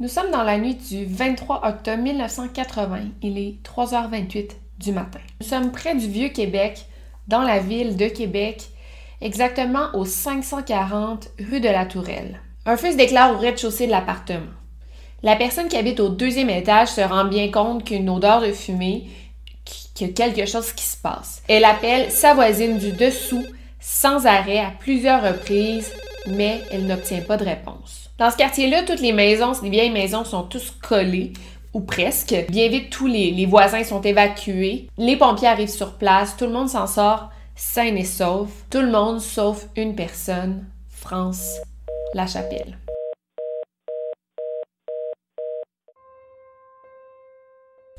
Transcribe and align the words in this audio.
Nous 0.00 0.06
sommes 0.06 0.30
dans 0.30 0.44
la 0.44 0.58
nuit 0.58 0.76
du 0.76 1.06
23 1.06 1.66
octobre 1.66 2.00
1980. 2.00 3.00
Il 3.20 3.36
est 3.36 3.56
3h28 3.64 4.50
du 4.78 4.92
matin. 4.92 5.18
Nous 5.40 5.46
sommes 5.48 5.72
près 5.72 5.96
du 5.96 6.06
Vieux-Québec, 6.06 6.84
dans 7.26 7.42
la 7.42 7.58
ville 7.58 7.96
de 7.96 8.06
Québec, 8.06 8.68
exactement 9.20 9.88
au 9.94 10.04
540 10.04 11.30
rue 11.50 11.58
de 11.58 11.68
la 11.68 11.84
Tourelle. 11.84 12.40
Un 12.64 12.76
feu 12.76 12.92
se 12.92 12.96
déclare 12.96 13.34
au 13.34 13.38
rez-de-chaussée 13.38 13.86
de 13.86 13.90
l'appartement. 13.90 14.46
La 15.24 15.34
personne 15.34 15.66
qui 15.66 15.76
habite 15.76 15.98
au 15.98 16.10
deuxième 16.10 16.50
étage 16.50 16.90
se 16.90 17.00
rend 17.00 17.24
bien 17.24 17.50
compte 17.50 17.82
qu'une 17.82 18.08
odeur 18.08 18.40
de 18.40 18.52
fumée, 18.52 19.08
qu'il 19.64 20.06
y 20.06 20.10
a 20.10 20.12
quelque 20.12 20.48
chose 20.48 20.72
qui 20.74 20.84
se 20.84 20.96
passe. 20.96 21.42
Elle 21.48 21.64
appelle 21.64 22.12
sa 22.12 22.34
voisine 22.34 22.78
du 22.78 22.92
dessous 22.92 23.44
sans 23.80 24.26
arrêt 24.26 24.60
à 24.60 24.70
plusieurs 24.78 25.24
reprises, 25.24 25.90
mais 26.28 26.60
elle 26.70 26.86
n'obtient 26.86 27.22
pas 27.22 27.36
de 27.36 27.46
réponse. 27.46 28.07
Dans 28.18 28.32
ce 28.32 28.36
quartier-là, 28.36 28.82
toutes 28.82 29.00
les 29.00 29.12
maisons, 29.12 29.52
les 29.62 29.70
vieilles 29.70 29.90
maisons 29.90 30.24
sont 30.24 30.42
tous 30.42 30.72
collées 30.82 31.32
ou 31.72 31.80
presque. 31.80 32.34
Bien 32.48 32.68
vite, 32.68 32.90
tous 32.90 33.06
les, 33.06 33.30
les 33.30 33.46
voisins 33.46 33.84
sont 33.84 34.02
évacués. 34.02 34.88
Les 34.98 35.16
pompiers 35.16 35.46
arrivent 35.46 35.68
sur 35.68 35.92
place. 35.92 36.36
Tout 36.36 36.46
le 36.46 36.52
monde 36.52 36.68
s'en 36.68 36.88
sort 36.88 37.30
sain 37.54 37.94
et 37.94 38.04
sauf. 38.04 38.48
Tout 38.70 38.80
le 38.80 38.90
monde 38.90 39.20
sauf 39.20 39.66
une 39.76 39.94
personne, 39.94 40.64
France 40.90 41.58
Lachapelle. 42.12 42.78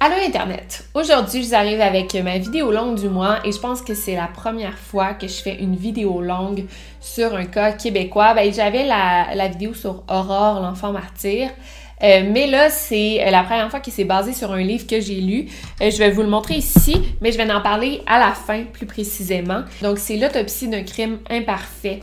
Allô 0.02 0.16
Internet! 0.26 0.86
Aujourd'hui, 0.94 1.44
je 1.44 1.54
arrive 1.54 1.82
avec 1.82 2.14
ma 2.24 2.38
vidéo 2.38 2.72
longue 2.72 2.98
du 2.98 3.10
mois 3.10 3.40
et 3.44 3.52
je 3.52 3.60
pense 3.60 3.82
que 3.82 3.94
c'est 3.94 4.16
la 4.16 4.28
première 4.28 4.80
fois 4.80 5.14
que 5.14 5.28
je 5.28 5.34
fais 5.42 5.56
une 5.56 5.76
vidéo 5.76 6.22
longue 6.22 6.64
sur 7.02 7.36
un 7.36 7.44
cas 7.44 7.74
québécois. 7.74 8.34
Ben, 8.34 8.50
j'avais 8.54 8.86
la, 8.86 9.48
vidéo 9.50 9.74
sur 9.74 10.06
Aurore, 10.10 10.62
l'enfant 10.62 10.94
martyr. 10.94 11.50
Euh, 12.02 12.24
mais 12.32 12.48
là, 12.48 12.70
c'est 12.70 13.30
la 13.30 13.44
première 13.44 13.70
fois 13.70 13.82
qu'il 13.82 13.92
s'est 13.92 14.06
basé 14.06 14.32
sur 14.32 14.54
un 14.54 14.62
livre 14.62 14.88
que 14.88 15.02
j'ai 15.02 15.20
lu. 15.20 15.48
Euh, 15.82 15.92
je 15.92 15.98
vais 15.98 16.12
vous 16.12 16.22
le 16.22 16.30
montrer 16.30 16.56
ici, 16.56 16.96
mais 17.20 17.34
je 17.34 17.38
vais 17.38 17.52
en 17.52 17.60
parler 17.60 18.02
à 18.08 18.20
la 18.20 18.32
fin 18.32 18.64
plus 18.72 18.86
précisément. 18.86 19.64
Donc, 19.82 20.00
c'est 20.00 20.16
L'autopsie 20.16 20.70
d'un 20.70 20.84
crime 20.84 21.20
imparfait. 21.30 22.00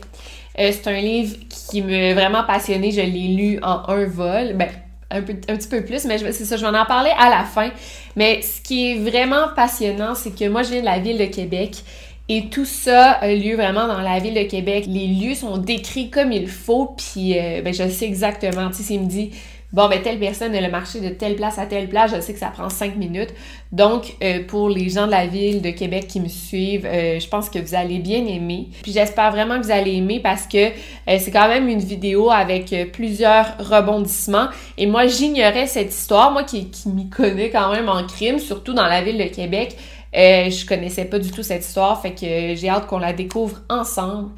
Euh, 0.59 0.71
c'est 0.71 0.87
un 0.87 1.01
livre 1.01 1.35
qui 1.49 1.81
m'a 1.81 2.13
vraiment 2.13 2.43
passionné. 2.43 2.91
Je 2.91 3.01
l'ai 3.01 3.27
lu 3.29 3.59
en 3.63 3.89
un 3.89 4.05
vol. 4.05 4.53
Ben, 4.53 4.69
un, 5.09 5.21
petit 5.21 5.67
peu 5.69 5.83
plus, 5.83 6.05
mais 6.05 6.17
c'est 6.17 6.45
ça, 6.45 6.57
je 6.57 6.65
vais 6.65 6.77
en 6.77 6.85
parler 6.85 7.11
à 7.17 7.29
la 7.29 7.43
fin. 7.43 7.71
Mais 8.15 8.41
ce 8.41 8.61
qui 8.61 8.91
est 8.91 8.95
vraiment 8.97 9.47
passionnant, 9.55 10.15
c'est 10.15 10.37
que 10.37 10.47
moi, 10.49 10.63
je 10.63 10.71
viens 10.71 10.81
de 10.81 10.85
la 10.85 10.99
ville 10.99 11.17
de 11.17 11.25
Québec 11.25 11.83
et 12.29 12.49
tout 12.49 12.65
ça 12.65 13.11
a 13.11 13.33
lieu 13.33 13.55
vraiment 13.55 13.87
dans 13.87 14.01
la 14.01 14.19
ville 14.19 14.33
de 14.33 14.43
Québec. 14.43 14.85
Les 14.87 15.07
lieux 15.07 15.35
sont 15.35 15.57
décrits 15.57 16.09
comme 16.09 16.31
il 16.31 16.47
faut, 16.47 16.95
puis 16.97 17.39
euh, 17.39 17.61
ben, 17.61 17.73
je 17.73 17.87
sais 17.87 18.05
exactement, 18.05 18.69
tu 18.69 18.77
sais, 18.77 18.83
s'il 18.83 19.01
me 19.01 19.07
dit 19.07 19.31
bon, 19.73 19.89
ben 19.89 20.01
telle 20.01 20.19
personne 20.19 20.55
a 20.55 20.69
marché 20.69 21.01
de 21.01 21.09
telle 21.09 21.35
place 21.35 21.59
à 21.59 21.65
telle 21.65 21.89
place, 21.89 22.13
je 22.15 22.21
sais 22.21 22.33
que 22.33 22.39
ça 22.39 22.47
prend 22.47 22.69
cinq 22.69 22.95
minutes. 22.95 23.33
Donc, 23.71 24.15
euh, 24.23 24.43
pour 24.47 24.69
les 24.69 24.89
gens 24.89 25.05
de 25.05 25.11
la 25.11 25.27
ville 25.27 25.61
de 25.61 25.71
Québec 25.71 26.07
qui 26.07 26.21
me 26.21 26.29
suivent, 26.29 26.85
euh, 26.85 27.19
je 27.19 27.27
pense 27.27 27.49
que 27.49 27.59
vous 27.59 27.75
allez 27.75 27.99
bien 27.99 28.25
aimer. 28.25 28.69
Puis 28.81 28.93
j'espère 28.93 29.31
vraiment 29.31 29.59
que 29.59 29.65
vous 29.65 29.71
allez 29.71 29.95
aimer 29.95 30.19
parce 30.19 30.47
que 30.47 30.67
euh, 30.67 31.17
c'est 31.19 31.31
quand 31.31 31.47
même 31.47 31.67
une 31.67 31.79
vidéo 31.79 32.31
avec 32.31 32.73
plusieurs 32.93 33.57
rebondissements. 33.59 34.47
Et 34.77 34.85
moi, 34.85 35.07
j'ignorais 35.07 35.67
cette 35.67 35.93
histoire, 35.93 36.31
moi 36.31 36.43
qui, 36.43 36.69
qui 36.69 36.89
m'y 36.89 37.09
connais 37.09 37.49
quand 37.49 37.71
même 37.71 37.89
en 37.89 38.05
crime, 38.05 38.39
surtout 38.39 38.73
dans 38.73 38.87
la 38.87 39.01
ville 39.01 39.17
de 39.17 39.33
Québec. 39.33 39.75
je 40.13 40.65
connaissais 40.65 41.05
pas 41.05 41.19
du 41.19 41.31
tout 41.31 41.43
cette 41.43 41.65
histoire, 41.65 42.01
fait 42.01 42.11
que 42.11 42.55
j'ai 42.55 42.69
hâte 42.69 42.87
qu'on 42.87 42.99
la 42.99 43.13
découvre 43.13 43.57
ensemble. 43.69 44.31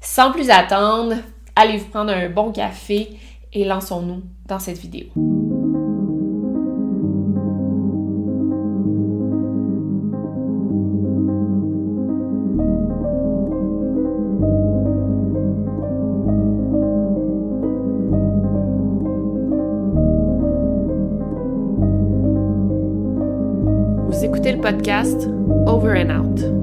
Sans 0.00 0.30
plus 0.30 0.50
attendre, 0.50 1.14
allez 1.56 1.78
vous 1.78 1.86
prendre 1.86 2.12
un 2.12 2.28
bon 2.28 2.52
café 2.52 3.08
et 3.52 3.64
lançons-nous 3.64 4.22
dans 4.46 4.58
cette 4.58 4.78
vidéo. 4.78 5.06
Vous 24.08 24.24
écoutez 24.24 24.52
le 24.52 24.60
podcast 24.60 25.28
Over 25.66 26.02
and 26.02 26.20
Out. 26.20 26.56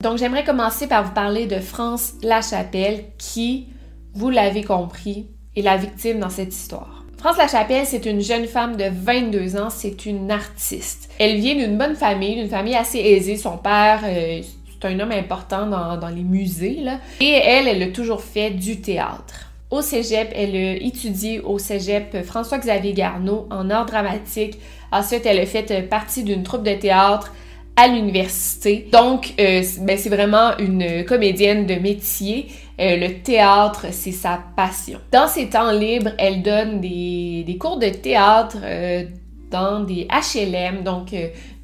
Donc, 0.00 0.16
j'aimerais 0.16 0.44
commencer 0.44 0.86
par 0.86 1.04
vous 1.04 1.12
parler 1.12 1.46
de 1.46 1.58
France 1.58 2.14
Lachapelle, 2.22 3.06
qui, 3.18 3.68
vous 4.18 4.30
l'avez 4.30 4.64
compris, 4.64 5.26
est 5.54 5.62
la 5.62 5.76
victime 5.76 6.18
dans 6.18 6.28
cette 6.28 6.52
histoire. 6.52 7.04
France 7.18 7.36
Lachapelle, 7.36 7.86
c'est 7.86 8.04
une 8.04 8.20
jeune 8.20 8.46
femme 8.46 8.76
de 8.76 8.86
22 8.90 9.56
ans, 9.56 9.70
c'est 9.70 10.06
une 10.06 10.32
artiste. 10.32 11.08
Elle 11.20 11.36
vient 11.36 11.54
d'une 11.54 11.78
bonne 11.78 11.94
famille, 11.94 12.34
d'une 12.34 12.48
famille 12.48 12.74
assez 12.74 12.98
aisée. 12.98 13.36
Son 13.36 13.58
père, 13.58 14.00
euh, 14.04 14.40
c'est 14.42 14.88
un 14.88 14.98
homme 14.98 15.12
important 15.12 15.66
dans, 15.68 16.08
les 16.08 16.24
musées, 16.24 16.78
là. 16.80 16.98
Et 17.20 17.30
elle, 17.30 17.68
elle 17.68 17.80
a 17.80 17.92
toujours 17.92 18.22
fait 18.22 18.50
du 18.50 18.80
théâtre. 18.80 19.52
Au 19.70 19.82
cégep, 19.82 20.32
elle 20.34 20.56
a 20.56 20.72
étudié 20.84 21.38
au 21.38 21.60
cégep 21.60 22.24
François-Xavier 22.24 22.94
Garneau 22.94 23.46
en 23.52 23.70
art 23.70 23.86
dramatique. 23.86 24.58
Ensuite, 24.90 25.26
elle 25.26 25.38
a 25.38 25.46
fait 25.46 25.88
partie 25.88 26.24
d'une 26.24 26.42
troupe 26.42 26.64
de 26.64 26.74
théâtre 26.74 27.32
à 27.76 27.86
l'université. 27.86 28.88
Donc, 28.90 29.34
euh, 29.38 29.62
ben, 29.82 29.96
c'est 29.96 30.08
vraiment 30.08 30.56
une 30.58 31.04
comédienne 31.04 31.66
de 31.66 31.76
métier. 31.76 32.48
Euh, 32.80 32.96
le 32.96 33.22
théâtre, 33.22 33.86
c'est 33.90 34.12
sa 34.12 34.40
passion. 34.56 35.00
Dans 35.12 35.28
ses 35.28 35.48
temps 35.48 35.72
libres, 35.72 36.10
elle 36.18 36.42
donne 36.42 36.80
des, 36.80 37.56
cours 37.60 37.78
de 37.78 37.88
théâtre 37.88 38.58
euh, 38.62 39.04
dans 39.50 39.80
des 39.80 40.06
HLM, 40.08 40.84
donc 40.84 41.12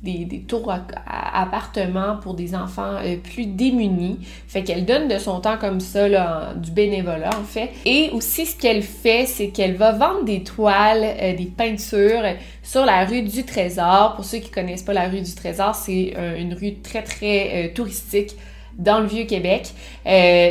des, 0.04 0.24
des 0.26 0.40
tours 0.40 0.70
à, 0.70 1.42
appartements 1.42 2.18
pour 2.22 2.34
des 2.34 2.54
enfants 2.54 2.96
euh, 3.02 3.16
plus 3.16 3.46
démunis. 3.46 4.18
Fait 4.46 4.62
qu'elle 4.62 4.84
donne 4.84 5.08
de 5.08 5.18
son 5.18 5.40
temps 5.40 5.56
comme 5.58 5.80
ça, 5.80 6.08
là, 6.08 6.52
du 6.54 6.70
bénévolat 6.70 7.30
en 7.30 7.44
fait. 7.44 7.70
Et 7.84 8.10
aussi 8.12 8.46
ce 8.46 8.56
qu'elle 8.56 8.82
fait, 8.82 9.26
c'est 9.26 9.48
qu'elle 9.48 9.74
va 9.74 9.92
vendre 9.92 10.24
des 10.24 10.44
toiles, 10.44 11.04
euh, 11.04 11.34
des 11.34 11.46
peintures 11.46 12.22
sur 12.62 12.84
la 12.84 13.04
rue 13.04 13.22
du 13.22 13.44
Trésor. 13.44 14.14
Pour 14.14 14.24
ceux 14.24 14.38
qui 14.38 14.50
connaissent 14.50 14.82
pas 14.82 14.92
la 14.92 15.08
rue 15.08 15.22
du 15.22 15.34
Trésor, 15.34 15.74
c'est 15.74 16.14
euh, 16.16 16.36
une 16.38 16.54
rue 16.54 16.74
très 16.74 17.02
très 17.02 17.72
touristique 17.74 18.36
dans 18.78 19.00
le 19.00 19.06
vieux 19.06 19.24
Québec. 19.24 19.68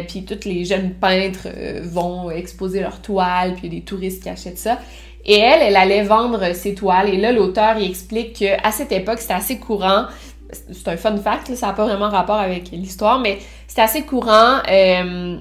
puis 0.07 0.25
tous 0.25 0.45
les 0.45 0.65
jeunes 0.65 0.93
peintres 0.93 1.47
vont 1.83 2.31
exposer 2.31 2.81
leurs 2.81 3.01
toiles, 3.01 3.53
puis 3.53 3.67
il 3.67 3.73
y 3.73 3.77
a 3.77 3.79
des 3.79 3.85
touristes 3.85 4.23
qui 4.23 4.29
achètent 4.29 4.57
ça. 4.57 4.79
Et 5.25 5.39
elle, 5.39 5.61
elle 5.61 5.75
allait 5.75 6.03
vendre 6.03 6.53
ses 6.53 6.75
toiles. 6.75 7.09
Et 7.09 7.17
là, 7.17 7.31
l'auteur, 7.31 7.77
il 7.77 7.89
explique 7.89 8.33
qu'à 8.39 8.71
cette 8.71 8.91
époque, 8.91 9.19
c'était 9.19 9.33
assez 9.33 9.57
courant. 9.57 10.05
C'est 10.51 10.87
un 10.87 10.97
fun 10.97 11.17
fact, 11.17 11.55
ça 11.55 11.67
n'a 11.67 11.73
pas 11.73 11.85
vraiment 11.85 12.09
rapport 12.09 12.35
avec 12.35 12.71
l'histoire, 12.71 13.19
mais 13.19 13.39
c'est 13.67 13.81
assez 13.81 14.03
courant 14.03 14.59
euh, 14.69 15.37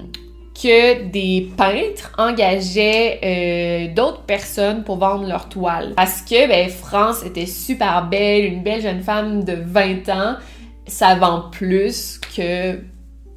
que 0.55 1.03
des 1.03 1.49
peintres 1.55 2.13
engageaient 2.17 3.19
euh, 3.23 3.93
d'autres 3.93 4.23
personnes 4.23 4.83
pour 4.83 4.97
vendre 4.97 5.27
leurs 5.27 5.49
toiles. 5.49 5.93
Parce 5.95 6.21
que 6.21 6.47
ben, 6.47 6.67
France 6.69 7.23
était 7.23 7.45
super 7.45 8.07
belle, 8.07 8.45
une 8.45 8.63
belle 8.63 8.81
jeune 8.81 9.03
femme 9.03 9.43
de 9.43 9.53
20 9.53 10.09
ans, 10.09 10.35
ça 10.87 11.15
vend 11.15 11.49
plus 11.51 12.19
que 12.35 12.79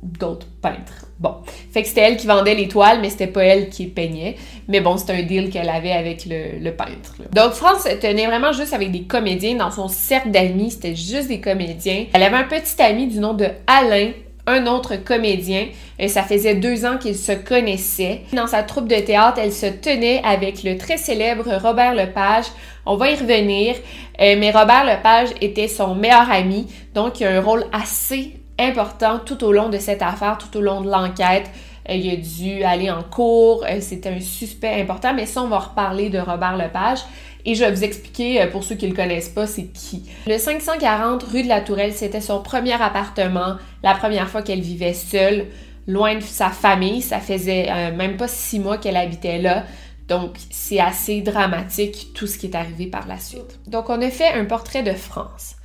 d'autres 0.02 0.46
peintres. 0.62 1.06
Bon, 1.18 1.36
fait 1.72 1.82
que 1.82 1.88
c'était 1.88 2.02
elle 2.02 2.16
qui 2.18 2.26
vendait 2.26 2.54
les 2.54 2.68
toiles, 2.68 3.00
mais 3.00 3.08
c'était 3.08 3.26
pas 3.26 3.42
elle 3.42 3.70
qui 3.70 3.86
peignait. 3.86 4.36
Mais 4.68 4.80
bon, 4.80 4.98
c'était 4.98 5.14
un 5.14 5.22
deal 5.22 5.48
qu'elle 5.50 5.70
avait 5.70 5.92
avec 5.92 6.26
le, 6.26 6.70
peintre. 6.70 7.14
Donc 7.32 7.52
France 7.52 7.88
tenait 8.00 8.26
vraiment 8.26 8.52
juste 8.52 8.74
avec 8.74 8.92
des 8.92 9.04
comédiens 9.04 9.54
dans 9.56 9.70
son 9.70 9.88
cercle 9.88 10.30
d'amis, 10.30 10.72
c'était 10.72 10.94
juste 10.94 11.28
des 11.28 11.40
comédiens. 11.40 12.06
Elle 12.12 12.22
avait 12.22 12.36
un 12.36 12.44
petit 12.44 12.80
ami 12.82 13.06
du 13.06 13.18
nom 13.18 13.32
de 13.32 13.46
Alain, 13.66 14.10
un 14.46 14.66
autre 14.66 14.96
comédien. 14.96 15.68
Et 15.98 16.08
ça 16.08 16.22
faisait 16.22 16.54
deux 16.54 16.84
ans 16.84 16.98
qu'ils 16.98 17.16
se 17.16 17.32
connaissaient. 17.32 18.22
Dans 18.32 18.46
sa 18.46 18.62
troupe 18.62 18.88
de 18.88 18.96
théâtre, 18.96 19.40
elle 19.42 19.52
se 19.52 19.66
tenait 19.66 20.22
avec 20.24 20.62
le 20.62 20.76
très 20.76 20.98
célèbre 20.98 21.48
Robert 21.62 21.94
Lepage. 21.94 22.46
On 22.88 22.94
va 22.94 23.10
y 23.10 23.16
revenir, 23.16 23.74
euh, 24.20 24.36
mais 24.38 24.52
Robert 24.52 24.84
Lepage 24.84 25.30
était 25.40 25.66
son 25.66 25.96
meilleur 25.96 26.30
ami, 26.30 26.68
donc 26.94 27.18
il 27.18 27.26
a 27.26 27.36
un 27.36 27.40
rôle 27.40 27.64
assez 27.72 28.34
important 28.60 29.18
tout 29.18 29.42
au 29.42 29.50
long 29.50 29.70
de 29.70 29.78
cette 29.78 30.02
affaire, 30.02 30.38
tout 30.38 30.56
au 30.56 30.60
long 30.60 30.82
de 30.82 30.88
l'enquête. 30.88 31.50
Euh, 31.90 31.94
il 31.94 32.08
a 32.12 32.16
dû 32.16 32.62
aller 32.62 32.88
en 32.88 33.02
cours, 33.02 33.64
euh, 33.68 33.78
c'était 33.80 34.10
un 34.10 34.20
suspect 34.20 34.80
important, 34.80 35.14
mais 35.14 35.26
ça, 35.26 35.42
on 35.42 35.48
va 35.48 35.58
reparler 35.58 36.10
de 36.10 36.20
Robert 36.20 36.56
Lepage. 36.56 37.00
Et 37.44 37.56
je 37.56 37.64
vais 37.64 37.72
vous 37.72 37.82
expliquer, 37.82 38.46
pour 38.52 38.62
ceux 38.62 38.76
qui 38.76 38.86
le 38.86 38.94
connaissent 38.94 39.28
pas, 39.28 39.48
c'est 39.48 39.66
qui. 39.66 40.08
Le 40.28 40.38
540 40.38 41.24
rue 41.24 41.42
de 41.42 41.48
la 41.48 41.60
Tourelle, 41.60 41.92
c'était 41.92 42.20
son 42.20 42.40
premier 42.40 42.80
appartement, 42.80 43.56
la 43.82 43.94
première 43.94 44.28
fois 44.28 44.42
qu'elle 44.42 44.60
vivait 44.60 44.94
seule, 44.94 45.46
loin 45.86 46.16
de 46.16 46.22
sa 46.22 46.50
famille. 46.50 47.02
Ça 47.02 47.20
faisait 47.20 47.92
même 47.92 48.16
pas 48.16 48.26
six 48.26 48.58
mois 48.58 48.78
qu'elle 48.78 48.96
habitait 48.96 49.38
là. 49.38 49.62
Donc, 50.08 50.36
c'est 50.50 50.80
assez 50.80 51.20
dramatique 51.20 52.12
tout 52.14 52.26
ce 52.26 52.38
qui 52.38 52.46
est 52.46 52.54
arrivé 52.54 52.86
par 52.86 53.06
la 53.06 53.18
suite. 53.18 53.58
Donc, 53.66 53.90
on 53.90 54.00
a 54.00 54.10
fait 54.10 54.32
un 54.32 54.44
portrait 54.44 54.82
de 54.82 54.92
France. 54.92 55.56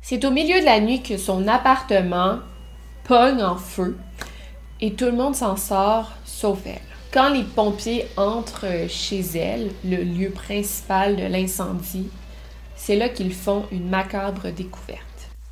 C'est 0.00 0.24
au 0.24 0.30
milieu 0.30 0.60
de 0.60 0.64
la 0.64 0.80
nuit 0.80 1.02
que 1.02 1.16
son 1.16 1.48
appartement 1.48 2.38
pogne 3.04 3.42
en 3.42 3.56
feu 3.56 3.98
et 4.80 4.92
tout 4.94 5.06
le 5.06 5.12
monde 5.12 5.34
s'en 5.34 5.56
sort 5.56 6.12
sauf 6.24 6.60
elle. 6.66 6.80
Quand 7.12 7.30
les 7.30 7.42
pompiers 7.42 8.06
entrent 8.16 8.88
chez 8.88 9.20
elle, 9.34 9.70
le 9.84 9.96
lieu 9.96 10.30
principal 10.30 11.16
de 11.16 11.24
l'incendie, 11.24 12.10
c'est 12.76 12.96
là 12.96 13.08
qu'ils 13.08 13.34
font 13.34 13.64
une 13.72 13.88
macabre 13.88 14.52
découverte. 14.52 15.02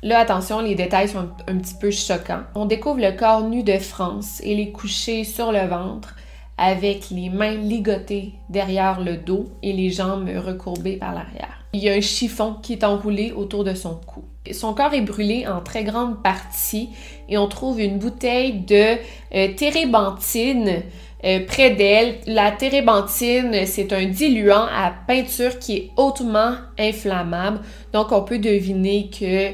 Là, 0.03 0.19
attention, 0.19 0.61
les 0.61 0.75
détails 0.75 1.09
sont 1.09 1.27
un, 1.47 1.57
petit 1.57 1.73
peu 1.73 1.89
choquants. 1.89 2.43
On 2.53 2.65
découvre 2.65 2.99
le 2.99 3.11
corps 3.11 3.41
nu 3.41 3.63
de 3.63 3.79
France 3.79 4.39
et 4.43 4.55
les 4.55 4.71
coucher 4.71 5.23
sur 5.23 5.51
le 5.51 5.65
ventre 5.67 6.15
avec 6.57 7.09
les 7.11 7.29
mains 7.29 7.55
ligotées 7.55 8.33
derrière 8.49 8.99
le 8.99 9.17
dos 9.17 9.49
et 9.61 9.73
les 9.73 9.91
jambes 9.91 10.29
recourbées 10.35 10.97
par 10.97 11.13
l'arrière. 11.13 11.63
Il 11.73 11.83
y 11.83 11.89
a 11.89 11.93
un 11.93 12.01
chiffon 12.01 12.55
qui 12.61 12.73
est 12.73 12.83
enroulé 12.83 13.31
autour 13.31 13.63
de 13.63 13.73
son 13.73 13.95
cou. 13.95 14.23
Son 14.51 14.73
corps 14.73 14.93
est 14.93 15.01
brûlé 15.01 15.45
en 15.45 15.61
très 15.61 15.83
grande 15.83 16.23
partie 16.23 16.89
et 17.29 17.37
on 17.37 17.47
trouve 17.47 17.79
une 17.79 17.99
bouteille 17.99 18.53
de 18.61 18.95
euh, 19.35 19.53
térébenthine 19.55 20.83
euh, 21.23 21.45
près 21.45 21.71
d'elle. 21.71 22.15
La 22.25 22.51
térébenthine, 22.51 23.65
c'est 23.65 23.91
un 23.93 24.05
diluant 24.05 24.65
à 24.65 24.93
peinture 25.07 25.59
qui 25.59 25.75
est 25.75 25.91
hautement 25.97 26.53
inflammable. 26.79 27.59
Donc 27.91 28.11
on 28.11 28.23
peut 28.23 28.39
deviner 28.39 29.09
que 29.09 29.51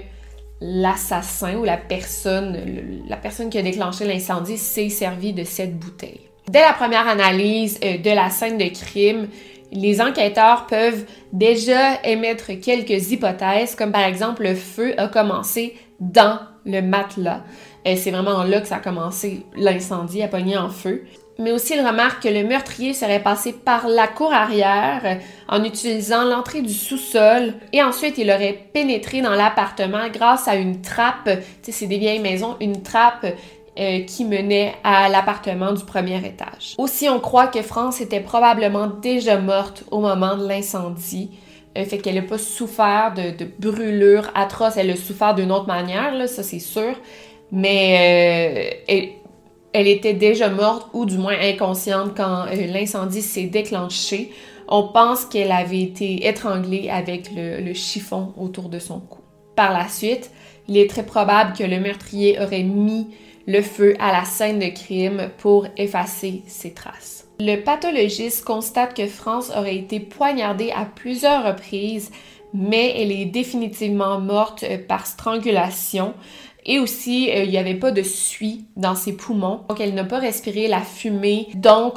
l'assassin 0.62 1.58
ou 1.58 1.64
la 1.66 1.78
personne, 1.78 2.58
la 3.10 3.18
personne 3.18 3.50
qui 3.50 3.58
a 3.58 3.62
déclenché 3.64 4.06
l'incendie 4.06 4.58
s'est 4.58 4.90
servi 4.90 5.34
de 5.34 5.44
cette 5.44 5.78
bouteille. 5.78 6.22
Dès 6.50 6.62
la 6.62 6.74
première 6.74 7.08
analyse 7.08 7.80
euh, 7.84 7.98
de 7.98 8.10
la 8.10 8.30
scène 8.30 8.58
de 8.58 8.68
crime, 8.68 9.28
les 9.72 10.02
enquêteurs 10.02 10.68
peuvent 10.68 11.06
déjà 11.32 12.02
émettre 12.04 12.52
quelques 12.62 13.12
hypothèses, 13.12 13.76
comme 13.76 13.92
par 13.92 14.04
exemple 14.04 14.44
le 14.44 14.56
feu 14.56 14.94
a 14.98 15.08
commencé 15.08 15.76
dans 16.00 16.40
le 16.66 16.82
matelas. 16.82 17.42
Et 17.86 17.96
c'est 17.96 18.12
vraiment 18.12 18.44
là 18.44 18.62
que 18.62 18.68
ça 18.68 18.76
a 18.76 18.80
commencé 18.80 19.46
l'incendie 19.56 20.22
à 20.22 20.28
pogner 20.28 20.58
en 20.58 20.70
feu. 20.70 21.04
Mais 21.40 21.52
aussi, 21.52 21.74
il 21.76 21.86
remarque 21.86 22.24
que 22.24 22.30
le 22.30 22.44
meurtrier 22.44 22.94
serait 22.94 23.22
passé 23.22 23.54
par 23.54 23.88
la 23.88 24.08
cour 24.08 24.32
arrière 24.32 25.20
en 25.48 25.64
utilisant 25.64 26.24
l'entrée 26.24 26.62
du 26.62 26.74
sous-sol 26.74 27.56
et 27.72 27.82
ensuite 27.82 28.20
il 28.20 28.30
aurait 28.30 28.68
pénétré 28.72 29.22
dans 29.22 29.34
l'appartement 29.34 30.08
grâce 30.14 30.48
à 30.48 30.56
une 30.56 30.82
trappe, 30.82 31.26
tu 31.26 31.32
sais, 31.64 31.72
c'est 31.72 31.88
des 31.88 31.98
vieilles 31.98 32.20
maisons, 32.20 32.56
une 32.62 32.84
trappe 32.84 33.26
euh, 33.80 34.02
qui 34.02 34.24
menait 34.24 34.76
à 34.84 35.10
l'appartement 35.10 35.74
du 35.74 35.84
premier 35.84 36.18
étage. 36.18 36.76
Aussi, 36.78 37.10
on 37.10 37.20
croit 37.20 37.48
que 37.48 37.64
France 37.64 38.02
était 38.02 38.20
probablement 38.20 38.86
déjà 38.86 39.40
morte 39.40 39.84
au 39.90 40.00
moment 40.00 40.38
de 40.38 40.48
l'incendie. 40.48 41.32
Euh, 41.76 41.84
fait 41.84 41.98
qu'elle 41.98 42.16
n'a 42.16 42.22
pas 42.22 42.38
souffert 42.38 43.16
de, 43.16 43.48
brûlures 43.58 44.30
atroces. 44.36 44.78
Elle 44.78 44.92
a 44.92 44.96
souffert 44.96 45.34
d'une 45.34 45.52
autre 45.52 45.66
manière, 45.66 46.14
là, 46.14 46.28
ça 46.28 46.44
c'est 46.44 46.60
sûr. 46.60 46.94
Mais 47.52 48.78
euh, 48.88 49.04
elle, 49.74 49.88
était 49.88 50.14
déjà 50.14 50.50
morte 50.50 50.90
ou 50.94 51.06
du 51.06 51.18
moins 51.18 51.38
inconsciente 51.42 52.12
quand 52.16 52.46
l'incendie 52.52 53.24
s'est 53.24 53.48
déclenché. 53.48 54.32
On 54.68 54.90
pense 54.90 55.26
qu'elle 55.26 55.52
avait 55.52 55.82
été 55.82 56.28
étranglée 56.28 56.92
avec 56.92 57.32
le 57.36 57.74
chiffon 57.74 58.34
autour 58.38 58.70
de 58.70 58.78
son 58.78 59.00
cou. 59.00 59.22
Par 59.56 59.74
la 59.74 59.88
suite, 59.88 60.32
il 60.68 60.78
est 60.78 60.90
très 60.90 61.04
probable 61.04 61.54
que 61.54 61.64
le 61.64 61.80
meurtrier 61.80 62.40
aurait 62.40 62.64
mis 62.64 63.08
le 63.46 63.62
feu 63.62 63.96
à 64.00 64.12
la 64.12 64.26
scène 64.26 64.60
de 64.60 64.68
crime 64.68 65.30
pour 65.38 65.68
effacer 65.78 66.44
ses 66.48 66.74
traces. 66.74 67.28
Le 67.40 67.58
pathologiste 67.58 68.46
constate 68.46 68.96
que 68.96 69.08
France 69.08 69.52
aurait 69.56 69.76
été 69.76 70.00
poignardée 70.00 70.72
à 70.72 70.86
plusieurs 70.86 71.46
reprises, 71.46 72.12
mais 72.54 72.94
elle 73.02 73.12
est 73.12 73.26
définitivement 73.26 74.20
morte 74.20 74.64
euh, 74.64 74.78
par 74.78 75.08
strangulation. 75.08 76.14
Et 76.66 76.80
aussi, 76.80 77.30
euh, 77.32 77.44
il 77.44 77.50
n'y 77.50 77.58
avait 77.58 77.74
pas 77.76 77.92
de 77.92 78.04
suie 78.04 78.66
dans 78.78 78.96
ses 78.96 79.14
poumons, 79.14 79.62
donc 79.68 79.82
elle 79.82 79.96
n'a 79.96 80.06
pas 80.06 80.20
respiré 80.20 80.68
la 80.68 80.82
fumée. 80.82 81.48
Donc, 81.56 81.96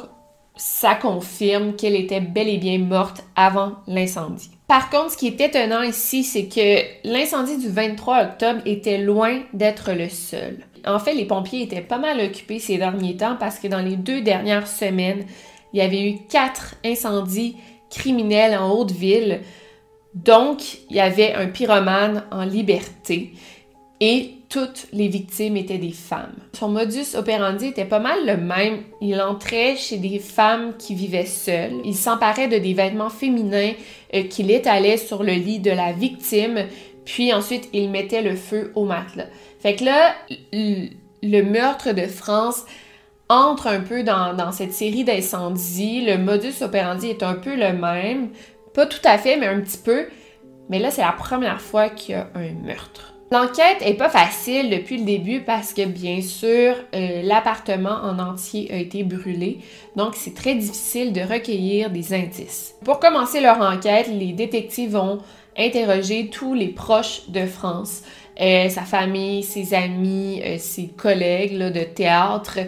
ça 0.55 0.95
confirme 0.95 1.75
qu'elle 1.75 1.95
était 1.95 2.19
bel 2.19 2.49
et 2.49 2.57
bien 2.57 2.79
morte 2.79 3.23
avant 3.35 3.73
l'incendie. 3.85 4.56
Par 4.67 4.89
contre, 4.89 5.11
ce 5.11 5.17
qui 5.17 5.27
est 5.27 5.39
étonnant 5.39 5.81
ici, 5.81 6.23
c'est 6.23 6.47
que 6.47 6.81
l'incendie 7.05 7.57
du 7.57 7.69
23 7.69 8.23
octobre 8.23 8.61
était 8.65 8.97
loin 8.97 9.41
d'être 9.53 9.93
le 9.93 10.09
seul. 10.09 10.57
En 10.85 10.99
fait, 10.99 11.13
les 11.13 11.25
pompiers 11.25 11.63
étaient 11.63 11.81
pas 11.81 11.97
mal 11.97 12.19
occupés 12.19 12.59
ces 12.59 12.77
derniers 12.77 13.15
temps 13.15 13.37
parce 13.39 13.59
que 13.59 13.67
dans 13.67 13.79
les 13.79 13.95
deux 13.95 14.21
dernières 14.21 14.67
semaines, 14.67 15.25
il 15.73 15.79
y 15.79 15.81
avait 15.81 16.09
eu 16.09 16.17
quatre 16.29 16.75
incendies 16.83 17.55
criminels 17.89 18.57
en 18.57 18.71
Haute-Ville. 18.71 19.41
Donc, 20.13 20.79
il 20.89 20.97
y 20.97 20.99
avait 20.99 21.33
un 21.33 21.47
pyromane 21.47 22.25
en 22.31 22.43
liberté 22.43 23.33
et 24.01 24.36
toutes 24.49 24.87
les 24.93 25.07
victimes 25.07 25.57
étaient 25.57 25.77
des 25.77 25.91
femmes. 25.91 26.35
Son 26.53 26.69
modus 26.69 27.15
operandi 27.15 27.67
était 27.67 27.85
pas 27.85 27.99
mal 27.99 28.25
le 28.25 28.37
même. 28.37 28.83
Il 29.01 29.19
entrait 29.21 29.75
chez 29.75 29.97
des 29.97 30.19
femmes 30.19 30.73
qui 30.77 30.95
vivaient 30.95 31.25
seules. 31.25 31.73
Il 31.83 31.95
s'emparait 31.95 32.47
de 32.47 32.57
des 32.57 32.73
vêtements 32.73 33.09
féminins 33.09 33.73
euh, 34.13 34.23
qu'il 34.23 34.51
étalait 34.51 34.97
sur 34.97 35.23
le 35.23 35.33
lit 35.33 35.59
de 35.59 35.71
la 35.71 35.91
victime, 35.91 36.65
puis 37.05 37.33
ensuite 37.33 37.69
il 37.73 37.89
mettait 37.89 38.21
le 38.21 38.35
feu 38.35 38.71
au 38.75 38.85
matelas. 38.85 39.27
Fait 39.59 39.75
que 39.75 39.83
là, 39.83 40.15
le 40.53 41.41
meurtre 41.41 41.91
de 41.93 42.07
France 42.07 42.63
entre 43.29 43.67
un 43.67 43.81
peu 43.81 44.03
dans, 44.03 44.51
cette 44.51 44.73
série 44.73 45.03
d'incendies. 45.03 46.05
Le 46.05 46.17
modus 46.17 46.61
operandi 46.61 47.07
est 47.07 47.23
un 47.23 47.35
peu 47.35 47.55
le 47.55 47.73
même. 47.73 48.29
Pas 48.73 48.85
tout 48.85 49.01
à 49.03 49.17
fait, 49.17 49.37
mais 49.37 49.47
un 49.47 49.59
petit 49.59 49.77
peu. 49.77 50.05
Mais 50.69 50.79
là, 50.79 50.91
c'est 50.91 51.01
la 51.01 51.11
première 51.11 51.61
fois 51.61 51.89
qu'il 51.89 52.15
y 52.15 52.17
a 52.17 52.29
un 52.35 52.53
meurtre. 52.65 53.16
L'enquête 53.29 53.81
est 53.81 53.95
pas 53.95 54.07
facile 54.07 54.69
depuis 54.69 54.97
le 54.99 55.03
début 55.03 55.41
parce 55.41 55.73
que 55.73 55.85
bien 55.85 56.21
sûr 56.21 56.75
euh, 56.95 57.21
l'appartement 57.23 57.99
en 58.03 58.19
entier 58.19 58.71
a 58.71 58.77
été 58.77 59.03
brûlé, 59.03 59.59
donc 59.97 60.15
c'est 60.15 60.33
très 60.33 60.55
difficile 60.55 61.11
de 61.11 61.19
recueillir 61.19 61.89
des 61.89 62.13
indices. 62.13 62.75
Pour 62.85 63.01
commencer 63.01 63.41
leur 63.41 63.59
enquête, 63.59 64.07
les 64.07 64.31
détectives 64.31 64.91
vont 64.91 65.17
interroger 65.57 66.29
tous 66.29 66.53
les 66.53 66.69
proches 66.69 67.23
de 67.27 67.45
France, 67.45 68.03
euh, 68.39 68.69
sa 68.69 68.83
famille, 68.83 69.43
ses 69.43 69.73
amis, 69.73 70.41
euh, 70.45 70.57
ses 70.57 70.87
collègues 70.87 71.57
de 71.57 71.83
théâtre, 71.83 72.59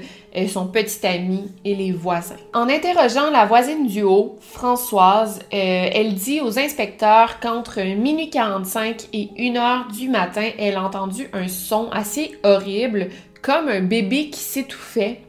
son 0.48 0.68
petit 0.68 1.06
ami 1.06 1.52
et 1.66 1.76
les 1.76 1.92
voisins. 1.92 2.36
En 2.54 2.70
interrogeant 2.70 3.30
la 3.32 3.46
voisine 3.46 3.88
du 3.88 4.04
haut, 4.04 4.38
Françoise, 4.40 5.40
elle 5.52 6.14
dit 6.14 6.42
aux 6.42 6.60
inspecteurs 6.60 7.40
qu'entre 7.40 7.82
minuit 7.82 8.30
45 8.30 9.08
et 9.14 9.30
1 9.38 9.56
heure 9.56 9.88
du 9.88 10.10
matin, 10.10 10.50
elle 10.58 10.76
a 10.76 10.84
entendu 10.84 11.30
un 11.34 11.48
son 11.48 11.90
assez 11.92 12.38
horrible, 12.44 13.10
comme 13.42 13.70
un 13.70 13.82
bébé 13.82 14.30
qui 14.30 14.42
s'étouffait 14.42 15.22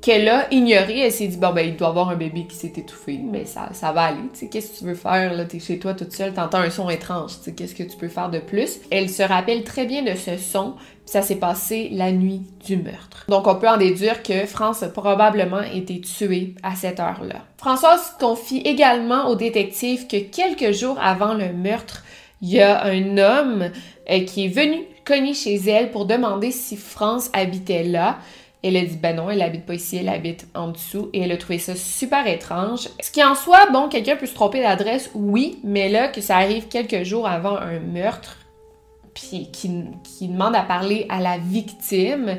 qu'elle 0.00 0.28
a 0.28 0.52
ignoré. 0.52 1.00
Elle 1.00 1.12
s'est 1.12 1.26
dit, 1.26 1.36
bon, 1.36 1.52
ben, 1.52 1.66
il 1.66 1.76
doit 1.76 1.88
avoir 1.88 2.10
un 2.10 2.16
bébé 2.16 2.46
qui 2.48 2.56
s'est 2.56 2.72
étouffé, 2.76 3.18
mais 3.22 3.44
ça, 3.44 3.70
ça 3.72 3.92
va 3.92 4.02
aller. 4.02 4.20
Tu 4.32 4.40
sais, 4.40 4.48
qu'est-ce 4.48 4.72
que 4.72 4.78
tu 4.78 4.84
veux 4.84 4.94
faire, 4.94 5.34
là? 5.34 5.44
T'es 5.44 5.58
chez 5.58 5.78
toi 5.78 5.94
toute 5.94 6.12
seule, 6.12 6.32
t'entends 6.32 6.58
un 6.58 6.70
son 6.70 6.88
étrange. 6.90 7.38
Tu 7.38 7.44
sais, 7.44 7.54
qu'est-ce 7.54 7.74
que 7.74 7.82
tu 7.82 7.96
peux 7.96 8.08
faire 8.08 8.30
de 8.30 8.38
plus? 8.38 8.80
Elle 8.90 9.10
se 9.10 9.22
rappelle 9.22 9.64
très 9.64 9.86
bien 9.86 10.02
de 10.02 10.14
ce 10.14 10.36
son, 10.36 10.74
ça 11.04 11.22
s'est 11.22 11.36
passé 11.36 11.88
la 11.92 12.12
nuit 12.12 12.42
du 12.64 12.76
meurtre. 12.76 13.24
Donc, 13.28 13.46
on 13.46 13.56
peut 13.56 13.68
en 13.68 13.76
déduire 13.76 14.22
que 14.22 14.46
France 14.46 14.82
a 14.82 14.88
probablement 14.88 15.62
été 15.62 16.00
tuée 16.00 16.54
à 16.62 16.74
cette 16.74 17.00
heure-là. 17.00 17.44
Françoise 17.58 18.14
confie 18.20 18.58
également 18.60 19.28
au 19.28 19.34
détective 19.34 20.06
que 20.06 20.18
quelques 20.18 20.72
jours 20.72 20.98
avant 21.00 21.34
le 21.34 21.52
meurtre, 21.52 22.04
il 22.42 22.50
y 22.50 22.60
a 22.60 22.84
un 22.84 23.18
homme 23.18 23.70
euh, 24.10 24.20
qui 24.24 24.44
est 24.44 24.48
venu 24.48 24.84
cogner 25.04 25.34
chez 25.34 25.54
elle 25.54 25.90
pour 25.90 26.04
demander 26.04 26.50
si 26.50 26.76
France 26.76 27.30
habitait 27.32 27.84
là. 27.84 28.18
Elle 28.66 28.76
a 28.76 28.84
dit 28.84 28.96
ben 28.96 29.16
non, 29.16 29.30
elle 29.30 29.42
habite 29.42 29.64
pas 29.64 29.74
ici, 29.74 29.96
elle 29.96 30.08
habite 30.08 30.46
en 30.54 30.68
dessous 30.68 31.08
et 31.12 31.20
elle 31.20 31.32
a 31.32 31.36
trouvé 31.36 31.58
ça 31.58 31.76
super 31.76 32.26
étrange. 32.26 32.88
Ce 33.00 33.10
qui 33.10 33.22
en 33.22 33.34
soit, 33.34 33.70
bon, 33.70 33.88
quelqu'un 33.88 34.16
peut 34.16 34.26
se 34.26 34.34
tromper 34.34 34.60
d'adresse, 34.60 35.10
oui, 35.14 35.60
mais 35.62 35.88
là 35.88 36.08
que 36.08 36.20
ça 36.20 36.36
arrive 36.36 36.66
quelques 36.68 37.04
jours 37.04 37.28
avant 37.28 37.56
un 37.56 37.78
meurtre, 37.78 38.38
puis 39.14 39.48
qui, 39.52 39.70
qui 40.02 40.28
demande 40.28 40.56
à 40.56 40.62
parler 40.62 41.06
à 41.08 41.20
la 41.20 41.38
victime, 41.38 42.38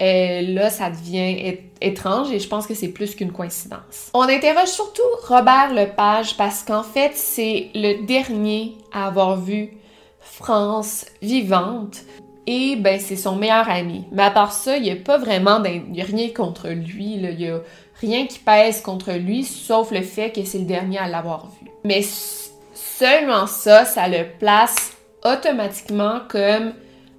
euh, 0.00 0.42
là, 0.42 0.70
ça 0.70 0.90
devient 0.90 1.58
étrange 1.80 2.30
et 2.30 2.38
je 2.38 2.48
pense 2.48 2.66
que 2.66 2.74
c'est 2.74 2.88
plus 2.88 3.14
qu'une 3.14 3.32
coïncidence. 3.32 4.10
On 4.14 4.22
interroge 4.22 4.68
surtout 4.68 5.02
Robert 5.26 5.74
Lepage 5.74 6.36
parce 6.36 6.62
qu'en 6.62 6.82
fait, 6.82 7.12
c'est 7.14 7.70
le 7.74 8.04
dernier 8.06 8.76
à 8.92 9.06
avoir 9.06 9.40
vu 9.40 9.76
France 10.20 11.06
vivante 11.20 12.02
et 12.50 12.76
ben 12.76 12.98
c'est 12.98 13.16
son 13.16 13.36
meilleur 13.36 13.68
ami. 13.68 14.06
Mais 14.10 14.22
à 14.22 14.30
part 14.30 14.52
ça, 14.52 14.78
il 14.78 14.82
n'y 14.82 14.90
a 14.90 14.96
pas 14.96 15.18
vraiment 15.18 15.62
il 15.62 16.00
a 16.00 16.04
rien 16.04 16.30
contre 16.34 16.68
lui, 16.70 17.16
il 17.16 17.36
n'y 17.36 17.46
a 17.46 17.60
rien 18.00 18.26
qui 18.26 18.38
pèse 18.38 18.80
contre 18.80 19.12
lui 19.12 19.44
sauf 19.44 19.90
le 19.90 20.00
fait 20.00 20.32
que 20.32 20.42
c'est 20.44 20.60
le 20.60 20.64
dernier 20.64 20.96
à 20.96 21.08
l'avoir 21.08 21.48
vu. 21.48 21.70
Mais 21.84 22.00
seulement 22.72 23.46
ça, 23.46 23.84
ça 23.84 24.08
le 24.08 24.24
place 24.38 24.96
automatiquement 25.22 26.20
comme 26.26 26.72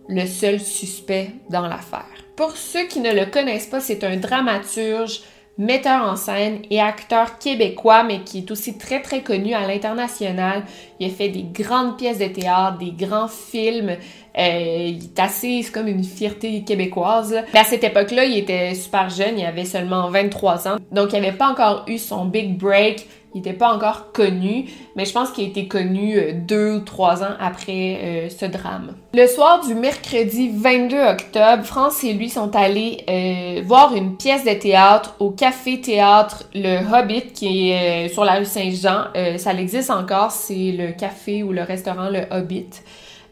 le 0.08 0.26
seul 0.26 0.60
suspect 0.60 1.30
dans 1.52 1.68
l'affaire. 1.68 2.08
Pour 2.36 2.58
ceux 2.58 2.88
qui 2.88 3.00
ne 3.00 3.14
le 3.14 3.28
connaissent 3.28 3.68
pas, 3.68 3.82
c'est 3.82 4.04
un 4.04 4.18
dramaturge, 4.18 5.22
metteur 5.60 6.04
en 6.04 6.16
scène 6.16 6.62
et 6.72 6.82
acteur 6.82 7.38
québécois, 7.38 8.04
mais 8.04 8.22
qui 8.22 8.40
est 8.40 8.50
aussi 8.50 8.78
très 8.78 9.02
très 9.02 9.22
connu 9.22 9.54
à 9.54 9.68
l'international. 9.68 10.64
Il 11.00 11.12
a 11.12 11.14
fait 11.14 11.30
des 11.30 11.44
grandes 11.44 11.98
pièces 11.98 12.18
de 12.18 12.28
théâtre, 12.28 12.80
des 12.80 12.94
grands 12.94 13.28
films. 13.28 13.98
Euh, 14.38 14.88
il 14.88 15.04
est 15.04 15.20
assez, 15.20 15.62
c'est 15.64 15.72
comme 15.72 15.88
une 15.88 16.04
fierté 16.04 16.64
québécoise. 16.64 17.36
à 17.54 17.64
cette 17.64 17.84
époque-là, 17.84 18.26
il 18.26 18.38
était 18.38 18.74
super 18.76 19.10
jeune, 19.10 19.40
il 19.40 19.46
avait 19.46 19.66
seulement 19.66 20.10
23 20.10 20.68
ans, 20.68 20.78
donc 20.92 21.14
il 21.14 21.22
n'avait 21.22 21.38
pas 21.38 21.50
encore 21.50 21.86
eu 21.88 21.98
son 21.98 22.26
big 22.26 22.58
break 22.58 23.08
il 23.36 23.42
n'était 23.42 23.54
pas 23.54 23.72
encore 23.72 24.12
connu, 24.12 24.66
mais 24.96 25.06
je 25.06 25.14
pense 25.14 25.30
qu'il 25.30 25.46
a 25.46 25.48
été 25.50 25.68
connu 25.68 26.18
euh, 26.18 26.32
deux 26.34 26.78
ou 26.78 26.80
trois 26.80 27.22
ans 27.22 27.36
après 27.40 28.00
euh, 28.02 28.30
ce 28.30 28.46
drame. 28.46 28.96
Le 29.14 29.28
soir 29.28 29.64
du 29.64 29.76
mercredi 29.76 30.50
22 30.52 30.98
octobre, 30.98 31.64
France 31.64 32.04
et 32.04 32.14
lui 32.14 32.28
sont 32.28 32.56
allés 32.56 33.62
voir 33.68 33.96
une 33.96 34.18
pièce 34.18 34.44
de 34.46 34.54
théâtre 34.54 35.16
au 35.20 35.30
Café 35.30 35.80
Théâtre 35.80 36.46
Le 36.56 36.80
Hobbit 36.92 37.28
qui 37.34 37.70
est 37.70 38.10
sur 38.10 38.26
la 38.26 38.34
rue 38.34 38.46
Saint-Jean. 38.46 39.06
ça 39.38 39.54
existe 39.54 39.92
encore, 39.92 40.32
c'est 40.32 40.72
le 40.72 40.92
café 40.94 41.44
ou 41.44 41.52
le 41.52 41.62
restaurant 41.62 42.10
Le 42.10 42.22
Hobbit. 42.32 42.70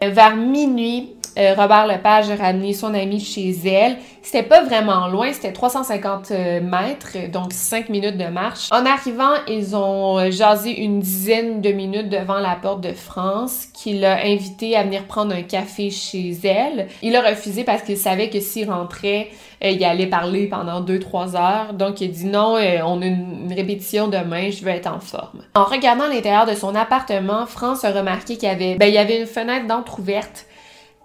Vers 0.02 0.36
minuit, 0.36 1.17
euh, 1.38 1.54
Robert 1.56 1.86
Lepage 1.86 2.30
a 2.32 2.36
ramené 2.36 2.74
son 2.74 2.94
ami 2.94 3.20
chez 3.20 3.52
elle. 3.66 3.98
C'était 4.24 4.44
pas 4.44 4.64
vraiment 4.64 5.08
loin, 5.08 5.32
c'était 5.32 5.54
350 5.54 6.32
euh, 6.32 6.62
mètres, 6.62 7.30
donc 7.32 7.54
5 7.54 7.90
minutes 7.90 8.18
de 8.18 8.26
marche. 8.26 8.70
En 8.72 8.86
arrivant, 8.86 9.34
ils 9.48 9.76
ont 9.76 10.18
euh, 10.18 10.32
jasé 10.32 10.72
une 10.72 11.00
dizaine 11.00 11.62
de 11.62 11.72
minutes 11.72 12.10
devant 12.10 12.40
la 12.40 12.56
porte 12.56 12.82
de 12.82 12.92
France, 12.92 13.68
qui 13.74 13.94
l'a 13.94 14.24
invité 14.26 14.76
à 14.76 14.84
venir 14.84 15.06
prendre 15.06 15.34
un 15.34 15.44
café 15.44 15.92
chez 15.92 16.36
elle. 16.44 16.88
Il 17.04 17.16
a 17.16 17.22
refusé 17.22 17.64
parce 17.64 17.84
qu'il 17.84 17.98
savait 17.98 18.30
que 18.30 18.40
s'il 18.40 18.70
rentrait, 18.70 19.30
il 19.62 19.84
allait 19.84 20.08
parler 20.08 20.48
pendant 20.48 20.82
2-3 20.82 21.36
heures. 21.36 21.74
Donc 21.74 22.02
il 22.02 22.10
a 22.10 22.14
dit 22.14 22.26
non, 22.26 22.58
on 22.86 23.02
a 23.02 23.06
une, 23.06 23.54
répétition 23.56 24.08
demain, 24.08 24.50
je 24.52 24.64
veux 24.64 24.72
être 24.72 24.88
en 24.88 25.00
forme. 25.00 25.42
En 25.56 25.64
regardant 25.64 26.08
l'intérieur 26.08 26.46
de 26.46 26.54
son 26.54 26.76
appartement, 26.76 27.46
France 27.46 27.84
a 27.86 27.92
remarqué 27.92 28.36
qu'il 28.36 28.50
y 28.50 28.52
avait, 28.52 28.76
ben, 28.76 28.88
il 28.88 28.94
y 28.94 28.98
avait 28.98 29.20
une 29.20 29.28
fenêtre 29.28 29.68
d'entrouverte 29.68 30.47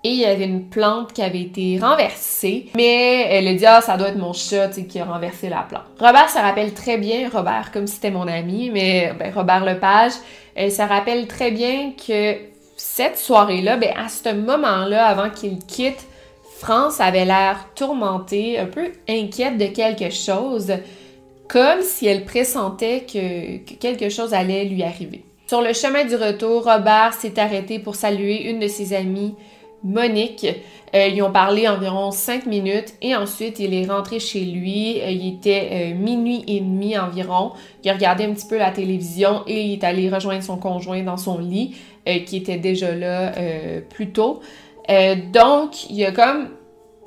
et 0.05 0.09
il 0.09 0.19
y 0.19 0.25
avait 0.25 0.45
une 0.45 0.69
plante 0.69 1.13
qui 1.13 1.23
avait 1.23 1.43
été 1.43 1.79
renversée, 1.79 2.67
mais 2.77 3.27
elle 3.29 3.47
a 3.47 3.55
dit 3.55 3.67
ah 3.67 3.81
ça 3.81 3.97
doit 3.97 4.09
être 4.09 4.19
mon 4.19 4.33
chat 4.33 4.71
qui 4.89 4.99
a 4.99 5.05
renversé 5.05 5.49
la 5.49 5.63
plante. 5.63 5.85
Robert 5.99 6.29
se 6.29 6.39
rappelle 6.39 6.75
très 6.75 6.99
bien 6.99 7.29
Robert 7.33 7.71
comme 7.73 7.87
si 7.87 7.95
c'était 7.97 8.11
mon 8.11 8.27
ami, 8.27 8.71
mais 8.71 9.13
ben, 9.19 9.33
Robert 9.33 9.65
Lepage, 9.65 10.13
elle 10.55 10.73
se 10.73 10.83
rappelle 10.83 11.29
très 11.29 11.53
bien 11.53 11.93
que 11.93 12.37
cette 12.77 13.17
soirée-là, 13.17 13.77
ben 13.77 13.93
à 13.97 14.09
ce 14.09 14.35
moment-là, 14.35 15.07
avant 15.07 15.31
qu'il 15.31 15.59
quitte, 15.61 16.07
France 16.59 17.01
avait 17.01 17.25
l'air 17.25 17.69
tourmentée, 17.75 18.59
un 18.59 18.67
peu 18.67 18.93
inquiète 19.09 19.57
de 19.57 19.67
quelque 19.67 20.11
chose, 20.11 20.73
comme 21.49 21.83
si 21.83 22.07
elle 22.07 22.25
pressentait 22.25 23.01
que, 23.01 23.59
que 23.59 23.75
quelque 23.79 24.09
chose 24.09 24.35
allait 24.35 24.65
lui 24.65 24.83
arriver. 24.83 25.25
Sur 25.47 25.61
le 25.61 25.73
chemin 25.73 26.05
du 26.05 26.17
retour, 26.17 26.65
Robert 26.65 27.15
s'est 27.15 27.39
arrêté 27.39 27.79
pour 27.79 27.95
saluer 27.95 28.49
une 28.49 28.59
de 28.59 28.69
ses 28.69 28.95
amies 28.95 29.35
Monique. 29.85 30.47
Euh, 30.95 31.09
ils 31.09 31.23
ont 31.23 31.33
parlé 31.33 31.67
environ 31.67 32.11
cinq 32.11 32.47
minutes 32.47 32.95
et 33.01 33.17
ensuite 33.17 33.59
il 33.59 33.73
est 33.75 33.87
rentré 33.87 34.19
chez 34.19 34.45
lui. 34.45 35.01
Euh, 35.01 35.11
il 35.11 35.35
était 35.35 35.69
euh, 35.73 35.95
minuit 35.95 36.45
et 36.47 36.61
demi 36.61 36.99
environ. 36.99 37.53
Il 37.83 37.91
a 37.91 37.95
regardé 37.95 38.25
un 38.25 38.33
petit 38.33 38.47
peu 38.47 38.59
la 38.59 38.71
télévision 38.71 39.43
et 39.47 39.63
il 39.63 39.73
est 39.73 39.85
allé 39.85 40.11
rejoindre 40.11 40.43
son 40.43 40.57
conjoint 40.57 41.03
dans 41.03 41.17
son 41.17 41.39
lit 41.39 41.77
qui 42.27 42.37
était 42.37 42.57
déjà 42.57 42.97
là 42.97 43.33
plus 43.89 44.11
tôt. 44.11 44.41
donc 45.33 45.89
il 45.89 45.95
y 45.95 46.05
a 46.05 46.11
comme 46.11 46.49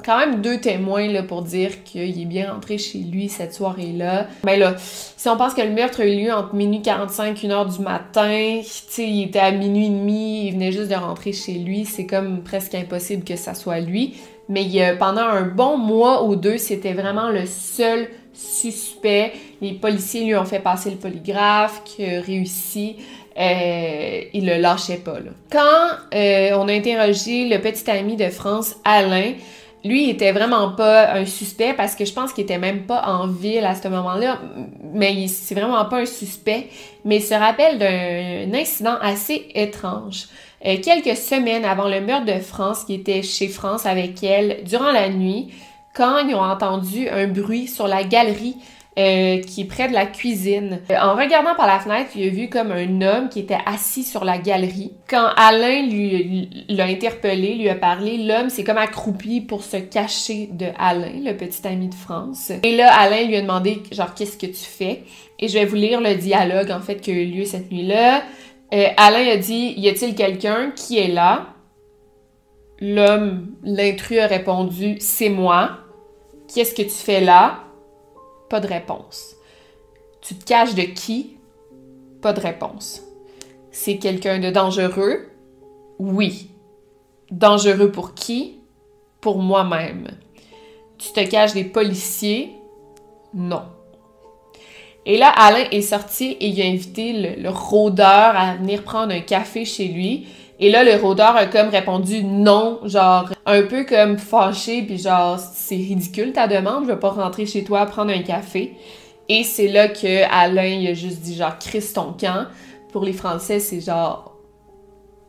quand 0.06 0.20
même 0.20 0.42
deux 0.42 0.60
témoins 0.60 1.08
là, 1.08 1.24
pour 1.24 1.42
dire 1.42 1.84
qu'il 1.84 2.22
est 2.22 2.26
bien 2.26 2.54
rentré 2.54 2.78
chez 2.78 3.00
lui 3.00 3.28
cette 3.28 3.54
soirée-là. 3.54 4.28
Mais 4.46 4.58
là, 4.58 4.76
si 4.78 5.28
on 5.28 5.38
pense 5.38 5.54
que 5.54 5.62
le 5.62 5.72
meurtre 5.72 6.02
a 6.02 6.06
eu 6.06 6.16
lieu 6.16 6.32
entre 6.32 6.54
minuit 6.54 6.82
45 6.82 7.44
et 7.44 7.48
1 7.48 7.52
heure 7.52 7.66
du 7.66 7.80
matin, 7.80 8.62
tu 8.94 9.02
il 9.02 9.24
était 9.24 9.40
à 9.40 9.52
minuit 9.52 9.88
et 9.88 9.90
demi, 9.90 10.48
il 10.48 10.54
venait 10.54 10.72
juste 10.72 10.90
de 10.90 10.96
rentrer 10.96 11.34
chez 11.34 11.54
lui, 11.54 11.86
c'est 11.86 12.06
comme 12.06 12.44
presque 12.44 12.76
impossible 12.76 13.24
que 13.24 13.36
ça 13.36 13.54
soit 13.54 13.80
lui. 13.80 14.16
Mais 14.48 14.68
pendant 15.00 15.24
un 15.24 15.42
bon 15.42 15.78
mois 15.78 16.24
ou 16.26 16.36
deux, 16.36 16.60
c'était 16.60 16.94
vraiment 16.94 17.30
le 17.30 17.48
seul 17.48 18.08
suspect. 18.34 19.34
Les 19.62 19.74
policiers 19.74 20.26
lui 20.26 20.36
ont 20.36 20.46
fait 20.46 20.60
passer 20.60 20.92
le 20.92 20.98
polygraphe, 20.98 21.82
qui 21.84 22.06
a 22.06 22.22
réussi. 22.22 22.98
Euh, 23.38 24.22
il 24.34 24.46
le 24.46 24.58
lâchait 24.58 24.98
pas. 24.98 25.20
Là. 25.20 25.32
Quand 25.52 26.16
euh, 26.16 26.52
on 26.58 26.68
a 26.68 26.74
interrogé 26.74 27.50
le 27.50 27.60
petit 27.60 27.90
ami 27.90 28.16
de 28.16 28.30
France, 28.30 28.76
Alain, 28.86 29.34
lui, 29.86 30.06
il 30.06 30.10
était 30.10 30.32
vraiment 30.32 30.72
pas 30.72 31.14
un 31.14 31.26
suspect 31.26 31.74
parce 31.74 31.96
que 31.96 32.06
je 32.06 32.12
pense 32.12 32.34
qu'il 32.34 32.44
était 32.44 32.58
même 32.58 32.88
pas 32.88 33.04
en 33.06 33.28
ville 33.28 33.64
à 33.64 33.76
ce 33.76 33.88
moment-là, 33.88 34.40
mais 34.94 35.28
c'est 35.28 35.54
vraiment 35.54 35.86
pas 35.86 36.00
un 36.00 36.06
suspect. 36.06 36.70
Mais 37.06 37.18
il 37.18 37.22
se 37.22 37.36
rappelle 37.36 37.78
d'un 37.78 38.58
incident 38.58 38.98
assez 39.00 39.48
étrange. 39.54 40.26
Euh, 40.66 40.78
quelques 40.84 41.16
semaines 41.16 41.66
avant 41.66 41.88
le 41.88 42.02
meurtre 42.02 42.26
de 42.26 42.40
France, 42.40 42.86
qui 42.86 42.96
était 42.96 43.22
chez 43.22 43.48
France 43.48 43.86
avec 43.86 44.24
elle 44.24 44.64
durant 44.64 44.92
la 44.92 45.08
nuit, 45.10 45.54
quand 45.94 46.18
ils 46.18 46.34
ont 46.34 46.42
entendu 46.42 47.08
un 47.08 47.28
bruit 47.28 47.68
sur 47.68 47.88
la 47.88 48.04
galerie 48.04 48.58
euh, 48.98 49.42
qui 49.42 49.62
est 49.62 49.66
près 49.66 49.90
de 49.90 49.94
la 49.94 50.06
cuisine. 50.06 50.80
Euh, 50.90 50.96
en 51.02 51.16
regardant 51.16 51.54
par 51.56 51.68
la 51.68 51.80
fenêtre, 51.80 52.12
il 52.16 52.30
a 52.30 52.32
vu 52.32 52.48
comme 52.48 52.72
un 52.72 53.02
homme 53.02 53.28
qui 53.28 53.40
était 53.40 53.58
assis 53.66 54.04
sur 54.04 54.24
la 54.24 54.38
galerie. 54.38 54.94
Quand 55.10 55.28
Alain 55.36 55.86
lui 55.86 56.66
l'a 56.70 56.86
interpellé, 56.86 57.56
lui 57.56 57.68
a 57.68 57.76
parlé, 57.76 58.18
l'homme 58.18 58.50
s'est 58.50 58.64
comme 58.64 58.78
accroupi 58.78 59.42
pour 59.42 59.64
se 59.64 59.76
cacher 59.76 60.48
de 60.54 60.68
Alain, 60.80 61.12
le 61.26 61.34
petit 61.36 61.68
ami 61.68 61.90
de 61.90 61.94
France. 61.94 62.54
Et 62.64 62.78
là, 62.78 62.94
Alain 62.98 63.24
lui 63.24 63.36
a 63.36 63.42
demandé 63.42 63.84
genre 63.92 64.14
qu'est-ce 64.14 64.38
que 64.38 64.46
tu 64.46 64.54
fais? 64.54 65.04
Et 65.40 65.50
je 65.50 65.60
vais 65.60 65.66
vous 65.66 65.76
lire 65.76 66.00
le 66.00 66.16
dialogue 66.16 66.72
en 66.72 66.80
fait 66.80 67.02
qui 67.02 67.12
a 67.12 67.16
eu 67.16 67.26
lieu 67.26 67.44
cette 67.44 67.70
nuit-là. 67.70 68.24
Euh, 68.74 68.88
Alain 68.96 69.28
a 69.30 69.36
dit 69.36 69.74
y 69.76 69.90
a-t-il 69.90 70.16
quelqu'un 70.16 70.72
qui 70.74 71.00
est 71.00 71.10
là? 71.10 71.48
L'homme, 72.80 73.56
l'intrus 73.62 74.20
a 74.20 74.28
répondu 74.28 74.96
c'est 75.00 75.28
moi. 75.28 75.80
Qu'est-ce 76.48 76.74
que 76.74 76.84
tu 76.84 76.90
fais 76.90 77.20
là? 77.20 77.65
Pas 78.50 78.60
de 78.60 78.68
réponse. 78.68 79.36
Tu 80.22 80.36
te 80.36 80.46
caches 80.46 80.76
de 80.76 80.84
qui? 80.84 81.38
Pas 82.22 82.34
de 82.34 82.42
réponse. 82.42 83.02
C'est 83.72 83.98
quelqu'un 83.98 84.40
de 84.40 84.50
dangereux? 84.50 85.30
Oui. 86.00 86.50
Dangereux 87.32 87.92
pour 87.92 88.14
qui? 88.14 88.60
Pour 89.22 89.40
moi-même. 89.40 90.08
Tu 90.98 91.12
te 91.12 91.24
caches 91.30 91.54
des 91.54 91.64
policiers? 91.64 92.52
Non. 93.34 93.64
Et 95.06 95.18
là, 95.18 95.30
Alain 95.30 95.70
est 95.72 95.82
sorti 95.82 96.32
et 96.40 96.48
il 96.48 96.62
a 96.62 96.66
invité 96.66 97.38
le, 97.38 97.50
rôdeur 97.50 98.36
à 98.36 98.56
venir 98.56 98.84
prendre 98.84 99.14
un 99.14 99.20
café 99.20 99.66
chez 99.66 99.88
lui. 99.88 100.28
Et 100.60 100.72
là, 100.72 100.84
le 100.84 100.96
rôdeur 100.96 101.36
a 101.36 101.48
comme 101.48 101.68
répondu 101.70 102.24
non, 102.24 102.80
genre 102.86 103.30
un 103.46 103.64
peu 103.64 103.84
comme 103.84 104.18
fâché, 104.18 104.84
puis 104.84 104.98
genre 104.98 105.38
c'est 105.38 105.76
ridicule 105.76 106.32
ta 106.32 106.48
demande, 106.48 106.86
je 106.86 106.92
veux 106.92 107.00
pas 107.00 107.10
rentrer 107.10 107.46
chez 107.46 107.64
toi 107.64 107.86
prendre 107.86 108.12
un 108.12 108.22
café. 108.22 108.74
Et 109.28 109.44
c'est 109.44 109.68
là 109.68 109.88
que 109.88 110.24
Alain 110.32 110.66
il 110.66 110.88
a 110.88 110.94
juste 110.94 111.22
dit 111.22 111.36
genre 111.36 111.58
Chris 111.60 111.92
ton 111.94 112.14
camp. 112.14 112.46
Pour 112.92 113.04
les 113.04 113.14
Français, 113.14 113.60
c'est 113.60 113.82
genre 113.82 114.35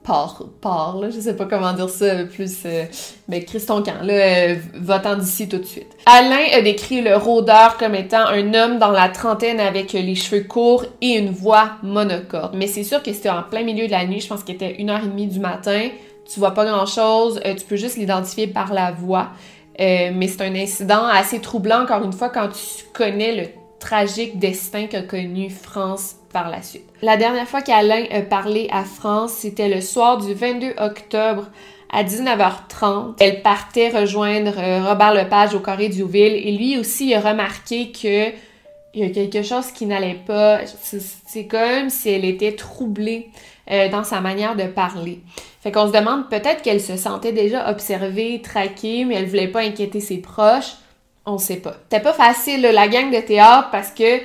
pars, 0.07 0.41
pars, 0.61 0.99
là, 0.99 1.11
je 1.11 1.19
sais 1.19 1.35
pas 1.35 1.47
comment 1.47 1.73
dire 1.73 1.91
ça 1.91 2.25
plus, 2.25 2.59
euh, 2.65 2.85
mais 3.29 3.45
Chris 3.45 3.65
ton 3.67 3.83
camp, 3.83 4.03
là, 4.03 4.15
euh, 4.15 4.57
va-t'en 4.75 5.17
d'ici 5.17 5.49
tout 5.49 5.59
de 5.59 5.65
suite. 5.65 5.89
Alain 6.07 6.45
a 6.55 6.63
décrit 6.63 7.03
le 7.03 7.17
rôdeur 7.17 7.77
comme 7.77 7.95
étant 7.95 8.25
un 8.27 8.55
homme 8.55 8.79
dans 8.79 8.93
la 8.93 9.09
trentaine 9.09 9.59
avec 9.59 9.93
les 9.93 10.15
cheveux 10.15 10.45
courts 10.45 10.85
et 11.03 11.17
une 11.17 11.31
voix 11.31 11.73
monocorde. 11.83 12.55
Mais 12.55 12.69
c'est 12.69 12.85
sûr 12.85 13.03
que 13.03 13.13
c'était 13.13 13.31
en 13.31 13.43
plein 13.43 13.65
milieu 13.65 13.87
de 13.87 13.93
la 13.93 14.07
nuit, 14.07 14.21
je 14.21 14.29
pense 14.29 14.45
qu'il 14.45 14.55
était 14.55 14.77
une 14.77 14.91
heure 14.91 15.03
et 15.03 15.09
demie 15.09 15.27
du 15.27 15.41
matin, 15.41 15.89
tu 16.33 16.39
vois 16.39 16.53
pas 16.53 16.65
grand 16.65 16.87
chose, 16.87 17.41
euh, 17.45 17.55
tu 17.55 17.65
peux 17.65 17.77
juste 17.77 17.97
l'identifier 17.97 18.47
par 18.47 18.73
la 18.73 18.93
voix. 18.93 19.31
mais 19.79 20.29
c'est 20.29 20.43
un 20.43 20.55
incident 20.55 21.05
assez 21.05 21.41
troublant, 21.41 21.83
encore 21.83 22.05
une 22.05 22.13
fois, 22.13 22.29
quand 22.29 22.49
tu 22.49 22.85
connais 22.95 23.35
le 23.35 23.49
tragique 23.81 24.39
destin 24.39 24.87
qu'a 24.87 25.03
connu 25.03 25.51
France 25.51 26.17
la 26.45 26.63
suite. 26.63 26.85
Dernière 27.03 27.49
fois 27.49 27.63
qu'Alain 27.63 28.05
a 28.11 28.21
parlé 28.21 28.69
à 28.71 28.85
France, 28.85 29.33
c'était 29.33 29.69
le 29.69 29.81
soir 29.81 30.19
du 30.19 30.35
22 30.35 30.75
octobre 30.79 31.47
à 31.91 32.05
19h30. 32.05 33.15
Elle 33.21 33.43
partait 33.43 33.89
rejoindre 33.89 34.53
euh, 34.59 34.89
Robert 34.89 35.15
Lepage 35.15 35.55
au 35.55 35.61
Corée 35.61 35.89
Ville 35.89 36.35
et 36.35 36.53
lui 36.53 36.79
aussi 36.79 37.15
a 37.15 37.21
remarqué 37.21 37.93
que 37.93 38.35
il 38.95 39.05
y 39.07 39.11
a 39.11 39.11
quelque 39.11 39.43
chose 39.43 39.73
qui 39.73 39.85
n'allait 39.85 40.21
pas. 40.27 40.61
C'est 41.27 41.47
comme 41.47 41.91
si 41.91 42.09
elle 42.09 42.25
était 42.25 42.57
troublée 42.57 43.29
euh, 43.71 43.91
dans 43.91 44.05
sa 44.05 44.23
manière 44.23 44.57
de 44.57 44.65
parler. 44.65 45.21
Fait 45.61 45.71
qu'on 45.71 45.87
se 45.89 45.93
demande 45.93 46.31
peut-être 46.31 46.63
qu'elle 46.63 46.81
se 46.81 46.97
sentait 46.97 47.33
déjà 47.33 47.71
observée, 47.71 48.41
traquée, 48.41 49.05
mais 49.05 49.17
elle 49.17 49.27
voulait 49.27 49.49
pas 49.49 49.61
inquiéter 49.61 50.01
ses 50.01 50.19
proches. 50.19 50.77
On 51.27 51.37
sait 51.37 51.57
pas. 51.57 51.75
C'était 51.91 52.03
pas 52.03 52.15
facile, 52.15 52.63
la 52.63 52.89
gang 52.89 53.11
de 53.11 53.21
théâtre, 53.21 53.69
parce 53.71 53.91
que 53.91 54.21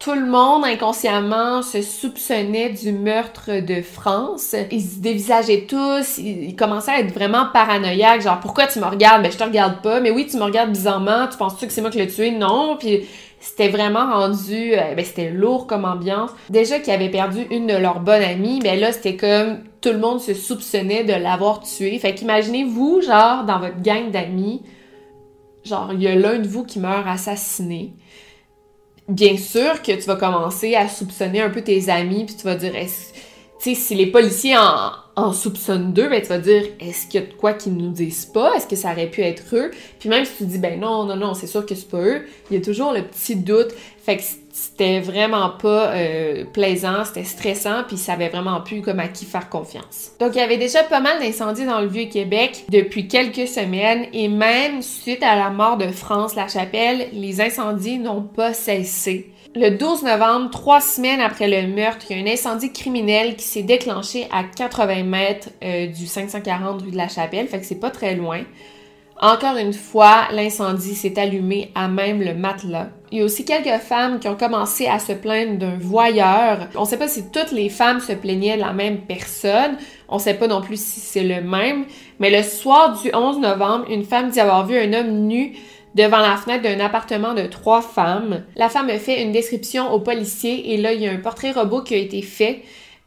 tout 0.00 0.14
le 0.14 0.24
monde 0.24 0.64
inconsciemment 0.64 1.60
se 1.60 1.82
soupçonnait 1.82 2.70
du 2.70 2.90
meurtre 2.90 3.60
de 3.60 3.82
France. 3.82 4.56
Ils 4.72 4.82
se 4.82 4.98
dévisageaient 4.98 5.66
tous, 5.68 6.16
ils, 6.16 6.56
commençaient 6.56 6.92
à 6.92 7.00
être 7.00 7.12
vraiment 7.12 7.48
paranoïaques, 7.52 8.22
genre 8.22 8.40
pourquoi 8.40 8.66
tu 8.66 8.78
me 8.78 8.86
regardes? 8.86 9.22
Ben 9.22 9.30
je 9.30 9.36
te 9.36 9.44
regarde 9.44 9.82
pas, 9.82 10.00
mais 10.00 10.10
oui 10.10 10.26
tu 10.26 10.38
me 10.38 10.42
regardes 10.42 10.72
bizarrement, 10.72 11.28
tu 11.30 11.36
penses-tu 11.36 11.66
que 11.66 11.72
c'est 11.72 11.82
moi 11.82 11.90
qui 11.90 11.98
l'ai 11.98 12.08
tué? 12.08 12.30
Non, 12.30 12.78
puis 12.78 13.06
c'était 13.40 13.68
vraiment 13.68 14.10
rendu, 14.10 14.72
euh, 14.72 14.94
ben 14.94 15.04
c'était 15.04 15.30
lourd 15.30 15.66
comme 15.66 15.84
ambiance. 15.84 16.30
Déjà 16.48 16.78
qu'ils 16.78 16.94
avaient 16.94 17.10
perdu 17.10 17.46
une 17.50 17.66
de 17.66 17.76
leurs 17.76 18.00
bonnes 18.00 18.22
amies, 18.22 18.60
ben 18.60 18.80
là 18.80 18.92
c'était 18.92 19.16
comme 19.16 19.58
tout 19.82 19.90
le 19.90 19.98
monde 19.98 20.18
se 20.18 20.32
soupçonnait 20.32 21.04
de 21.04 21.12
l'avoir 21.12 21.60
tué. 21.60 21.98
Fait 21.98 22.14
qu'imaginez-vous, 22.14 23.02
genre, 23.02 23.44
dans 23.44 23.58
votre 23.58 23.82
gang 23.82 24.10
d'amis, 24.10 24.62
genre, 25.62 25.90
il 25.92 26.02
y 26.02 26.08
a 26.08 26.14
l'un 26.14 26.38
de 26.38 26.48
vous 26.48 26.64
qui 26.64 26.78
meurt 26.78 27.06
assassiné. 27.06 27.92
Bien 29.10 29.36
sûr 29.36 29.82
que 29.82 29.90
tu 29.90 30.02
vas 30.06 30.14
commencer 30.14 30.76
à 30.76 30.88
soupçonner 30.88 31.40
un 31.40 31.50
peu 31.50 31.62
tes 31.62 31.90
amis, 31.90 32.26
puis 32.26 32.36
tu 32.36 32.44
vas 32.44 32.54
dire, 32.54 32.76
est-ce 32.76 33.12
si 33.60 33.94
les 33.94 34.06
policiers 34.06 34.56
en, 34.56 34.92
en 35.16 35.32
soupçonnent 35.32 35.92
deux, 35.92 36.08
ben 36.08 36.20
tu 36.22 36.28
vas 36.28 36.38
dire 36.38 36.62
est-ce 36.80 37.06
qu'il 37.06 37.20
y 37.20 37.24
a 37.24 37.26
de 37.26 37.32
quoi 37.34 37.52
qu'ils 37.52 37.74
nous 37.74 37.90
disent 37.90 38.26
pas? 38.26 38.54
Est-ce 38.54 38.66
que 38.66 38.76
ça 38.76 38.92
aurait 38.92 39.08
pu 39.08 39.22
être 39.22 39.54
eux? 39.54 39.70
Puis 39.98 40.08
même 40.08 40.24
si 40.24 40.32
tu 40.38 40.44
dis 40.44 40.58
ben 40.58 40.80
non 40.80 41.04
non 41.04 41.16
non, 41.16 41.34
c'est 41.34 41.46
sûr 41.46 41.66
que 41.66 41.74
c'est 41.74 41.88
pas 41.88 42.00
eux, 42.00 42.22
il 42.50 42.56
y 42.56 42.60
a 42.60 42.64
toujours 42.64 42.92
le 42.92 43.02
petit 43.02 43.36
doute. 43.36 43.72
Fait 44.02 44.16
que 44.16 44.22
c'était 44.50 45.00
vraiment 45.00 45.50
pas 45.50 45.92
euh, 45.94 46.44
plaisant, 46.52 47.04
c'était 47.04 47.24
stressant, 47.24 47.84
puis 47.86 47.98
ça 47.98 48.14
avait 48.14 48.30
vraiment 48.30 48.60
plus 48.60 48.80
comme 48.80 48.98
à 48.98 49.08
qui 49.08 49.24
faire 49.24 49.48
confiance. 49.48 50.12
Donc 50.18 50.30
il 50.34 50.38
y 50.38 50.42
avait 50.42 50.56
déjà 50.56 50.82
pas 50.82 51.00
mal 51.00 51.20
d'incendies 51.20 51.66
dans 51.66 51.80
le 51.80 51.86
vieux 51.86 52.06
Québec 52.06 52.64
depuis 52.70 53.08
quelques 53.08 53.46
semaines 53.46 54.06
et 54.12 54.28
même 54.28 54.80
suite 54.80 55.22
à 55.22 55.36
la 55.36 55.50
mort 55.50 55.76
de 55.76 55.88
France 55.88 56.34
La 56.34 56.48
Chapelle, 56.48 57.08
les 57.12 57.40
incendies 57.40 57.98
n'ont 57.98 58.22
pas 58.22 58.54
cessé. 58.54 59.30
Le 59.56 59.70
12 59.70 60.04
novembre, 60.04 60.48
trois 60.50 60.80
semaines 60.80 61.20
après 61.20 61.48
le 61.48 61.66
meurtre, 61.66 62.06
il 62.08 62.16
y 62.16 62.20
a 62.20 62.22
un 62.22 62.32
incendie 62.32 62.72
criminel 62.72 63.34
qui 63.34 63.42
s'est 63.42 63.64
déclenché 63.64 64.28
à 64.30 64.44
80 64.44 65.02
mètres 65.02 65.48
euh, 65.64 65.88
du 65.88 66.06
540 66.06 66.82
rue 66.82 66.92
de 66.92 66.96
la 66.96 67.08
Chapelle, 67.08 67.48
fait 67.48 67.58
que 67.58 67.66
c'est 67.66 67.80
pas 67.80 67.90
très 67.90 68.14
loin. 68.14 68.42
Encore 69.20 69.56
une 69.56 69.72
fois, 69.72 70.28
l'incendie 70.30 70.94
s'est 70.94 71.18
allumé 71.18 71.72
à 71.74 71.88
même 71.88 72.22
le 72.22 72.32
matelas. 72.32 72.90
Il 73.10 73.18
y 73.18 73.22
a 73.22 73.24
aussi 73.24 73.44
quelques 73.44 73.82
femmes 73.82 74.20
qui 74.20 74.28
ont 74.28 74.36
commencé 74.36 74.86
à 74.86 75.00
se 75.00 75.12
plaindre 75.12 75.58
d'un 75.58 75.76
voyeur. 75.76 76.68
On 76.76 76.84
sait 76.84 76.96
pas 76.96 77.08
si 77.08 77.30
toutes 77.32 77.50
les 77.50 77.68
femmes 77.70 77.98
se 77.98 78.12
plaignaient 78.12 78.54
de 78.54 78.62
la 78.62 78.72
même 78.72 79.00
personne. 79.00 79.76
On 80.08 80.20
sait 80.20 80.34
pas 80.34 80.46
non 80.46 80.62
plus 80.62 80.80
si 80.80 81.00
c'est 81.00 81.24
le 81.24 81.42
même. 81.42 81.86
Mais 82.20 82.30
le 82.30 82.44
soir 82.44 82.98
du 83.02 83.10
11 83.12 83.40
novembre, 83.40 83.86
une 83.90 84.04
femme 84.04 84.30
dit 84.30 84.38
avoir 84.38 84.64
vu 84.64 84.78
un 84.78 84.92
homme 84.92 85.26
nu 85.26 85.56
devant 85.94 86.18
la 86.18 86.36
fenêtre 86.36 86.62
d'un 86.62 86.80
appartement 86.80 87.34
de 87.34 87.42
trois 87.42 87.82
femmes. 87.82 88.44
La 88.56 88.68
femme 88.68 88.90
fait 88.98 89.22
une 89.22 89.32
description 89.32 89.92
au 89.92 90.00
policier 90.00 90.72
et 90.72 90.76
là, 90.76 90.92
il 90.92 91.02
y 91.02 91.08
a 91.08 91.12
un 91.12 91.18
portrait 91.18 91.52
robot 91.52 91.82
qui 91.82 91.94
a 91.94 91.98
été 91.98 92.22
fait, 92.22 92.62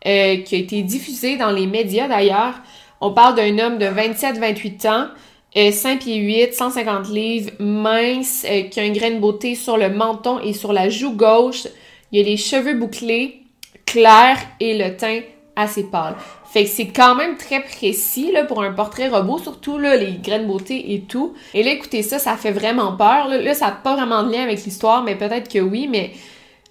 euh, 0.05 0.37
qui 0.37 0.55
a 0.55 0.57
été 0.57 0.81
diffusé 0.81 1.37
dans 1.37 1.51
les 1.51 1.67
médias 1.67 2.07
d'ailleurs. 2.07 2.55
On 3.01 3.11
parle 3.11 3.35
d'un 3.35 3.57
homme 3.59 3.77
de 3.77 3.85
27-28 3.85 4.87
ans, 4.87 5.07
euh, 5.55 5.71
5 5.71 5.99
pieds 5.99 6.17
8, 6.17 6.53
150 6.53 7.09
livres, 7.09 7.51
mince, 7.59 8.45
euh, 8.49 8.63
qui 8.63 8.79
a 8.79 8.85
une 8.85 8.93
graine 8.93 9.19
beauté 9.19 9.55
sur 9.55 9.77
le 9.77 9.89
menton 9.89 10.39
et 10.39 10.53
sur 10.53 10.73
la 10.73 10.89
joue 10.89 11.15
gauche. 11.15 11.67
Il 12.11 12.19
a 12.21 12.23
les 12.23 12.37
cheveux 12.37 12.75
bouclés, 12.75 13.41
clairs 13.85 14.39
et 14.59 14.77
le 14.77 14.95
teint 14.95 15.21
assez 15.55 15.83
pâle. 15.83 16.15
Fait 16.53 16.65
que 16.65 16.69
c'est 16.69 16.89
quand 16.89 17.15
même 17.15 17.35
très 17.35 17.61
précis 17.61 18.31
là, 18.31 18.43
pour 18.43 18.61
un 18.61 18.71
portrait 18.71 19.07
robot, 19.07 19.39
surtout 19.39 19.79
là, 19.79 19.95
les 19.95 20.11
graines 20.11 20.45
beauté 20.45 20.93
et 20.93 21.01
tout. 21.01 21.33
Et 21.55 21.63
là, 21.63 21.71
écoutez 21.71 22.03
ça, 22.03 22.19
ça 22.19 22.37
fait 22.37 22.51
vraiment 22.51 22.95
peur. 22.95 23.27
Là, 23.27 23.55
ça 23.55 23.65
n'a 23.65 23.71
pas 23.71 23.95
vraiment 23.95 24.21
de 24.21 24.31
lien 24.31 24.43
avec 24.43 24.63
l'histoire, 24.63 25.01
mais 25.01 25.15
peut-être 25.15 25.51
que 25.51 25.57
oui. 25.57 25.87
Mais 25.89 26.11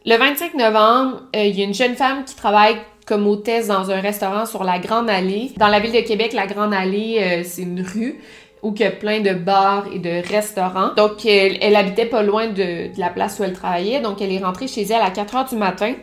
le 0.07 0.17
25 0.17 0.55
novembre, 0.55 1.23
euh, 1.35 1.47
il 1.47 1.59
y 1.59 1.63
a 1.63 1.65
une 1.65 1.75
jeune 1.75 1.97
femme 1.97 2.25
qui 2.25 2.37
travaille 2.37 2.77
comme 3.07 3.27
hôtesse 3.27 3.67
dans 3.67 3.91
un 3.91 4.01
restaurant 4.01 4.47
sur 4.47 4.63
la 4.63 4.79
Grande 4.79 5.11
Allée. 5.11 5.51
Dans 5.57 5.67
la 5.67 5.81
ville 5.81 5.91
de 5.91 6.07
Québec, 6.07 6.33
la 6.33 6.47
Grande 6.47 6.73
Allée, 6.73 7.19
euh, 7.21 7.43
c'est 7.45 7.63
une 7.63 7.83
rue 7.83 8.21
où 8.63 8.73
il 8.77 8.81
y 8.81 8.85
a 8.85 8.93
plein 8.93 9.19
de 9.19 9.35
bars 9.35 9.87
et 9.93 9.99
de 9.99 10.23
restaurants. 10.29 10.95
Donc, 10.97 11.27
elle, 11.27 11.75
habitait 11.75 12.07
pas 12.07 12.23
loin 12.23 12.47
de, 12.47 12.95
de 12.95 13.01
la 13.01 13.11
place 13.11 13.41
où 13.41 13.43
elle 13.43 13.53
travaillait. 13.53 14.01
Donc, 14.01 14.23
elle 14.23 14.31
est 14.31 14.45
rentrée 14.45 14.69
chez 14.69 14.83
elle 14.83 15.03
à 15.03 15.11
4 15.11 15.35
heures 15.35 15.49
du 15.49 15.57
matin 15.57 15.95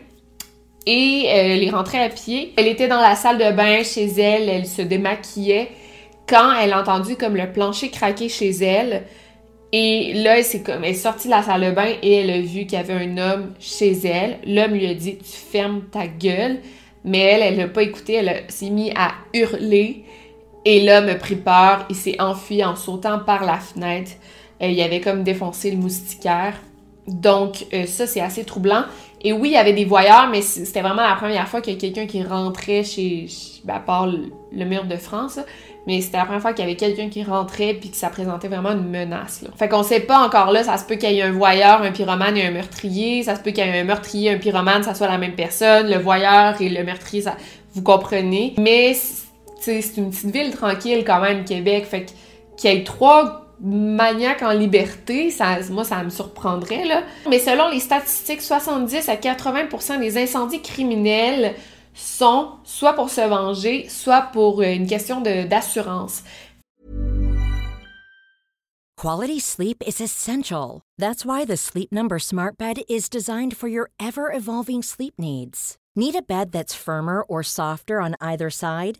et 0.85 1.25
euh, 1.27 1.31
elle 1.33 1.63
est 1.63 1.69
rentrée 1.69 2.01
à 2.01 2.09
pied. 2.09 2.53
Elle 2.57 2.67
était 2.67 2.87
dans 2.87 3.01
la 3.01 3.15
salle 3.15 3.37
de 3.37 3.51
bain 3.55 3.83
chez 3.83 4.07
elle, 4.19 4.49
elle 4.49 4.65
se 4.65 4.81
démaquillait 4.81 5.69
quand 6.27 6.53
elle 6.53 6.73
a 6.73 6.81
entendu 6.81 7.15
comme 7.15 7.35
le 7.35 7.51
plancher 7.51 7.89
craquer 7.89 8.29
chez 8.29 8.49
elle. 8.49 9.03
Et 9.71 10.13
là, 10.13 10.39
elle, 10.39 10.45
est 10.45 10.63
comme, 10.65 10.83
elle 10.83 10.91
est 10.91 10.93
sortie 10.95 11.27
de 11.27 11.31
la 11.33 11.43
salle 11.43 11.61
de 11.61 11.71
bain 11.71 11.93
et 12.01 12.15
elle 12.15 12.29
a 12.31 12.39
vu 12.39 12.65
qu'il 12.65 12.73
y 12.73 12.75
avait 12.77 12.93
un 12.93 13.17
homme 13.17 13.53
chez 13.59 13.91
elle. 14.05 14.39
L'homme 14.45 14.73
lui 14.73 14.87
a 14.87 14.93
dit 14.93 15.17
Tu 15.17 15.37
fermes 15.51 15.83
ta 15.91 16.07
gueule. 16.07 16.59
Mais 17.03 17.19
elle, 17.19 17.41
elle 17.41 17.57
n'a 17.57 17.67
pas 17.67 17.83
écouté, 17.83 18.15
elle 18.15 18.43
s'est 18.49 18.69
mise 18.69 18.91
à 18.95 19.11
hurler. 19.33 20.03
Et 20.65 20.85
l'homme 20.85 21.07
a 21.07 21.15
pris 21.15 21.37
peur, 21.37 21.85
il 21.89 21.95
s'est 21.95 22.19
enfui 22.19 22.63
en 22.63 22.75
sautant 22.75 23.19
par 23.19 23.45
la 23.45 23.57
fenêtre. 23.57 24.11
Euh, 24.61 24.67
il 24.67 24.81
avait 24.81 24.99
comme 24.99 25.23
défoncé 25.23 25.71
le 25.71 25.77
moustiquaire. 25.77 26.55
Donc, 27.07 27.65
euh, 27.73 27.85
ça, 27.85 28.05
c'est 28.05 28.19
assez 28.19 28.43
troublant. 28.43 28.83
Et 29.21 29.33
oui, 29.33 29.49
il 29.49 29.53
y 29.53 29.57
avait 29.57 29.73
des 29.73 29.85
voyeurs, 29.85 30.29
mais 30.31 30.41
c'était 30.41 30.81
vraiment 30.81 31.07
la 31.07 31.15
première 31.15 31.47
fois 31.47 31.59
qu'il 31.61 31.73
y 31.73 31.75
a 31.75 31.79
quelqu'un 31.79 32.05
qui 32.05 32.23
rentrait 32.23 32.83
chez, 32.83 33.27
ben, 33.65 33.75
à 33.75 33.79
part 33.79 34.07
le, 34.07 34.65
mur 34.65 34.85
de 34.85 34.95
France, 34.95 35.39
mais 35.85 35.99
c'était 35.99 36.17
la 36.17 36.23
première 36.23 36.41
fois 36.41 36.53
qu'il 36.53 36.63
y 36.63 36.67
avait 36.67 36.77
quelqu'un 36.77 37.09
qui 37.09 37.23
rentrait 37.23 37.73
puis 37.73 37.89
que 37.89 37.97
ça 37.97 38.09
présentait 38.09 38.47
vraiment 38.47 38.71
une 38.71 38.89
menace. 38.89 39.41
Là. 39.41 39.49
Fait 39.57 39.67
qu'on 39.67 39.83
sait 39.83 39.99
pas 39.99 40.19
encore 40.19 40.51
là, 40.51 40.63
ça 40.63 40.77
se 40.77 40.85
peut 40.85 40.95
qu'il 40.95 41.11
y 41.11 41.19
ait 41.19 41.23
un 41.23 41.33
voyeur, 41.33 41.81
un 41.81 41.91
pyromane 41.91 42.37
et 42.37 42.45
un 42.45 42.51
meurtrier, 42.51 43.23
ça 43.23 43.35
se 43.35 43.41
peut 43.41 43.51
qu'il 43.51 43.65
y 43.65 43.67
ait 43.67 43.79
un 43.81 43.83
meurtrier, 43.83 44.31
un 44.31 44.37
pyromane, 44.37 44.83
ça 44.83 44.95
soit 44.95 45.07
la 45.07 45.17
même 45.17 45.35
personne, 45.35 45.89
le 45.89 45.97
voyeur 45.97 46.61
et 46.61 46.69
le 46.69 46.83
meurtrier, 46.85 47.21
ça, 47.21 47.35
vous 47.73 47.81
comprenez. 47.81 48.53
Mais 48.57 48.95
c'est 49.59 49.97
une 49.97 50.11
petite 50.11 50.31
ville 50.31 50.55
tranquille 50.55 51.03
quand 51.05 51.19
même, 51.19 51.43
Québec, 51.43 51.85
fait 51.85 52.05
qu'il 52.55 52.71
y 52.71 52.73
ait 52.73 52.83
trois 52.85 53.48
maniaque 53.61 54.41
en 54.41 54.51
liberté, 54.51 55.31
ça, 55.31 55.57
moi 55.69 55.83
ça 55.83 56.03
me 56.03 56.09
surprendrait. 56.09 56.83
Mais 57.29 57.39
selon 57.39 57.69
les 57.69 57.79
statistiques, 57.79 58.41
70 58.41 59.09
à 59.09 59.15
80% 59.15 59.99
des 59.99 60.17
incendies 60.17 60.61
criminels 60.61 61.55
sont 61.93 62.51
soit 62.63 62.93
pour 62.93 63.09
se 63.09 63.21
venger, 63.21 63.87
soit 63.89 64.21
pour 64.31 64.61
euh, 64.61 64.73
une 64.73 64.87
question 64.87 65.21
d'assurance. 65.21 66.23
Quality 68.97 69.39
sleep 69.39 69.81
is 69.87 70.01
essential. 70.01 70.81
That's 70.97 71.25
why 71.25 71.45
the 71.45 71.55
Sleep 71.55 71.89
Number 71.89 72.19
Smart 72.19 72.57
Bed 72.57 72.81
is 72.89 73.07
designed 73.09 73.55
for 73.55 73.69
your 73.69 73.91
ever-evolving 73.97 74.83
sleep 74.83 75.13
needs. 75.17 75.77
Need 75.95 76.15
a 76.15 76.21
bed 76.21 76.51
that's 76.51 76.75
firmer 76.75 77.21
or 77.21 77.41
softer 77.41 78.01
on 78.01 78.15
either 78.19 78.49
side? 78.49 78.99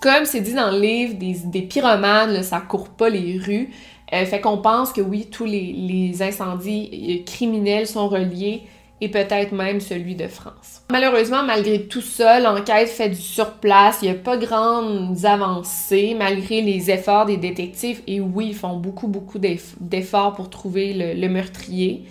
comme 0.00 0.24
c'est 0.24 0.40
dit 0.40 0.54
dans 0.54 0.70
le 0.70 0.80
livre, 0.80 1.14
des, 1.14 1.36
des 1.44 1.62
pyromanes, 1.62 2.32
là, 2.32 2.42
ça 2.42 2.60
court 2.60 2.88
pas 2.88 3.08
les 3.08 3.38
rues. 3.38 3.70
Euh, 4.12 4.24
fait 4.24 4.40
qu'on 4.40 4.58
pense 4.58 4.92
que 4.92 5.00
oui, 5.00 5.28
tous 5.30 5.44
les, 5.44 5.72
les 5.72 6.22
incendies 6.22 6.90
euh, 6.92 7.24
criminels 7.24 7.86
sont 7.86 8.08
reliés 8.08 8.62
et 9.00 9.08
peut-être 9.08 9.52
même 9.52 9.80
celui 9.80 10.14
de 10.14 10.26
France. 10.26 10.82
Malheureusement, 10.90 11.42
malgré 11.42 11.86
tout 11.86 12.02
ça, 12.02 12.40
l'enquête 12.40 12.88
fait 12.88 13.08
du 13.08 13.20
surplace. 13.20 14.00
Il 14.02 14.06
n'y 14.06 14.10
a 14.10 14.18
pas 14.18 14.36
grandes 14.36 15.24
avancées 15.24 16.14
malgré 16.18 16.60
les 16.60 16.90
efforts 16.90 17.26
des 17.26 17.36
détectives. 17.36 18.02
Et 18.06 18.20
oui, 18.20 18.48
ils 18.48 18.54
font 18.54 18.76
beaucoup, 18.76 19.06
beaucoup 19.06 19.38
d'efforts 19.38 20.34
pour 20.34 20.50
trouver 20.50 20.92
le, 20.92 21.14
le 21.18 21.28
meurtrier. 21.28 22.04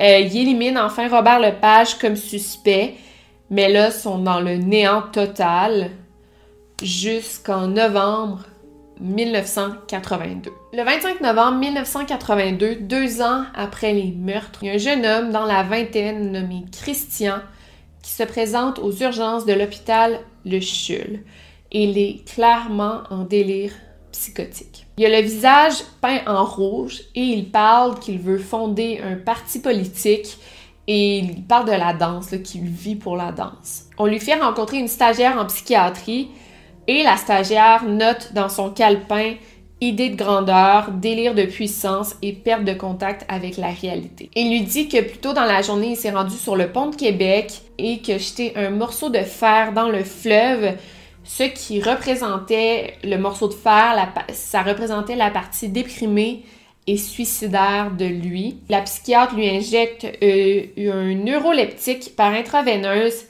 Euh, 0.00 0.20
ils 0.20 0.36
éliminent 0.36 0.82
enfin 0.82 1.08
Robert 1.08 1.40
Lepage 1.40 1.98
comme 1.98 2.16
suspect, 2.16 2.94
mais 3.50 3.68
là, 3.68 3.90
sont 3.90 4.18
dans 4.18 4.40
le 4.40 4.56
néant 4.56 5.02
total 5.12 5.90
jusqu'en 6.82 7.68
novembre 7.68 8.40
1982. 9.00 10.50
Le 10.72 10.84
25 10.84 11.20
novembre 11.20 11.58
1982, 11.58 12.76
deux 12.76 13.22
ans 13.22 13.44
après 13.54 13.92
les 13.92 14.12
meurtres, 14.12 14.60
il 14.62 14.68
y 14.68 14.70
a 14.70 14.74
un 14.74 14.78
jeune 14.78 15.06
homme 15.06 15.32
dans 15.32 15.44
la 15.44 15.62
vingtaine 15.62 16.32
nommé 16.32 16.64
Christian 16.72 17.38
qui 18.02 18.12
se 18.12 18.22
présente 18.22 18.78
aux 18.78 18.92
urgences 18.92 19.46
de 19.46 19.52
l'hôpital 19.52 20.20
Le 20.44 20.60
Chul. 20.60 21.24
Il 21.72 21.98
est 21.98 22.24
clairement 22.26 23.02
en 23.10 23.24
délire 23.24 23.72
psychotique. 24.12 24.86
Il 24.98 25.06
a 25.06 25.20
le 25.20 25.26
visage 25.26 25.82
peint 26.00 26.20
en 26.26 26.44
rouge 26.44 27.00
et 27.14 27.22
il 27.22 27.50
parle 27.50 27.98
qu'il 27.98 28.18
veut 28.18 28.38
fonder 28.38 29.00
un 29.02 29.16
parti 29.16 29.60
politique 29.60 30.38
et 30.86 31.18
il 31.18 31.44
parle 31.44 31.66
de 31.66 31.72
la 31.72 31.92
danse, 31.92 32.34
qu'il 32.42 32.64
vit 32.64 32.96
pour 32.96 33.16
la 33.16 33.32
danse. 33.32 33.84
On 33.96 34.06
lui 34.06 34.18
fait 34.18 34.34
rencontrer 34.34 34.78
une 34.78 34.88
stagiaire 34.88 35.38
en 35.38 35.46
psychiatrie 35.46 36.30
et 36.90 37.04
la 37.04 37.16
stagiaire 37.16 37.84
note 37.84 38.32
dans 38.34 38.48
son 38.48 38.70
calepin 38.70 39.34
idée 39.80 40.10
de 40.10 40.16
grandeur, 40.16 40.90
délire 40.90 41.36
de 41.36 41.44
puissance 41.44 42.16
et 42.20 42.32
perte 42.32 42.64
de 42.64 42.72
contact 42.72 43.24
avec 43.28 43.58
la 43.58 43.68
réalité. 43.68 44.28
Il 44.34 44.50
lui 44.50 44.62
dit 44.62 44.88
que 44.88 45.00
plus 45.00 45.18
tôt 45.18 45.32
dans 45.32 45.44
la 45.44 45.62
journée, 45.62 45.90
il 45.92 45.96
s'est 45.96 46.10
rendu 46.10 46.36
sur 46.36 46.56
le 46.56 46.72
pont 46.72 46.88
de 46.88 46.96
Québec 46.96 47.52
et 47.78 48.00
que 48.00 48.18
jeté 48.18 48.54
un 48.56 48.70
morceau 48.70 49.08
de 49.08 49.20
fer 49.20 49.72
dans 49.72 49.88
le 49.88 50.02
fleuve, 50.02 50.74
ce 51.22 51.44
qui 51.44 51.80
représentait 51.80 52.94
le 53.04 53.18
morceau 53.18 53.46
de 53.46 53.54
fer, 53.54 54.12
ça 54.32 54.62
représentait 54.62 55.14
la 55.14 55.30
partie 55.30 55.68
déprimée 55.68 56.42
et 56.88 56.96
suicidaire 56.96 57.92
de 57.96 58.04
lui. 58.04 58.58
La 58.68 58.80
psychiatre 58.80 59.36
lui 59.36 59.48
injecte 59.48 60.08
euh, 60.24 60.64
un 60.92 61.14
neuroleptique 61.14 62.16
par 62.16 62.32
intraveineuse 62.32 63.26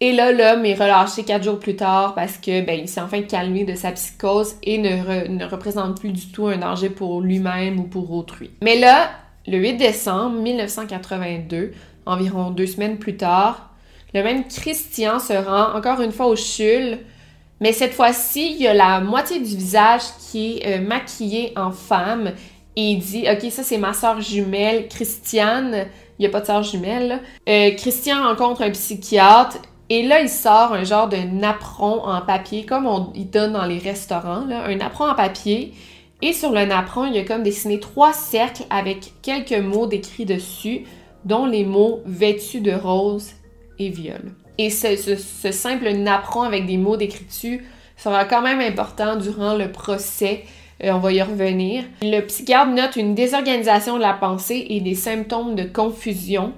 et 0.00 0.12
là, 0.12 0.30
l'homme 0.30 0.66
est 0.66 0.74
relâché 0.74 1.24
quatre 1.24 1.44
jours 1.44 1.58
plus 1.58 1.76
tard 1.76 2.14
parce 2.14 2.36
que 2.36 2.60
ben, 2.64 2.78
il 2.78 2.88
s'est 2.88 3.00
enfin 3.00 3.22
calmé 3.22 3.64
de 3.64 3.74
sa 3.74 3.92
psychose 3.92 4.56
et 4.62 4.76
ne, 4.76 5.28
ne 5.28 5.44
représente 5.46 5.98
plus 5.98 6.12
du 6.12 6.26
tout 6.26 6.48
un 6.48 6.58
danger 6.58 6.90
pour 6.90 7.22
lui-même 7.22 7.80
ou 7.80 7.84
pour 7.84 8.12
autrui. 8.12 8.50
Mais 8.62 8.78
là, 8.78 9.10
le 9.46 9.56
8 9.58 9.74
décembre 9.74 10.40
1982, 10.40 11.72
environ 12.04 12.50
deux 12.50 12.66
semaines 12.66 12.98
plus 12.98 13.16
tard, 13.16 13.70
le 14.12 14.22
même 14.22 14.46
Christian 14.46 15.18
se 15.18 15.32
rend 15.32 15.76
encore 15.76 16.00
une 16.00 16.12
fois 16.12 16.26
au 16.26 16.36
CHUL, 16.36 16.98
mais 17.60 17.72
cette 17.72 17.94
fois-ci, 17.94 18.52
il 18.52 18.62
y 18.62 18.66
a 18.66 18.74
la 18.74 19.00
moitié 19.00 19.38
du 19.38 19.56
visage 19.56 20.02
qui 20.30 20.58
est 20.58 20.78
euh, 20.78 20.80
maquillé 20.82 21.52
en 21.56 21.70
femme 21.70 22.32
et 22.76 22.90
il 22.90 22.98
dit 22.98 23.26
Ok, 23.30 23.50
ça 23.50 23.62
c'est 23.62 23.78
ma 23.78 23.94
soeur 23.94 24.20
jumelle, 24.20 24.88
Christiane. 24.88 25.86
Il 26.18 26.22
n'y 26.22 26.26
a 26.26 26.30
pas 26.30 26.40
de 26.40 26.46
soeur 26.46 26.62
jumelle. 26.62 27.20
Euh, 27.48 27.70
Christian 27.72 28.22
rencontre 28.22 28.62
un 28.62 28.70
psychiatre 28.70 29.58
et 29.88 30.02
là, 30.02 30.20
il 30.20 30.28
sort 30.28 30.72
un 30.72 30.84
genre 30.84 31.08
de 31.08 31.16
napperon 31.16 32.04
en 32.04 32.20
papier, 32.20 32.64
comme 32.64 32.86
on 32.86 33.12
il 33.14 33.30
donne 33.30 33.52
dans 33.52 33.66
les 33.66 33.78
restaurants, 33.78 34.48
un 34.50 34.74
napperon 34.74 35.10
en 35.10 35.14
papier. 35.14 35.74
Et 36.22 36.32
sur 36.32 36.50
le 36.50 36.64
napperon, 36.64 37.06
il 37.06 37.14
y 37.14 37.18
a 37.18 37.24
comme 37.24 37.42
dessiné 37.42 37.78
trois 37.78 38.12
cercles 38.12 38.64
avec 38.70 39.12
quelques 39.22 39.52
mots 39.52 39.86
décrits 39.86 40.24
dessus, 40.24 40.84
dont 41.24 41.46
les 41.46 41.64
mots 41.64 42.00
vêtus 42.04 42.60
de 42.60 42.72
rose 42.72 43.32
et 43.78 43.90
viol. 43.90 44.32
Et 44.58 44.70
ce, 44.70 44.96
ce, 44.96 45.52
simple 45.52 45.90
napperon 45.90 46.42
avec 46.42 46.66
des 46.66 46.78
mots 46.78 46.96
décrits 46.96 47.26
dessus 47.26 47.64
sera 47.96 48.24
quand 48.24 48.42
même 48.42 48.60
important 48.60 49.16
durant 49.16 49.54
le 49.54 49.70
procès. 49.70 50.44
Euh, 50.82 50.92
on 50.92 50.98
va 50.98 51.12
y 51.12 51.22
revenir. 51.22 51.84
Le 52.02 52.20
psychiatre 52.22 52.70
note 52.70 52.96
une 52.96 53.14
désorganisation 53.14 53.96
de 53.96 54.02
la 54.02 54.14
pensée 54.14 54.66
et 54.70 54.80
des 54.80 54.94
symptômes 54.94 55.54
de 55.54 55.64
confusion 55.64 56.54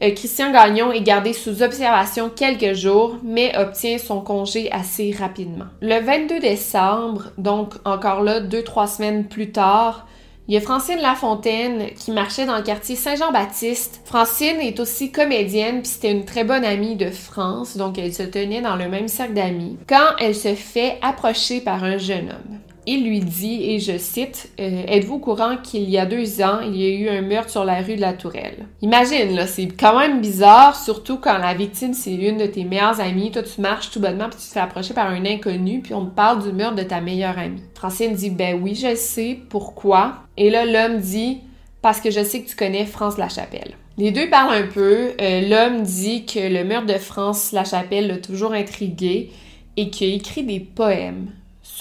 Christian 0.00 0.52
Gagnon 0.52 0.92
est 0.92 1.00
gardé 1.00 1.32
sous 1.32 1.62
observation 1.62 2.30
quelques 2.30 2.74
jours, 2.74 3.18
mais 3.24 3.56
obtient 3.58 3.98
son 3.98 4.20
congé 4.20 4.70
assez 4.70 5.10
rapidement. 5.10 5.66
Le 5.80 6.00
22 6.00 6.38
décembre, 6.38 7.32
donc 7.36 7.74
encore 7.84 8.22
là, 8.22 8.40
deux, 8.40 8.62
trois 8.62 8.86
semaines 8.86 9.24
plus 9.26 9.50
tard, 9.50 10.06
il 10.46 10.54
y 10.54 10.56
a 10.56 10.60
Francine 10.62 11.00
Lafontaine 11.00 11.90
qui 11.94 12.10
marchait 12.10 12.46
dans 12.46 12.56
le 12.56 12.62
quartier 12.62 12.96
Saint-Jean-Baptiste. 12.96 14.00
Francine 14.06 14.60
est 14.60 14.80
aussi 14.80 15.12
comédienne, 15.12 15.82
puis 15.82 15.90
c'était 15.90 16.10
une 16.10 16.24
très 16.24 16.44
bonne 16.44 16.64
amie 16.64 16.96
de 16.96 17.10
France, 17.10 17.76
donc 17.76 17.98
elle 17.98 18.14
se 18.14 18.22
tenait 18.22 18.62
dans 18.62 18.76
le 18.76 18.88
même 18.88 19.08
cercle 19.08 19.34
d'amis, 19.34 19.76
quand 19.86 20.16
elle 20.20 20.34
se 20.34 20.54
fait 20.54 20.98
approcher 21.02 21.60
par 21.60 21.84
un 21.84 21.98
jeune 21.98 22.30
homme 22.30 22.58
il 22.88 23.04
lui 23.04 23.20
dit, 23.20 23.70
et 23.70 23.80
je 23.80 23.98
cite, 23.98 24.50
euh, 24.58 24.82
Êtes-vous 24.88 25.16
au 25.16 25.18
courant 25.18 25.58
qu'il 25.62 25.90
y 25.90 25.98
a 25.98 26.06
deux 26.06 26.40
ans, 26.40 26.60
il 26.64 26.74
y 26.74 26.86
a 26.86 26.88
eu 26.88 27.08
un 27.10 27.20
meurtre 27.20 27.50
sur 27.50 27.64
la 27.64 27.82
rue 27.82 27.96
de 27.96 28.00
la 28.00 28.14
Tourelle? 28.14 28.66
Imagine, 28.80 29.34
là, 29.34 29.46
c'est 29.46 29.68
quand 29.68 29.98
même 29.98 30.22
bizarre, 30.22 30.74
surtout 30.74 31.18
quand 31.18 31.36
la 31.36 31.52
victime, 31.52 31.92
c'est 31.92 32.14
une 32.14 32.38
de 32.38 32.46
tes 32.46 32.64
meilleures 32.64 32.98
amies. 33.00 33.30
Toi, 33.30 33.42
tu 33.42 33.60
marches 33.60 33.90
tout 33.90 34.00
bonnement, 34.00 34.30
puis 34.30 34.38
tu 34.40 34.46
te 34.46 34.52
fais 34.52 34.60
approcher 34.60 34.94
par 34.94 35.10
un 35.10 35.26
inconnu, 35.26 35.80
puis 35.80 35.92
on 35.92 36.06
te 36.06 36.14
parle 36.14 36.42
du 36.42 36.52
meurtre 36.52 36.76
de 36.76 36.82
ta 36.82 37.02
meilleure 37.02 37.38
amie. 37.38 37.62
Francine 37.74 38.14
dit, 38.14 38.30
ben 38.30 38.58
oui, 38.62 38.74
je 38.74 38.94
sais, 38.94 39.38
pourquoi? 39.50 40.22
Et 40.38 40.48
là, 40.48 40.64
l'homme 40.64 40.98
dit, 40.98 41.40
parce 41.82 42.00
que 42.00 42.10
je 42.10 42.24
sais 42.24 42.40
que 42.40 42.48
tu 42.48 42.56
connais 42.56 42.86
France 42.86 43.18
Lachapelle. 43.18 43.74
Les 43.98 44.12
deux 44.12 44.30
parlent 44.30 44.54
un 44.54 44.66
peu. 44.66 45.12
Euh, 45.20 45.40
l'homme 45.48 45.82
dit 45.82 46.24
que 46.24 46.38
le 46.38 46.64
meurtre 46.64 46.86
de 46.86 46.98
France 46.98 47.52
Lachapelle 47.52 48.06
l'a 48.06 48.16
toujours 48.16 48.52
intrigué 48.52 49.30
et 49.76 49.90
qu'il 49.90 50.10
a 50.10 50.14
écrit 50.14 50.44
des 50.44 50.60
poèmes 50.60 51.32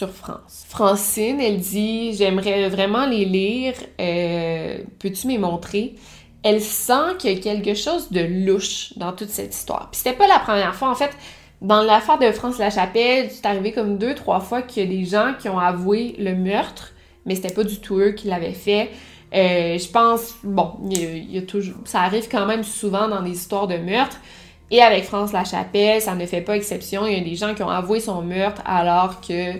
France. 0.06 0.66
Francine, 0.68 1.40
elle 1.42 1.60
dit 1.60 2.14
J'aimerais 2.14 2.70
vraiment 2.70 3.06
les 3.06 3.26
lire, 3.26 3.74
euh, 4.00 4.78
peux-tu 5.00 5.28
me 5.28 5.38
montrer? 5.38 5.96
Elle 6.44 6.62
sent 6.62 7.16
qu'il 7.18 7.34
y 7.34 7.38
a 7.38 7.40
quelque 7.40 7.74
chose 7.74 8.12
de 8.12 8.22
louche 8.22 8.94
dans 8.98 9.12
toute 9.12 9.30
cette 9.30 9.54
histoire. 9.54 9.90
Puis 9.92 10.02
c'était 10.04 10.16
pas 10.16 10.28
la 10.28 10.40
première 10.40 10.76
fois, 10.76 10.90
en 10.90 10.96
fait. 10.96 11.12
Dans 11.62 11.82
l'affaire 11.82 12.20
de 12.20 12.32
France 12.32 12.60
Lachapelle, 12.60 13.32
c'est 13.32 13.46
arrivé 13.48 13.72
comme 13.72 13.98
deux, 13.98 14.14
trois 14.14 14.40
fois 14.40 14.62
qu'il 14.62 14.84
y 14.84 14.86
a 14.86 14.90
des 14.90 15.06
gens 15.06 15.34
qui 15.40 15.50
ont 15.50 15.58
avoué 15.58 16.16
le 16.20 16.36
meurtre, 16.36 16.94
mais 17.26 17.34
c'était 17.34 17.54
pas 17.54 17.64
du 17.64 17.80
tout 17.80 17.98
eux 17.98 18.12
qui 18.12 18.28
l'avaient 18.28 18.52
fait. 18.52 18.92
Euh, 19.34 19.78
je 19.78 19.90
pense, 19.90 20.36
bon, 20.44 20.74
ça 21.86 22.02
arrive 22.02 22.30
quand 22.30 22.46
même 22.46 22.64
souvent 22.64 23.08
dans 23.08 23.24
des 23.24 23.32
histoires 23.32 23.68
de 23.68 23.78
meurtre. 23.78 24.18
Et 24.70 24.82
avec 24.82 25.06
France 25.06 25.34
Lachapelle, 25.34 26.02
ça 26.02 26.14
ne 26.14 26.26
fait 26.26 26.42
pas 26.42 26.56
exception. 26.56 27.08
Il 27.08 27.18
y 27.18 27.20
a 27.20 27.24
des 27.24 27.36
gens 27.36 27.56
qui 27.56 27.64
ont 27.64 27.70
avoué 27.70 28.00
son 28.00 28.22
meurtre 28.22 28.62
alors 28.66 29.22
que 29.22 29.54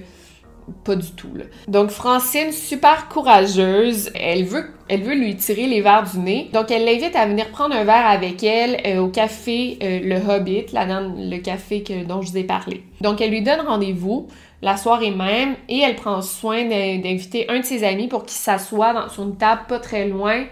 pas 0.84 0.96
du 0.96 1.12
tout. 1.12 1.30
Donc 1.68 1.90
Francine, 1.90 2.52
super 2.52 3.08
courageuse, 3.10 4.12
elle 4.16 4.46
veut, 4.46 4.66
lui 4.90 5.36
tirer 5.36 5.68
les 5.68 5.82
verres 5.82 6.04
du 6.10 6.20
nez. 6.20 6.50
Donc 6.54 6.72
elle 6.72 6.86
l'invite 6.86 7.16
à 7.16 7.26
venir 7.26 7.50
prendre 7.50 7.76
un 7.76 7.84
verre 7.84 8.08
avec 8.08 8.44
elle 8.44 8.82
euh, 8.86 9.00
au 9.00 9.08
café 9.08 9.78
euh, 9.82 10.00
Le 10.04 10.18
Hobbit, 10.18 10.66
dans 10.74 11.14
le 11.18 11.38
café 11.38 11.84
dont 12.08 12.22
je 12.22 12.32
vous 12.32 12.38
ai 12.38 12.44
parlé. 12.44 12.84
Donc 13.02 13.22
elle 13.22 13.32
lui 13.32 13.42
donne 13.42 13.62
rendez-vous 13.62 14.28
la 14.62 14.76
soirée 14.76 15.12
même 15.12 15.56
et 15.70 15.80
elle 15.80 15.96
prend 15.96 16.22
soin 16.22 16.64
d'inviter 16.66 17.50
un 17.50 17.60
de 17.60 17.66
ses 17.66 17.84
amis 17.84 18.08
pour 18.08 18.26
qu'il 18.26 18.38
s'assoie 18.38 19.08
sur 19.10 19.24
une 19.24 19.38
table 19.38 19.62
pas 19.68 19.80
très 19.80 20.08
loin 20.08 20.46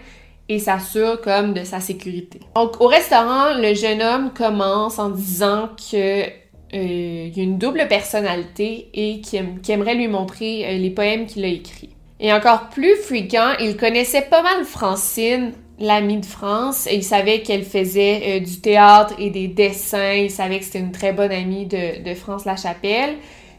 et 0.48 0.58
s'assure 0.60 1.20
comme 1.20 1.54
de 1.54 1.64
sa 1.64 1.80
sécurité. 1.80 2.40
Donc 2.54 2.80
au 2.80 2.86
restaurant, 2.86 3.54
le 3.58 3.74
jeune 3.74 4.00
homme 4.00 4.30
commence 4.32 4.98
en 4.98 5.10
disant 5.10 5.70
que 5.90 6.24
euh, 6.76 7.30
il 7.34 7.40
a 7.40 7.42
une 7.42 7.58
double 7.58 7.88
personnalité 7.88 8.88
et 8.94 9.20
qui, 9.20 9.38
aimerait 9.72 9.94
lui 9.94 10.08
montrer 10.08 10.66
euh, 10.66 10.78
les 10.78 10.90
poèmes 10.90 11.26
qu'il 11.26 11.44
a 11.44 11.48
écrits. 11.48 11.90
Et 12.20 12.32
encore 12.32 12.68
plus 12.68 12.96
fréquent, 12.96 13.52
il 13.60 13.76
connaissait 13.76 14.22
pas 14.22 14.42
mal 14.42 14.64
Francine, 14.64 15.52
l'amie 15.78 16.18
de 16.18 16.26
France, 16.26 16.86
et 16.86 16.96
il 16.96 17.04
savait 17.04 17.42
qu'elle 17.42 17.64
faisait 17.64 18.38
euh, 18.38 18.40
du 18.40 18.60
théâtre 18.60 19.14
et 19.18 19.30
des 19.30 19.48
dessins, 19.48 20.12
il 20.12 20.30
savait 20.30 20.58
que 20.58 20.64
c'était 20.64 20.78
une 20.78 20.92
très 20.92 21.12
bonne 21.12 21.32
amie 21.32 21.66
de, 21.66 22.02
de 22.02 22.14
France 22.14 22.44
Lachapelle. 22.44 23.16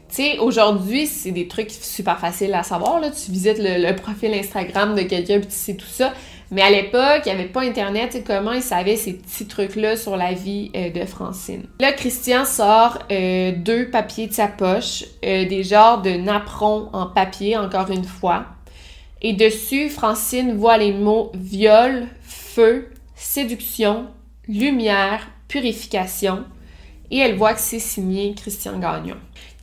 Tu 0.08 0.14
sais, 0.16 0.38
aujourd'hui, 0.38 1.06
c'est 1.06 1.32
des 1.32 1.48
trucs 1.48 1.70
super 1.70 2.18
faciles 2.18 2.54
à 2.54 2.62
savoir, 2.62 2.98
là. 2.98 3.10
Tu 3.10 3.30
visites 3.30 3.58
le, 3.58 3.92
profil 3.94 4.32
Instagram 4.32 4.94
de 4.94 5.02
quelqu'un 5.02 5.38
puis 5.38 5.48
tu 5.48 5.54
sais 5.54 5.74
tout 5.74 5.86
ça. 5.86 6.14
Mais 6.50 6.62
à 6.62 6.70
l'époque, 6.70 7.22
il 7.26 7.34
n'y 7.34 7.40
avait 7.40 7.48
pas 7.48 7.62
Internet. 7.62 8.22
comment 8.26 8.52
il 8.52 8.62
savait 8.62 8.96
ces 8.96 9.14
petits 9.14 9.46
trucs-là 9.46 9.96
sur 9.96 10.16
la 10.16 10.32
vie 10.32 10.70
euh, 10.74 10.90
de 10.90 11.04
Francine? 11.04 11.64
Là, 11.80 11.92
Christian 11.92 12.44
sort 12.44 12.98
euh, 13.10 13.52
deux 13.54 13.90
papiers 13.90 14.28
de 14.28 14.32
sa 14.32 14.48
poche, 14.48 15.04
euh, 15.24 15.46
des 15.46 15.62
genres 15.62 16.00
de 16.00 16.10
napperons 16.10 16.88
en 16.92 17.06
papier, 17.06 17.56
encore 17.56 17.90
une 17.90 18.04
fois. 18.04 18.46
Et 19.20 19.32
dessus, 19.32 19.90
Francine 19.90 20.56
voit 20.56 20.78
les 20.78 20.92
mots 20.92 21.32
viol, 21.34 22.06
feu, 22.22 22.88
séduction, 23.14 24.06
lumière, 24.46 25.28
purification. 25.48 26.44
Et 27.10 27.18
elle 27.18 27.36
voit 27.36 27.54
que 27.54 27.60
c'est 27.60 27.78
signé 27.78 28.34
Christian 28.34 28.78
Gagnon. 28.78 29.16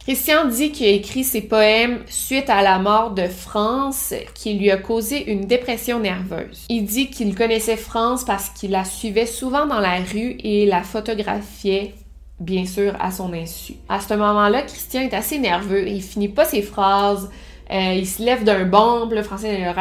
Christian 0.06 0.46
dit 0.46 0.72
qu'il 0.72 0.86
a 0.86 0.92
écrit 0.92 1.24
ses 1.24 1.42
poèmes 1.42 2.04
suite 2.06 2.52
à 2.52 2.62
la 2.62 2.78
mort 2.78 3.16
de 3.16 3.26
France 3.26 4.14
qui 4.36 4.54
lui 4.54 4.70
a 4.70 4.78
causé 4.78 5.32
une 5.32 5.48
dépression 5.48 6.00
nerveuse. 6.00 6.68
Il 6.70 6.86
dit 6.86 7.10
qu'il 7.10 7.34
connaissait 7.34 7.76
France 7.76 8.24
parce 8.24 8.50
qu'il 8.50 8.70
la 8.70 8.86
suivait 8.86 9.26
souvent 9.26 9.66
dans 9.66 9.80
la 9.80 9.96
rue 9.96 10.38
et 10.44 10.68
la 10.68 10.84
photographiait 10.84 11.96
bien 12.40 12.68
sûr 12.68 12.96
à 13.00 13.10
son 13.10 13.34
insu. 13.34 13.78
À 13.90 14.00
ce 14.00 14.14
moment-là, 14.14 14.62
Christian 14.62 15.02
est 15.02 15.16
assez 15.16 15.40
nerveux, 15.40 15.88
il 15.88 16.04
finit 16.04 16.30
pas 16.30 16.46
ses 16.46 16.62
phrases, 16.62 17.32
euh, 17.72 17.94
il 17.96 18.06
se 18.06 18.22
lève 18.22 18.44
d'un 18.44 18.66
bond, 18.66 19.08
le 19.10 19.24
français 19.24 19.74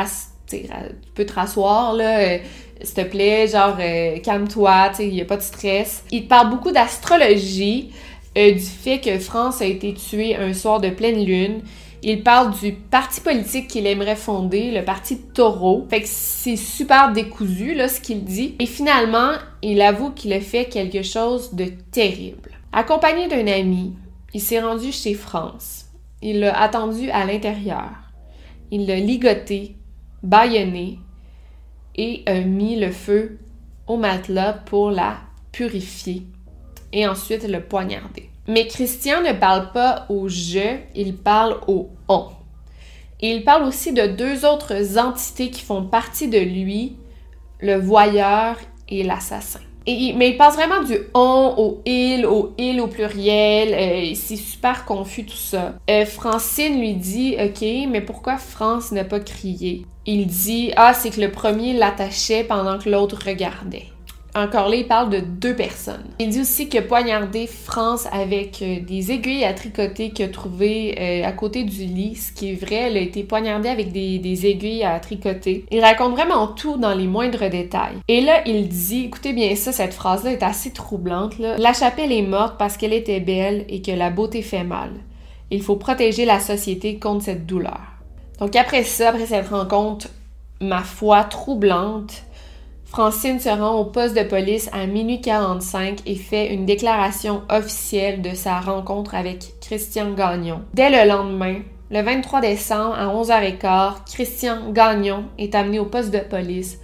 tu 0.48 0.68
peux 1.14 1.26
te 1.26 1.34
rasseoir 1.34 1.92
là, 1.92 2.20
euh, 2.20 2.38
s'il 2.80 2.94
te 2.94 3.00
plaît, 3.02 3.46
genre 3.48 3.76
euh, 3.78 4.18
calme-toi, 4.20 4.92
il 5.00 5.14
y 5.14 5.20
a 5.20 5.26
pas 5.26 5.36
de 5.36 5.42
stress. 5.42 6.02
Il 6.10 6.28
parle 6.28 6.48
beaucoup 6.48 6.70
d'astrologie. 6.72 7.92
Euh, 8.36 8.52
du 8.52 8.60
fait 8.60 9.00
que 9.00 9.18
France 9.18 9.60
a 9.60 9.66
été 9.66 9.94
tuée 9.94 10.36
un 10.36 10.52
soir 10.52 10.80
de 10.80 10.90
pleine 10.90 11.24
lune. 11.24 11.62
Il 12.02 12.22
parle 12.22 12.52
du 12.58 12.72
parti 12.72 13.20
politique 13.20 13.68
qu'il 13.68 13.86
aimerait 13.86 14.16
fonder, 14.16 14.70
le 14.70 14.84
parti 14.84 15.18
Taureau. 15.18 15.86
Fait 15.88 16.02
que 16.02 16.08
c'est 16.08 16.56
super 16.56 17.12
décousu, 17.12 17.74
là, 17.74 17.88
ce 17.88 18.00
qu'il 18.00 18.24
dit. 18.24 18.56
Et 18.58 18.66
finalement, 18.66 19.32
il 19.62 19.80
avoue 19.80 20.10
qu'il 20.10 20.32
a 20.32 20.40
fait 20.40 20.66
quelque 20.66 21.02
chose 21.02 21.54
de 21.54 21.66
terrible. 21.92 22.50
Accompagné 22.72 23.28
d'un 23.28 23.46
ami, 23.46 23.94
il 24.34 24.40
s'est 24.40 24.60
rendu 24.60 24.92
chez 24.92 25.14
France. 25.14 25.86
Il 26.20 26.40
l'a 26.40 26.60
attendu 26.60 27.08
à 27.10 27.24
l'intérieur. 27.24 27.90
Il 28.70 28.86
l'a 28.86 28.96
ligoté, 28.96 29.76
bâillonné 30.22 30.98
et 31.96 32.22
a 32.26 32.40
mis 32.40 32.76
le 32.76 32.90
feu 32.90 33.38
au 33.86 33.96
matelas 33.96 34.54
pour 34.54 34.90
la 34.90 35.18
purifier 35.52 36.26
et 36.94 37.06
ensuite 37.06 37.46
le 37.46 37.60
poignarder. 37.60 38.30
Mais 38.46 38.66
Christian 38.66 39.20
ne 39.20 39.32
parle 39.32 39.72
pas 39.72 40.06
au 40.08 40.28
je, 40.28 40.78
il 40.94 41.16
parle 41.16 41.58
au 41.66 41.90
on. 42.08 42.28
Et 43.20 43.32
il 43.32 43.44
parle 43.44 43.64
aussi 43.64 43.92
de 43.92 44.06
deux 44.06 44.46
autres 44.46 44.98
entités 44.98 45.50
qui 45.50 45.62
font 45.62 45.84
partie 45.84 46.28
de 46.28 46.38
lui, 46.38 46.96
le 47.60 47.76
voyeur 47.76 48.56
et 48.88 49.02
l'assassin. 49.02 49.60
Mais 49.86 50.30
il 50.30 50.36
passe 50.38 50.54
vraiment 50.54 50.82
du 50.82 50.96
on 51.12 51.54
au 51.58 51.82
il, 51.84 52.24
au 52.24 52.54
il 52.56 52.80
au 52.80 52.86
pluriel. 52.86 53.74
Euh, 53.74 54.14
c'est 54.14 54.36
super 54.36 54.86
confus 54.86 55.26
tout 55.26 55.36
ça. 55.36 55.74
Euh, 55.90 56.06
Francine 56.06 56.78
lui 56.78 56.94
dit 56.94 57.36
Ok, 57.38 57.60
mais 57.90 58.00
pourquoi 58.00 58.38
France 58.38 58.92
n'a 58.92 59.04
pas 59.04 59.20
crié? 59.20 59.84
Il 60.06 60.26
dit 60.26 60.72
Ah, 60.76 60.94
c'est 60.94 61.10
que 61.10 61.20
le 61.20 61.30
premier 61.30 61.74
l'attachait 61.74 62.44
pendant 62.44 62.78
que 62.78 62.88
l'autre 62.88 63.18
regardait. 63.26 63.88
Encore 64.36 64.68
là, 64.68 64.74
il 64.74 64.88
parle 64.88 65.10
de 65.10 65.20
deux 65.20 65.54
personnes. 65.54 66.06
Il 66.18 66.30
dit 66.30 66.40
aussi 66.40 66.68
que 66.68 66.78
poignardé 66.78 67.46
France 67.46 68.08
avec 68.10 68.62
euh, 68.62 68.80
des 68.80 69.12
aiguilles 69.12 69.44
à 69.44 69.54
tricoter 69.54 70.10
qu'il 70.10 70.24
a 70.24 70.28
trouvées 70.28 70.96
euh, 70.98 71.24
à 71.24 71.30
côté 71.30 71.62
du 71.62 71.84
lit, 71.84 72.16
ce 72.16 72.32
qui 72.32 72.50
est 72.50 72.54
vrai, 72.54 72.74
elle 72.74 72.96
a 72.96 73.00
été 73.00 73.22
poignardée 73.22 73.68
avec 73.68 73.92
des, 73.92 74.46
aiguilles 74.46 74.82
à 74.82 74.98
tricoter. 74.98 75.64
Il 75.70 75.80
raconte 75.80 76.14
vraiment 76.14 76.48
tout 76.48 76.76
dans 76.78 76.94
les 76.94 77.06
moindres 77.06 77.48
détails. 77.48 77.98
Et 78.08 78.20
là, 78.22 78.42
il 78.44 78.68
dit, 78.68 79.04
écoutez 79.04 79.32
bien 79.32 79.54
ça, 79.54 79.70
cette 79.70 79.94
phrase-là 79.94 80.32
est 80.32 80.42
assez 80.42 80.72
troublante. 80.72 81.38
La 81.38 81.72
chapelle 81.72 82.10
est 82.10 82.22
morte 82.22 82.56
parce 82.58 82.76
qu'elle 82.76 82.92
était 82.92 83.20
belle 83.20 83.64
et 83.68 83.82
que 83.82 83.92
la 83.92 84.10
beauté 84.10 84.42
fait 84.42 84.64
mal. 84.64 84.90
Il 85.52 85.62
faut 85.62 85.76
protéger 85.76 86.24
la 86.24 86.40
société 86.40 86.98
contre 86.98 87.26
cette 87.26 87.46
douleur. 87.46 87.80
Donc 88.40 88.56
après 88.56 88.82
ça, 88.82 89.10
après 89.10 89.26
cette 89.26 89.48
rencontre, 89.48 90.08
ma 90.60 90.82
foi, 90.82 91.22
troublante, 91.22 92.24
Francine 92.94 93.40
se 93.40 93.48
rend 93.48 93.74
au 93.80 93.86
poste 93.86 94.16
de 94.16 94.22
police 94.22 94.70
à 94.72 94.86
minuit 94.86 95.20
45 95.20 96.02
et 96.06 96.14
fait 96.14 96.54
une 96.54 96.64
déclaration 96.64 97.42
officielle 97.48 98.22
de 98.22 98.36
sa 98.36 98.60
rencontre 98.60 99.16
avec 99.16 99.58
Christian 99.60 100.12
Gagnon. 100.12 100.62
Dès 100.74 100.90
le 100.90 101.10
lendemain, 101.10 101.56
le 101.90 102.02
23 102.02 102.40
décembre 102.40 102.94
à 102.94 103.06
11h15, 103.06 103.94
Christian 104.12 104.70
Gagnon 104.70 105.24
est 105.38 105.56
amené 105.56 105.80
au 105.80 105.86
poste 105.86 106.12
de 106.12 106.20
police 106.20 106.78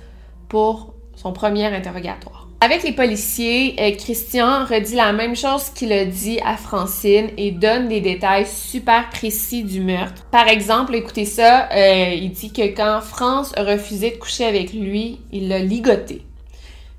pour 0.48 0.94
son 1.14 1.32
premier 1.32 1.66
interrogatoire. 1.66 2.39
Avec 2.62 2.82
les 2.82 2.92
policiers, 2.92 3.74
euh, 3.80 3.96
Christian 3.96 4.66
redit 4.66 4.94
la 4.94 5.14
même 5.14 5.34
chose 5.34 5.70
qu'il 5.70 5.94
a 5.94 6.04
dit 6.04 6.38
à 6.44 6.58
Francine 6.58 7.30
et 7.38 7.52
donne 7.52 7.88
des 7.88 8.02
détails 8.02 8.46
super 8.46 9.08
précis 9.08 9.62
du 9.62 9.80
meurtre. 9.80 10.26
Par 10.30 10.46
exemple, 10.46 10.94
écoutez 10.94 11.24
ça, 11.24 11.70
euh, 11.72 12.12
il 12.14 12.32
dit 12.32 12.52
que 12.52 12.76
quand 12.76 13.00
France 13.00 13.54
a 13.56 13.64
refusé 13.64 14.10
de 14.10 14.16
coucher 14.16 14.44
avec 14.44 14.74
lui, 14.74 15.20
il 15.32 15.48
l'a 15.48 15.60
ligoté. 15.60 16.20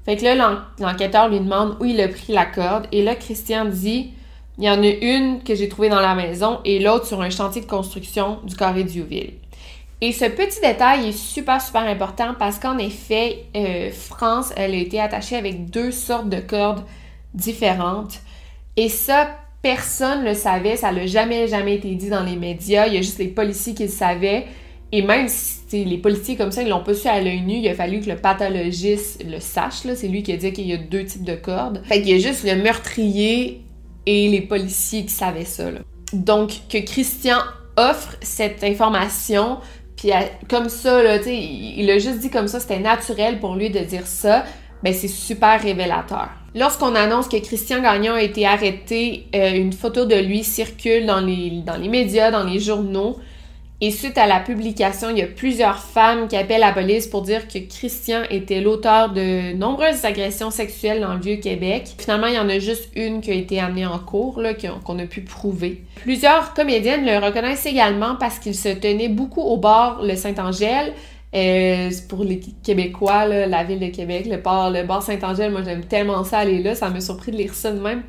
Fait 0.04 0.17
que 0.17 0.24
là, 0.24 0.63
l'enquêteur 0.80 1.30
lui 1.30 1.39
demande 1.39 1.78
où 1.80 1.86
il 1.86 2.02
a 2.02 2.08
pris 2.08 2.34
la 2.34 2.47
corde 2.47 2.88
et 2.91 3.04
là, 3.04 3.13
Christian 3.13 3.65
dit 3.65 4.13
il 4.58 4.63
y 4.63 4.69
en 4.69 4.82
a 4.82 4.88
une 4.88 5.43
que 5.43 5.54
j'ai 5.54 5.69
trouvée 5.69 5.89
dans 5.89 6.00
la 6.00 6.15
maison 6.15 6.60
et 6.65 6.80
l'autre 6.80 7.06
sur 7.06 7.21
un 7.21 7.30
chantier 7.30 7.62
de 7.62 7.67
construction 7.67 8.39
du 8.45 8.56
carré 8.56 8.84
d'Youville. 8.84 9.40
Et 10.03 10.13
ce 10.13 10.25
petit 10.25 10.59
détail 10.61 11.09
est 11.09 11.17
super, 11.17 11.61
super 11.61 11.83
important 11.83 12.33
parce 12.37 12.57
qu'en 12.57 12.79
effet, 12.79 13.45
euh, 13.55 13.91
France, 13.91 14.51
elle 14.57 14.73
a 14.73 14.77
été 14.77 14.99
attachée 14.99 15.35
avec 15.35 15.69
deux 15.69 15.91
sortes 15.91 16.27
de 16.27 16.39
cordes 16.39 16.83
différentes. 17.35 18.19
Et 18.77 18.89
ça, 18.89 19.29
personne 19.61 20.23
ne 20.23 20.29
le 20.29 20.33
savait, 20.33 20.75
ça 20.75 20.91
n'a 20.91 21.05
jamais, 21.05 21.47
jamais 21.47 21.75
été 21.75 21.93
dit 21.93 22.09
dans 22.09 22.23
les 22.23 22.35
médias. 22.35 22.87
Il 22.87 22.95
y 22.95 22.97
a 22.97 23.01
juste 23.01 23.19
les 23.19 23.27
policiers 23.27 23.75
qui 23.75 23.83
le 23.83 23.89
savaient. 23.89 24.47
Et 24.91 25.03
même 25.03 25.27
si 25.29 25.85
les 25.85 25.99
policiers 25.99 26.35
comme 26.35 26.51
ça, 26.51 26.63
ils 26.63 26.69
l'ont 26.69 26.83
pas 26.83 26.95
su 26.95 27.07
à 27.07 27.21
l'œil 27.21 27.41
nu, 27.41 27.57
il 27.57 27.67
a 27.69 27.75
fallu 27.75 28.01
que 28.01 28.09
le 28.09 28.17
pathologiste 28.17 29.23
le 29.23 29.39
sache. 29.39 29.83
C'est 29.95 30.07
lui 30.07 30.23
qui 30.23 30.33
a 30.33 30.37
dit 30.37 30.51
qu'il 30.51 30.67
y 30.67 30.73
a 30.73 30.77
deux 30.77 31.05
types 31.05 31.23
de 31.23 31.35
cordes. 31.35 31.81
Fait 31.85 32.01
qu'il 32.01 32.09
y 32.09 32.15
a 32.15 32.27
juste 32.27 32.43
le 32.43 32.55
meurtrier 32.55 33.61
et 34.07 34.29
les 34.29 34.41
policiers 34.41 35.05
qui 35.05 35.13
savaient 35.13 35.45
ça. 35.45 35.69
Donc, 36.11 36.53
que 36.69 36.79
Christian 36.79 37.37
offre 37.77 38.17
cette 38.21 38.63
information, 38.63 39.59
puis 40.01 40.11
comme 40.49 40.67
ça, 40.67 41.03
là, 41.03 41.17
il, 41.27 41.79
il 41.79 41.91
a 41.91 41.99
juste 41.99 42.17
dit 42.17 42.31
comme 42.31 42.47
ça, 42.47 42.59
c'était 42.59 42.79
naturel 42.79 43.39
pour 43.39 43.55
lui 43.55 43.69
de 43.69 43.77
dire 43.79 44.07
ça, 44.07 44.45
ben 44.81 44.93
c'est 44.95 45.07
super 45.07 45.61
révélateur. 45.61 46.29
Lorsqu'on 46.55 46.95
annonce 46.95 47.27
que 47.27 47.37
Christian 47.37 47.83
Gagnon 47.83 48.13
a 48.13 48.21
été 48.23 48.47
arrêté, 48.47 49.27
euh, 49.35 49.51
une 49.51 49.73
photo 49.73 50.05
de 50.05 50.15
lui 50.15 50.43
circule 50.43 51.05
dans 51.05 51.19
les, 51.19 51.61
dans 51.63 51.77
les 51.77 51.87
médias, 51.87 52.31
dans 52.31 52.43
les 52.43 52.59
journaux. 52.59 53.19
Et 53.83 53.89
suite 53.89 54.19
à 54.19 54.27
la 54.27 54.39
publication, 54.39 55.09
il 55.09 55.17
y 55.17 55.23
a 55.23 55.27
plusieurs 55.27 55.79
femmes 55.79 56.27
qui 56.27 56.35
appellent 56.35 56.59
la 56.61 56.71
police 56.71 57.07
pour 57.07 57.23
dire 57.23 57.47
que 57.47 57.57
Christian 57.57 58.21
était 58.29 58.61
l'auteur 58.61 59.11
de 59.11 59.53
nombreuses 59.53 60.05
agressions 60.05 60.51
sexuelles 60.51 61.01
dans 61.01 61.15
le 61.15 61.19
Vieux-Québec. 61.19 61.95
Finalement, 61.97 62.27
il 62.27 62.35
y 62.35 62.39
en 62.39 62.47
a 62.47 62.59
juste 62.59 62.89
une 62.95 63.21
qui 63.21 63.31
a 63.31 63.33
été 63.33 63.59
amenée 63.59 63.87
en 63.87 63.97
cours, 63.97 64.39
qu'on 64.85 64.99
a 64.99 65.05
pu 65.05 65.21
prouver. 65.21 65.81
Plusieurs 65.95 66.53
comédiennes 66.53 67.07
le 67.07 67.25
reconnaissent 67.25 67.65
également 67.65 68.15
parce 68.19 68.37
qu'il 68.37 68.53
se 68.53 68.69
tenait 68.69 69.09
beaucoup 69.09 69.41
au 69.41 69.57
bord 69.57 70.03
le 70.03 70.15
Saint-Angèle. 70.15 70.93
Euh, 71.33 71.89
pour 72.07 72.23
les 72.23 72.39
Québécois, 72.39 73.25
la 73.25 73.63
ville 73.63 73.79
de 73.79 73.87
Québec, 73.87 74.27
le 74.27 74.37
bar 74.83 75.01
Saint-Angèle, 75.01 75.49
moi 75.49 75.61
j'aime 75.63 75.85
tellement 75.85 76.23
ça 76.23 76.39
aller 76.39 76.61
là, 76.61 76.75
ça 76.75 76.89
m'a 76.89 76.99
surpris 76.99 77.31
de 77.31 77.37
lire 77.37 77.53
ça 77.53 77.71
de 77.71 77.79
même. 77.79 78.03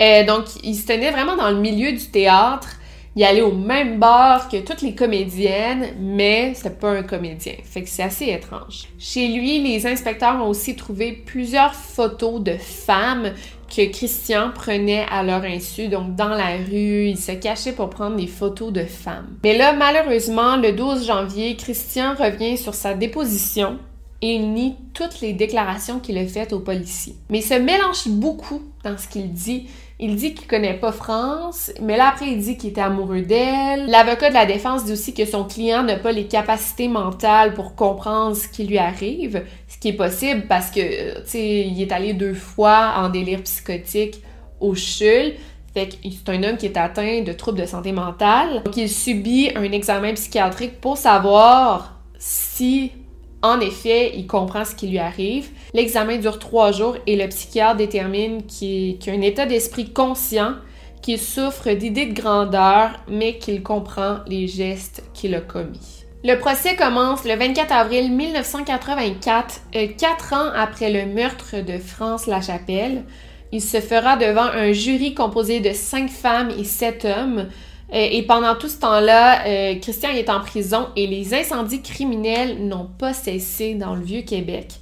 Euh, 0.00 0.24
donc, 0.24 0.44
il 0.62 0.76
se 0.76 0.86
tenait 0.86 1.10
vraiment 1.10 1.36
dans 1.36 1.50
le 1.50 1.58
milieu 1.58 1.92
du 1.92 2.06
théâtre 2.06 2.79
Il 3.16 3.24
allait 3.24 3.42
au 3.42 3.52
même 3.52 3.98
bar 3.98 4.48
que 4.48 4.58
toutes 4.58 4.82
les 4.82 4.94
comédiennes, 4.94 5.94
mais 5.98 6.52
c'était 6.54 6.70
pas 6.70 6.90
un 6.90 7.02
comédien. 7.02 7.54
Fait 7.64 7.82
que 7.82 7.88
c'est 7.88 8.04
assez 8.04 8.26
étrange. 8.26 8.84
Chez 8.98 9.28
lui, 9.28 9.60
les 9.60 9.84
inspecteurs 9.86 10.36
ont 10.36 10.48
aussi 10.48 10.76
trouvé 10.76 11.12
plusieurs 11.12 11.74
photos 11.74 12.40
de 12.40 12.52
femmes 12.52 13.32
que 13.68 13.90
Christian 13.90 14.50
prenait 14.54 15.06
à 15.10 15.22
leur 15.22 15.44
insu, 15.44 15.88
donc 15.88 16.16
dans 16.16 16.28
la 16.28 16.56
rue, 16.56 17.08
il 17.08 17.18
se 17.18 17.32
cachait 17.32 17.72
pour 17.72 17.90
prendre 17.90 18.16
des 18.16 18.26
photos 18.26 18.72
de 18.72 18.84
femmes. 18.84 19.38
Mais 19.44 19.56
là, 19.56 19.72
malheureusement, 19.72 20.56
le 20.56 20.72
12 20.72 21.06
janvier, 21.06 21.56
Christian 21.56 22.14
revient 22.14 22.58
sur 22.58 22.74
sa 22.74 22.94
déposition 22.94 23.78
et 24.22 24.38
nie 24.38 24.74
toutes 24.92 25.20
les 25.20 25.32
déclarations 25.32 25.98
qu'il 25.98 26.18
a 26.18 26.26
faites 26.26 26.52
aux 26.52 26.60
policiers. 26.60 27.14
Mais 27.30 27.38
il 27.38 27.44
se 27.44 27.54
mélange 27.54 28.08
beaucoup 28.08 28.62
dans 28.84 28.98
ce 28.98 29.08
qu'il 29.08 29.32
dit. 29.32 29.68
Il 30.02 30.16
dit 30.16 30.32
qu'il 30.32 30.46
connaît 30.46 30.78
pas 30.78 30.92
France, 30.92 31.70
mais 31.82 31.98
là 31.98 32.08
après 32.08 32.28
il 32.30 32.38
dit 32.38 32.56
qu'il 32.56 32.70
était 32.70 32.80
amoureux 32.80 33.20
d'elle. 33.20 33.86
L'avocat 33.86 34.30
de 34.30 34.34
la 34.34 34.46
défense 34.46 34.86
dit 34.86 34.92
aussi 34.92 35.12
que 35.12 35.26
son 35.26 35.44
client 35.44 35.82
n'a 35.82 35.96
pas 35.96 36.10
les 36.10 36.24
capacités 36.24 36.88
mentales 36.88 37.52
pour 37.52 37.74
comprendre 37.74 38.34
ce 38.34 38.48
qui 38.48 38.64
lui 38.64 38.78
arrive, 38.78 39.44
ce 39.68 39.76
qui 39.76 39.88
est 39.88 39.92
possible 39.92 40.46
parce 40.48 40.70
que 40.70 41.20
tu 41.20 41.26
sais 41.26 41.66
il 41.68 41.82
est 41.82 41.92
allé 41.92 42.14
deux 42.14 42.32
fois 42.32 42.94
en 42.96 43.10
délire 43.10 43.42
psychotique 43.42 44.22
au 44.58 44.74
CHUL. 44.74 45.34
C'est 45.74 46.28
un 46.28 46.42
homme 46.44 46.56
qui 46.56 46.64
est 46.64 46.78
atteint 46.78 47.20
de 47.20 47.32
troubles 47.32 47.60
de 47.60 47.66
santé 47.66 47.92
mentale. 47.92 48.62
Donc 48.64 48.78
il 48.78 48.88
subit 48.88 49.50
un 49.54 49.70
examen 49.70 50.14
psychiatrique 50.14 50.80
pour 50.80 50.96
savoir 50.96 52.00
si 52.18 52.92
en 53.42 53.60
effet, 53.60 54.12
il 54.16 54.26
comprend 54.26 54.64
ce 54.64 54.74
qui 54.74 54.88
lui 54.88 54.98
arrive. 54.98 55.48
L'examen 55.72 56.18
dure 56.18 56.38
trois 56.38 56.72
jours 56.72 56.96
et 57.06 57.16
le 57.16 57.26
psychiatre 57.28 57.76
détermine 57.76 58.44
qu'il 58.46 58.98
a 59.06 59.10
un 59.10 59.20
état 59.22 59.46
d'esprit 59.46 59.92
conscient, 59.92 60.54
qu'il 61.00 61.18
souffre 61.18 61.70
d'idées 61.70 62.06
de 62.06 62.20
grandeur, 62.20 62.90
mais 63.08 63.38
qu'il 63.38 63.62
comprend 63.62 64.18
les 64.26 64.46
gestes 64.46 65.02
qu'il 65.14 65.34
a 65.34 65.40
commis. 65.40 66.04
Le 66.22 66.34
procès 66.34 66.76
commence 66.76 67.24
le 67.24 67.34
24 67.34 67.72
avril 67.72 68.12
1984, 68.12 69.62
euh, 69.74 69.86
quatre 69.96 70.34
ans 70.34 70.50
après 70.54 70.92
le 70.92 71.10
meurtre 71.10 71.64
de 71.64 71.78
France 71.78 72.26
Lachapelle. 72.26 73.04
Il 73.52 73.62
se 73.62 73.80
fera 73.80 74.18
devant 74.18 74.42
un 74.42 74.72
jury 74.72 75.14
composé 75.14 75.60
de 75.60 75.72
cinq 75.72 76.10
femmes 76.10 76.50
et 76.50 76.64
sept 76.64 77.06
hommes. 77.06 77.48
Euh, 77.92 78.08
et 78.10 78.22
pendant 78.22 78.54
tout 78.54 78.68
ce 78.68 78.78
temps-là, 78.78 79.46
euh, 79.46 79.74
Christian 79.80 80.10
est 80.10 80.30
en 80.30 80.40
prison 80.40 80.88
et 80.94 81.06
les 81.06 81.34
incendies 81.34 81.82
criminels 81.82 82.66
n'ont 82.66 82.86
pas 82.86 83.12
cessé 83.12 83.74
dans 83.74 83.94
le 83.94 84.02
Vieux-Québec. 84.02 84.74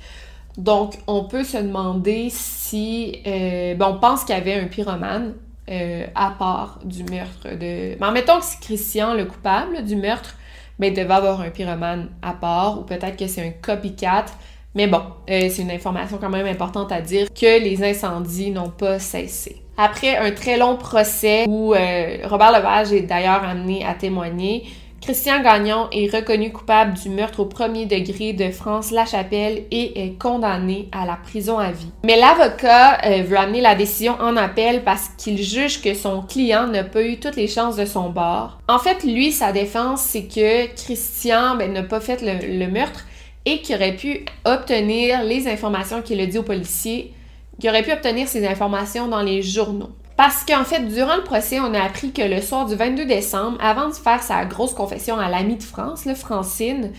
Donc, 0.58 0.98
on 1.06 1.24
peut 1.24 1.44
se 1.44 1.56
demander 1.56 2.28
si... 2.30 3.22
Euh, 3.26 3.74
bon, 3.74 3.86
on 3.86 3.98
pense 3.98 4.24
qu'il 4.24 4.34
y 4.34 4.38
avait 4.38 4.54
un 4.54 4.66
pyromane 4.66 5.34
à 6.14 6.30
part 6.30 6.78
du 6.82 7.04
meurtre 7.04 7.50
de... 7.58 7.94
Mais 8.00 8.10
mettons 8.10 8.38
que 8.38 8.44
c'est 8.46 8.58
Christian 8.58 9.12
le 9.12 9.26
coupable 9.26 9.84
du 9.84 9.96
meurtre, 9.96 10.34
mais 10.78 10.88
il 10.88 10.94
devait 10.94 11.12
avoir 11.12 11.42
un 11.42 11.50
pyromane 11.50 12.08
à 12.22 12.32
part, 12.32 12.80
ou 12.80 12.84
peut-être 12.84 13.18
que 13.18 13.26
c'est 13.26 13.46
un 13.46 13.50
copycat. 13.50 14.24
Mais 14.74 14.86
bon, 14.86 15.02
c'est 15.26 15.58
une 15.58 15.70
information 15.70 16.16
quand 16.18 16.30
même 16.30 16.46
importante 16.46 16.90
à 16.90 17.02
dire 17.02 17.28
que 17.34 17.62
les 17.62 17.84
incendies 17.84 18.50
n'ont 18.50 18.70
pas 18.70 18.98
cessé. 18.98 19.60
Après 19.80 20.16
un 20.16 20.32
très 20.32 20.56
long 20.56 20.76
procès 20.76 21.44
où 21.46 21.72
euh, 21.72 22.16
Robert 22.24 22.50
Lepage 22.50 22.92
est 22.92 23.02
d'ailleurs 23.02 23.44
amené 23.44 23.86
à 23.86 23.94
témoigner, 23.94 24.64
Christian 25.00 25.40
Gagnon 25.40 25.86
est 25.92 26.12
reconnu 26.12 26.50
coupable 26.50 26.94
du 26.94 27.08
meurtre 27.10 27.38
au 27.38 27.44
premier 27.44 27.86
degré 27.86 28.32
de 28.32 28.50
France 28.50 28.90
Lachapelle 28.90 29.62
et 29.70 30.02
est 30.02 30.18
condamné 30.18 30.88
à 30.90 31.06
la 31.06 31.14
prison 31.14 31.58
à 31.58 31.70
vie. 31.70 31.92
Mais 32.02 32.18
l'avocat 32.18 32.98
euh, 33.06 33.22
veut 33.22 33.38
amener 33.38 33.60
la 33.60 33.76
décision 33.76 34.16
en 34.20 34.36
appel 34.36 34.82
parce 34.82 35.10
qu'il 35.16 35.40
juge 35.40 35.80
que 35.80 35.94
son 35.94 36.22
client 36.22 36.66
n'a 36.66 36.82
pas 36.82 37.02
eu 37.02 37.20
toutes 37.20 37.36
les 37.36 37.46
chances 37.46 37.76
de 37.76 37.84
son 37.84 38.10
bord. 38.10 38.58
En 38.66 38.80
fait, 38.80 39.04
lui, 39.04 39.30
sa 39.30 39.52
défense, 39.52 40.00
c'est 40.00 40.24
que 40.24 40.74
Christian 40.74 41.54
ben, 41.54 41.72
n'a 41.72 41.84
pas 41.84 42.00
fait 42.00 42.20
le, 42.20 42.58
le 42.58 42.68
meurtre 42.68 43.06
et 43.44 43.60
qu'il 43.60 43.76
aurait 43.76 43.94
pu 43.94 44.24
obtenir 44.44 45.22
les 45.22 45.46
informations 45.46 46.02
qu'il 46.02 46.20
a 46.20 46.26
dit 46.26 46.38
aux 46.38 46.42
policiers 46.42 47.14
qui 47.60 47.68
aurait 47.68 47.82
pu 47.82 47.92
obtenir 47.92 48.28
ces 48.28 48.46
informations 48.46 49.08
dans 49.08 49.22
les 49.22 49.42
journaux. 49.42 49.90
Parce 50.16 50.44
qu'en 50.44 50.64
fait, 50.64 50.80
durant 50.80 51.16
le 51.16 51.22
procès, 51.22 51.60
on 51.60 51.74
a 51.74 51.80
appris 51.80 52.12
que 52.12 52.22
le 52.22 52.40
soir 52.40 52.66
du 52.66 52.74
22 52.74 53.04
décembre, 53.04 53.56
avant 53.60 53.88
de 53.88 53.94
faire 53.94 54.22
sa 54.22 54.44
grosse 54.44 54.74
confession 54.74 55.16
à 55.16 55.28
l'ami 55.28 55.56
de 55.56 55.62
France, 55.62 56.06
le 56.06 56.14
Francine, 56.14 56.92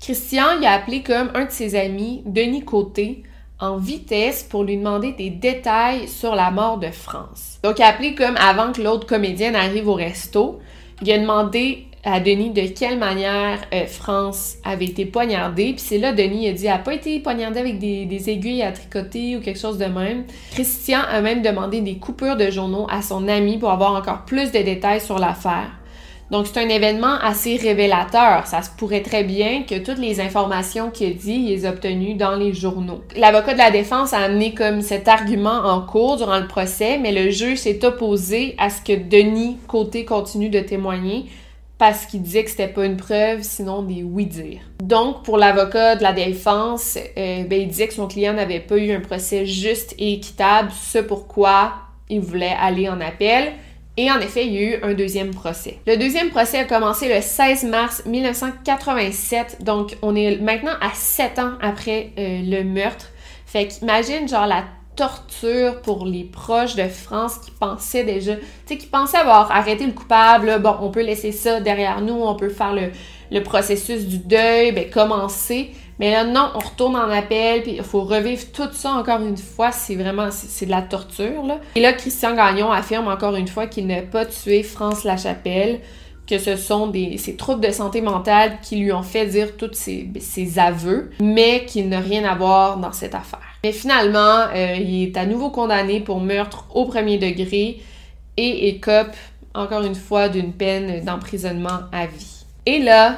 Christian 0.00 0.60
y 0.60 0.66
a 0.66 0.72
appelé 0.72 1.02
comme 1.02 1.30
un 1.34 1.44
de 1.44 1.50
ses 1.50 1.76
amis, 1.76 2.22
Denis 2.26 2.64
Côté, 2.64 3.22
en 3.60 3.76
vitesse 3.76 4.42
pour 4.42 4.64
lui 4.64 4.76
demander 4.76 5.12
des 5.12 5.30
détails 5.30 6.08
sur 6.08 6.34
la 6.34 6.50
mort 6.50 6.78
de 6.78 6.90
France. 6.90 7.58
Donc, 7.62 7.78
il 7.78 7.82
a 7.82 7.88
appelé 7.88 8.14
comme 8.14 8.36
avant 8.36 8.72
que 8.72 8.82
l'autre 8.82 9.06
comédienne 9.06 9.54
arrive 9.54 9.88
au 9.88 9.94
resto. 9.94 10.60
Il 11.00 11.10
a 11.12 11.18
demandé 11.18 11.86
à 12.04 12.20
Denis 12.20 12.50
de 12.50 12.66
quelle 12.66 12.98
manière 12.98 13.60
euh, 13.72 13.86
France 13.86 14.56
avait 14.62 14.84
été 14.84 15.06
poignardée. 15.06 15.72
Puis 15.72 15.80
c'est 15.80 15.98
là, 15.98 16.12
Denis 16.12 16.48
a 16.48 16.52
dit, 16.52 16.66
elle 16.66 16.72
n'a 16.72 16.78
pas 16.78 16.94
été 16.94 17.18
poignardée 17.20 17.60
avec 17.60 17.78
des, 17.78 18.30
aiguilles 18.30 18.62
à 18.62 18.72
tricoter 18.72 19.36
ou 19.36 19.40
quelque 19.40 19.58
chose 19.58 19.78
de 19.78 19.86
même. 19.86 20.24
Christian 20.52 21.00
a 21.10 21.20
même 21.20 21.42
demandé 21.42 21.80
des 21.80 21.96
coupures 21.96 22.36
de 22.36 22.50
journaux 22.50 22.86
à 22.90 23.02
son 23.02 23.28
ami 23.28 23.58
pour 23.58 23.70
avoir 23.70 23.94
encore 23.94 24.24
plus 24.24 24.52
de 24.52 24.58
détails 24.58 25.00
sur 25.00 25.18
l'affaire. 25.18 25.70
Donc 26.30 26.46
c'est 26.46 26.60
un 26.64 26.68
événement 26.68 27.16
assez 27.22 27.56
révélateur. 27.56 28.46
Ça 28.46 28.62
se 28.62 28.70
pourrait 28.70 29.02
très 29.02 29.24
bien 29.24 29.62
que 29.62 29.78
toutes 29.78 29.98
les 29.98 30.20
informations 30.20 30.90
qu'il 30.90 31.10
a 31.10 31.12
dit, 31.12 31.34
il 31.34 31.48
les 31.48 31.66
a 31.66 31.70
obtenues 31.70 32.14
dans 32.14 32.34
les 32.34 32.54
journaux. 32.54 33.02
L'avocat 33.14 33.52
de 33.52 33.58
la 33.58 33.70
défense 33.70 34.14
a 34.14 34.18
amené 34.18 34.54
comme 34.54 34.80
cet 34.80 35.06
argument 35.06 35.60
en 35.64 35.82
cours 35.82 36.16
durant 36.16 36.38
le 36.38 36.46
procès, 36.46 36.98
mais 36.98 37.12
le 37.12 37.30
juge 37.30 37.58
s'est 37.58 37.84
opposé 37.84 38.54
à 38.58 38.70
ce 38.70 38.80
que 38.80 38.96
Denis 38.96 39.58
Côté 39.68 40.04
continue 40.04 40.48
de 40.48 40.60
témoigner 40.60 41.26
parce 41.84 42.06
qu'il 42.06 42.22
disait 42.22 42.44
que 42.44 42.48
c'était 42.50 42.68
pas 42.68 42.86
une 42.86 42.96
preuve, 42.96 43.42
sinon 43.42 43.82
des 43.82 44.02
oui-dire. 44.02 44.62
Donc, 44.82 45.22
pour 45.22 45.36
l'avocat 45.36 45.96
de 45.96 46.02
la 46.02 46.14
défense, 46.14 46.96
euh, 46.96 47.44
ben, 47.44 47.60
il 47.60 47.68
disait 47.68 47.88
que 47.88 47.92
son 47.92 48.08
client 48.08 48.32
n'avait 48.32 48.60
pas 48.60 48.78
eu 48.78 48.90
un 48.90 49.00
procès 49.00 49.44
juste 49.44 49.94
et 49.98 50.14
équitable, 50.14 50.70
ce 50.72 50.96
pourquoi 50.96 51.74
il 52.08 52.20
voulait 52.20 52.56
aller 52.58 52.88
en 52.88 53.02
appel. 53.02 53.52
Et 53.98 54.10
en 54.10 54.18
effet, 54.20 54.46
il 54.46 54.54
y 54.54 54.58
a 54.60 54.62
eu 54.62 54.82
un 54.82 54.94
deuxième 54.94 55.32
procès. 55.32 55.78
Le 55.86 55.98
deuxième 55.98 56.30
procès 56.30 56.60
a 56.60 56.64
commencé 56.64 57.14
le 57.14 57.20
16 57.20 57.64
mars 57.64 58.02
1987, 58.06 59.58
donc 59.62 59.98
on 60.00 60.16
est 60.16 60.38
maintenant 60.38 60.76
à 60.80 60.88
sept 60.94 61.38
ans 61.38 61.52
après 61.60 62.12
euh, 62.18 62.40
le 62.44 62.64
meurtre. 62.64 63.10
Fait 63.44 63.68
qu'imagine 63.68 64.26
genre 64.26 64.46
la 64.46 64.64
torture 64.96 65.80
pour 65.82 66.06
les 66.06 66.24
proches 66.24 66.76
de 66.76 66.88
France 66.88 67.38
qui 67.38 67.50
pensaient 67.50 68.04
déjà, 68.04 68.36
tu 68.36 68.42
sais, 68.66 68.76
qui 68.76 68.86
pensaient 68.86 69.18
avoir 69.18 69.50
arrêté 69.50 69.86
le 69.86 69.92
coupable, 69.92 70.60
bon, 70.60 70.76
on 70.80 70.90
peut 70.90 71.02
laisser 71.02 71.32
ça 71.32 71.60
derrière 71.60 72.00
nous, 72.00 72.14
on 72.14 72.34
peut 72.34 72.48
faire 72.48 72.74
le, 72.74 72.90
processus 73.42 74.06
du 74.06 74.18
deuil, 74.18 74.72
ben, 74.72 74.88
commencer. 74.88 75.72
Mais 75.98 76.10
là, 76.10 76.24
non, 76.24 76.50
on 76.54 76.58
retourne 76.58 76.96
en 76.96 77.10
appel, 77.10 77.62
puis 77.62 77.74
il 77.76 77.82
faut 77.82 78.02
revivre 78.02 78.42
tout 78.52 78.68
ça 78.72 78.92
encore 78.92 79.20
une 79.20 79.36
fois. 79.36 79.72
C'est 79.72 79.94
vraiment, 79.96 80.28
c'est 80.30 80.66
de 80.66 80.70
la 80.70 80.82
torture, 80.82 81.44
là. 81.44 81.58
Et 81.74 81.80
là, 81.80 81.92
Christian 81.92 82.34
Gagnon 82.34 82.70
affirme 82.72 83.08
encore 83.08 83.34
une 83.34 83.48
fois 83.48 83.66
qu'il 83.66 83.86
n'a 83.86 84.02
pas 84.02 84.26
tué 84.26 84.62
France 84.62 85.04
Lachapelle, 85.04 85.80
que 86.28 86.38
ce 86.38 86.56
sont 86.56 86.86
des, 86.88 87.18
ces 87.18 87.36
troubles 87.36 87.60
de 87.60 87.70
santé 87.70 88.00
mentale 88.00 88.58
qui 88.62 88.76
lui 88.76 88.92
ont 88.92 89.02
fait 89.02 89.26
dire 89.26 89.56
tous 89.56 89.72
ses, 89.72 90.10
ses 90.20 90.58
aveux, 90.58 91.10
mais 91.20 91.64
qu'il 91.66 91.88
n'a 91.88 92.00
rien 92.00 92.24
à 92.24 92.34
voir 92.34 92.78
dans 92.78 92.92
cette 92.92 93.14
affaire. 93.14 93.53
Mais 93.64 93.72
finalement, 93.72 94.46
euh, 94.54 94.76
il 94.78 95.04
est 95.04 95.16
à 95.16 95.24
nouveau 95.24 95.48
condamné 95.48 95.98
pour 95.98 96.20
meurtre 96.20 96.66
au 96.74 96.84
premier 96.84 97.16
degré 97.16 97.80
et 98.36 98.68
écope 98.68 99.16
encore 99.54 99.84
une 99.84 99.94
fois 99.94 100.28
d'une 100.28 100.52
peine 100.52 101.02
d'emprisonnement 101.02 101.80
à 101.90 102.04
vie. 102.04 102.44
Et 102.66 102.78
là, 102.80 103.16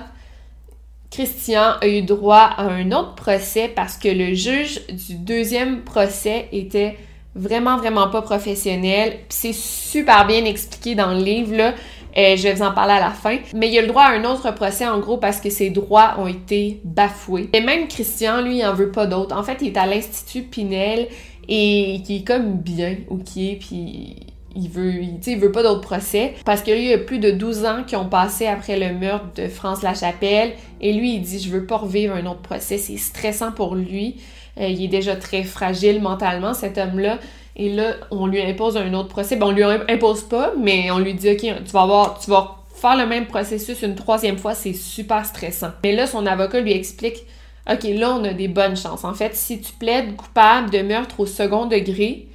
Christian 1.11 1.73
a 1.81 1.89
eu 1.89 2.03
droit 2.03 2.49
à 2.57 2.63
un 2.63 2.93
autre 2.93 3.17
procès 3.17 3.67
parce 3.67 3.97
que 3.97 4.07
le 4.07 4.35
juge 4.35 4.87
du 4.87 5.17
deuxième 5.17 5.81
procès 5.81 6.49
était 6.53 6.97
vraiment, 7.35 7.77
vraiment 7.77 8.09
pas 8.09 8.23
professionnel. 8.23 9.19
C'est 9.29 9.53
super 9.53 10.29
bien 10.29 10.45
expliqué 10.45 10.95
dans 10.95 11.13
le 11.13 11.25
livre. 11.25 11.75
Euh, 12.17 12.37
je 12.37 12.45
vais 12.45 12.55
vous 12.55 12.63
en 12.63 12.73
parler 12.73 12.95
à 12.95 13.01
la 13.01 13.11
fin. 13.11 13.39
Mais 13.55 13.71
il 13.71 13.79
a 13.79 13.83
le 13.83 13.89
droit 13.89 14.05
à 14.05 14.13
un 14.13 14.25
autre 14.25 14.51
procès, 14.55 14.87
en 14.87 14.99
gros, 15.01 15.19
parce 15.19 15.41
que 15.41 15.51
ses 15.51 15.71
droits 15.71 16.15
ont 16.19 16.27
été 16.27 16.81
bafoués. 16.85 17.51
Et 17.53 17.61
même 17.61 17.89
Christian, 17.89 18.43
lui, 18.43 18.59
il 18.59 18.65
en 18.65 18.75
veut 18.75 18.91
pas 18.91 19.07
d'autres. 19.07 19.37
En 19.37 19.43
fait, 19.43 19.59
il 19.61 19.69
est 19.69 19.77
à 19.77 19.87
l'Institut 19.87 20.43
Pinel 20.43 21.09
et 21.49 22.01
qui 22.05 22.17
est 22.17 22.27
comme 22.27 22.55
bien, 22.55 22.97
ok, 23.09 23.35
puis 23.61 24.17
il 24.57 24.69
veut, 24.69 24.95
il, 25.03 25.21
il 25.25 25.39
veut 25.39 25.53
pas 25.53 25.63
d'autres 25.63 25.83
procès 25.83 26.35
parce 26.45 26.63
que 26.63 26.71
lui, 26.71 26.85
il 26.85 26.91
y 26.91 26.95
a 26.95 26.99
plus 26.99 27.19
de 27.19 27.31
12 27.31 27.65
ans 27.67 27.85
qui 27.87 27.95
ont 27.95 28.09
passé 28.09 28.47
après 28.47 28.79
le 28.79 28.99
meurtre 28.99 29.27
de 29.37 29.49
France 29.49 29.83
Lachapelle 29.83 30.53
et 30.81 30.93
lui, 30.93 31.15
il 31.17 31.21
dit 31.21 31.39
je 31.39 31.51
veux 31.51 31.67
pas 31.67 31.77
revivre 31.77 32.15
un 32.15 32.27
autre 32.27 32.41
procès, 32.41 32.79
c'est 32.79 32.97
stressant 32.97 33.53
pour 33.53 33.75
lui. 33.75 34.17
Euh, 34.59 34.69
il 34.69 34.83
est 34.83 34.89
déjà 34.89 35.15
très 35.17 35.43
fragile 35.43 36.01
mentalement, 36.01 36.55
cet 36.55 36.79
homme-là. 36.79 37.19
Et 37.59 37.73
là, 37.73 37.95
on 38.11 38.27
lui 38.27 38.43
impose 38.43 38.77
un 38.77 38.93
autre 38.93 39.09
procès. 39.09 39.37
Bon, 39.37 39.47
on 39.47 39.51
lui 39.53 39.65
impose 39.65 40.25
pas, 40.25 40.53
mais 40.63 40.91
on 40.91 40.99
lui 40.99 41.15
dit, 41.15 41.31
OK, 41.31 41.41
tu 41.41 41.73
vas 41.73 41.83
avoir, 41.83 42.19
tu 42.19 42.31
vas 42.31 42.57
faire 42.75 42.97
le 42.97 43.07
même 43.07 43.27
processus 43.27 43.81
une 43.81 43.95
troisième 43.95 44.37
fois, 44.37 44.55
c'est 44.55 44.75
super 44.75 45.25
stressant. 45.25 45.71
Mais 45.83 45.93
là, 45.93 46.07
son 46.07 46.27
avocat 46.27 46.61
lui 46.61 46.73
explique, 46.73 47.25
OK, 47.71 47.83
là, 47.85 48.15
on 48.15 48.25
a 48.25 48.35
des 48.35 48.49
bonnes 48.49 48.77
chances. 48.77 49.05
En 49.05 49.15
fait, 49.15 49.35
si 49.35 49.61
tu 49.61 49.73
plaides 49.73 50.15
coupable 50.17 50.69
de 50.71 50.83
meurtre 50.83 51.19
au 51.19 51.25
second 51.25 51.65
degré, 51.65 52.29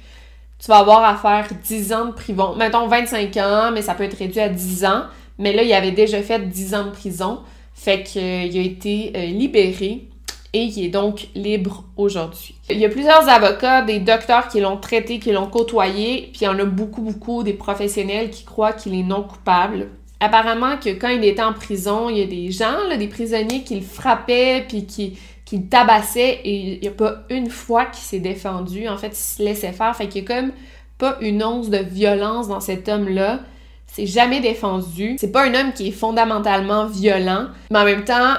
tu 0.58 0.66
vas 0.68 0.78
avoir 0.78 1.04
à 1.04 1.16
faire 1.16 1.48
10 1.62 1.92
ans 1.92 2.06
de 2.06 2.12
prison. 2.12 2.56
Mettons 2.56 2.88
25 2.88 3.36
ans, 3.36 3.70
mais 3.72 3.82
ça 3.82 3.94
peut 3.94 4.04
être 4.04 4.18
réduit 4.18 4.40
à 4.40 4.48
10 4.48 4.84
ans. 4.84 5.04
Mais 5.38 5.52
là, 5.52 5.62
il 5.62 5.72
avait 5.72 5.92
déjà 5.92 6.20
fait 6.20 6.48
10 6.48 6.74
ans 6.74 6.84
de 6.86 6.90
prison. 6.90 7.40
Fait 7.74 8.02
qu'il 8.02 8.20
a 8.20 8.62
été 8.62 9.12
libéré 9.28 10.08
et 10.52 10.64
il 10.64 10.84
est 10.84 10.88
donc 10.88 11.28
libre 11.34 11.84
aujourd'hui. 11.96 12.54
Il 12.68 12.78
y 12.78 12.84
a 12.84 12.88
plusieurs 12.88 13.28
avocats, 13.28 13.82
des 13.82 14.00
docteurs 14.00 14.48
qui 14.48 14.60
l'ont 14.60 14.76
traité, 14.76 15.18
qui 15.18 15.32
l'ont 15.32 15.46
côtoyé, 15.46 16.28
puis 16.32 16.42
il 16.42 16.44
y 16.44 16.48
en 16.48 16.58
a 16.58 16.64
beaucoup, 16.64 17.00
beaucoup 17.00 17.42
des 17.42 17.54
professionnels 17.54 18.30
qui 18.30 18.44
croient 18.44 18.72
qu'il 18.72 18.94
est 18.94 19.02
non 19.02 19.22
coupable. 19.22 19.88
Apparemment 20.20 20.76
que 20.76 20.90
quand 20.90 21.08
il 21.08 21.24
était 21.24 21.42
en 21.42 21.54
prison, 21.54 22.08
il 22.08 22.18
y 22.18 22.22
a 22.22 22.26
des 22.26 22.50
gens, 22.50 22.96
des 22.96 23.08
prisonniers 23.08 23.62
qui 23.62 23.76
le 23.76 23.80
frappaient, 23.80 24.64
puis 24.68 24.86
qui, 24.86 25.18
qui 25.44 25.56
le 25.56 25.68
tabassaient, 25.68 26.40
et 26.44 26.74
il 26.74 26.80
n'y 26.80 26.88
a 26.88 26.92
pas 26.92 27.22
une 27.30 27.48
fois 27.48 27.86
qu'il 27.86 28.04
s'est 28.04 28.20
défendu. 28.20 28.88
En 28.88 28.98
fait, 28.98 29.08
il 29.08 29.16
se 29.16 29.42
laissait 29.42 29.72
faire. 29.72 29.96
Fait 29.96 30.06
qu'il 30.06 30.22
y 30.22 30.24
a 30.24 30.36
comme 30.36 30.52
pas 30.98 31.16
une 31.20 31.42
once 31.42 31.70
de 31.70 31.78
violence 31.78 32.46
dans 32.46 32.60
cet 32.60 32.88
homme-là. 32.88 33.40
C'est 33.86 34.06
jamais 34.06 34.40
défendu. 34.40 35.16
C'est 35.18 35.32
pas 35.32 35.44
un 35.44 35.54
homme 35.54 35.72
qui 35.72 35.88
est 35.88 35.92
fondamentalement 35.92 36.86
violent, 36.86 37.48
mais 37.70 37.78
en 37.80 37.84
même 37.84 38.04
temps, 38.04 38.36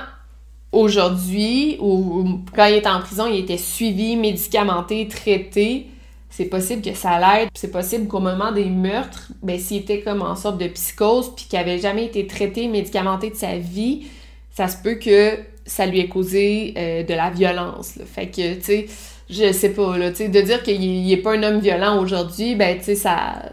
aujourd'hui, 0.73 1.77
ou 1.79 2.41
quand 2.55 2.65
il 2.65 2.75
était 2.75 2.89
en 2.89 2.99
prison, 2.99 3.27
il 3.27 3.39
était 3.39 3.57
suivi, 3.57 4.17
médicamenté, 4.17 5.07
traité, 5.07 5.87
c'est 6.29 6.45
possible 6.45 6.81
que 6.81 6.95
ça 6.95 7.19
l'aide. 7.19 7.49
C'est 7.53 7.71
possible 7.71 8.07
qu'au 8.07 8.19
moment 8.19 8.51
des 8.51 8.65
meurtres, 8.65 9.31
ben, 9.43 9.59
s'il 9.59 9.77
était 9.77 10.01
comme 10.01 10.23
en 10.23 10.35
sorte 10.35 10.57
de 10.57 10.67
psychose, 10.67 11.31
puis 11.35 11.45
qu'il 11.45 11.59
avait 11.59 11.77
jamais 11.77 12.05
été 12.05 12.25
traité, 12.25 12.67
médicamenté 12.67 13.29
de 13.29 13.35
sa 13.35 13.57
vie, 13.57 14.07
ça 14.49 14.67
se 14.67 14.77
peut 14.81 14.95
que 14.95 15.37
ça 15.65 15.85
lui 15.85 15.99
ait 15.99 16.07
causé 16.07 16.73
euh, 16.75 17.03
de 17.03 17.13
la 17.13 17.29
violence. 17.29 17.99
Fait 18.05 18.27
que, 18.27 18.55
tu 18.55 18.63
sais, 18.63 18.85
je 19.29 19.51
sais 19.51 19.69
pas, 19.69 19.95
là, 19.97 20.09
tu 20.09 20.17
sais, 20.17 20.27
de 20.29 20.41
dire 20.41 20.63
qu'il 20.63 21.11
est 21.11 21.17
pas 21.17 21.33
un 21.33 21.43
homme 21.43 21.59
violent 21.59 22.01
aujourd'hui, 22.01 22.55
ben, 22.55 22.79
tu 22.79 22.85
sais, 22.85 22.95
ça 22.95 23.43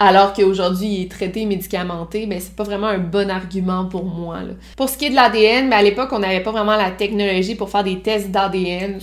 alors 0.00 0.32
qu'aujourd'hui 0.32 0.88
il 0.88 1.02
est 1.02 1.10
traité 1.10 1.44
médicamenté, 1.44 2.26
ben 2.26 2.40
c'est 2.40 2.56
pas 2.56 2.64
vraiment 2.64 2.86
un 2.86 2.98
bon 2.98 3.30
argument 3.30 3.84
pour 3.84 4.04
moi. 4.04 4.38
Pour 4.76 4.88
ce 4.88 4.96
qui 4.96 5.04
est 5.04 5.10
de 5.10 5.14
l'ADN, 5.14 5.68
ben 5.68 5.76
à 5.76 5.82
l'époque 5.82 6.08
on 6.12 6.18
n'avait 6.18 6.42
pas 6.42 6.52
vraiment 6.52 6.74
la 6.76 6.90
technologie 6.90 7.54
pour 7.54 7.68
faire 7.68 7.84
des 7.84 8.00
tests 8.00 8.30
d'ADN 8.30 8.98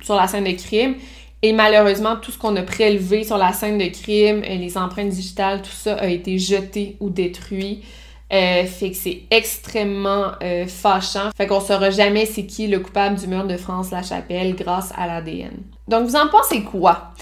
sur 0.00 0.14
la 0.14 0.28
scène 0.28 0.44
de 0.44 0.52
crime. 0.52 0.94
Et 1.42 1.52
malheureusement, 1.52 2.16
tout 2.16 2.32
ce 2.32 2.38
qu'on 2.38 2.56
a 2.56 2.62
prélevé 2.62 3.22
sur 3.22 3.38
la 3.38 3.52
scène 3.52 3.78
de 3.78 3.86
crime, 3.86 4.42
euh, 4.48 4.56
les 4.56 4.76
empreintes 4.76 5.10
digitales, 5.10 5.62
tout 5.62 5.70
ça 5.70 5.94
a 5.94 6.06
été 6.06 6.36
jeté 6.38 6.96
ou 7.00 7.10
détruit. 7.10 7.84
Euh, 8.32 8.64
fait 8.66 8.90
que 8.90 8.96
c'est 8.96 9.22
extrêmement 9.30 10.32
euh, 10.42 10.66
fâchant. 10.66 11.30
Fait 11.36 11.46
qu'on 11.46 11.60
saura 11.60 11.90
jamais 11.90 12.26
c'est 12.26 12.44
qui 12.44 12.66
le 12.66 12.78
coupable 12.80 13.18
du 13.18 13.26
meurtre 13.26 13.48
de 13.48 13.56
France 13.56 13.90
La 13.90 14.02
Chapelle 14.02 14.54
grâce 14.54 14.92
à 14.96 15.06
l'ADN. 15.06 15.56
Donc 15.88 16.06
vous 16.06 16.16
en 16.16 16.28
pensez 16.28 16.62
quoi? 16.62 17.12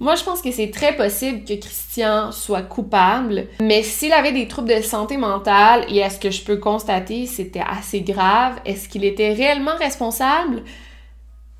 Moi, 0.00 0.16
je 0.16 0.24
pense 0.24 0.42
que 0.42 0.50
c'est 0.50 0.70
très 0.70 0.96
possible 0.96 1.44
que 1.44 1.54
Christian 1.54 2.32
soit 2.32 2.62
coupable, 2.62 3.46
mais 3.60 3.82
s'il 3.82 4.12
avait 4.12 4.32
des 4.32 4.48
troubles 4.48 4.74
de 4.74 4.82
santé 4.82 5.16
mentale, 5.16 5.84
et 5.88 6.02
à 6.02 6.10
ce 6.10 6.18
que 6.18 6.30
je 6.30 6.42
peux 6.42 6.56
constater, 6.56 7.26
c'était 7.26 7.62
assez 7.66 8.00
grave, 8.00 8.54
est-ce 8.64 8.88
qu'il 8.88 9.04
était 9.04 9.32
réellement 9.32 9.76
responsable? 9.78 10.62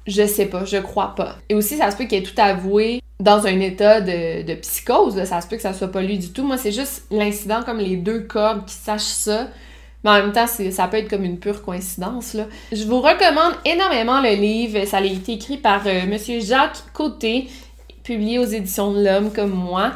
Je 0.07 0.27
sais 0.27 0.47
pas, 0.47 0.65
je 0.65 0.77
crois 0.79 1.15
pas. 1.15 1.37
Et 1.49 1.55
aussi, 1.55 1.77
ça 1.77 1.91
se 1.91 1.97
peut 1.97 2.05
qu'il 2.05 2.19
ait 2.19 2.23
tout 2.23 2.39
avoué 2.39 3.01
dans 3.21 3.47
un 3.47 3.61
état 3.61 4.01
de, 4.01 4.55
psychose, 4.57 5.23
ça 5.25 5.41
se 5.41 5.47
peut 5.47 5.57
que 5.57 5.63
ça 5.63 5.73
soit 5.73 5.89
pas 5.89 6.03
lui 6.03 6.19
du 6.19 6.31
tout. 6.31 6.45
Moi, 6.45 6.59
c'est 6.59 6.73
juste 6.73 7.05
l'incident 7.11 7.63
comme 7.65 7.79
les 7.79 7.97
deux 7.97 8.21
corps 8.21 8.65
qui 8.65 8.75
sachent 8.75 9.03
ça. 9.03 9.49
Mais 10.03 10.11
en 10.11 10.15
même 10.15 10.33
temps, 10.33 10.47
ça 10.47 10.89
peut 10.89 10.99
être 10.99 11.09
comme 11.09 11.25
une 11.25 11.39
pure 11.39 11.63
coïncidence. 11.63 12.35
Là. 12.35 12.47
Je 12.73 12.85
vous 12.85 13.01
recommande 13.01 13.55
énormément 13.65 14.21
le 14.21 14.35
livre. 14.35 14.85
Ça 14.85 14.99
a 14.99 15.01
été 15.03 15.33
écrit 15.33 15.57
par. 15.57 15.87
Euh, 15.87 16.03
Monsieur 16.07 16.41
Jacques 16.41 16.77
Côté 16.93 17.49
publié 18.05 18.39
aux 18.39 18.45
éditions 18.45 18.93
de 18.93 19.03
l'Homme 19.05 19.33
comme 19.33 19.51
moi. 19.51 19.93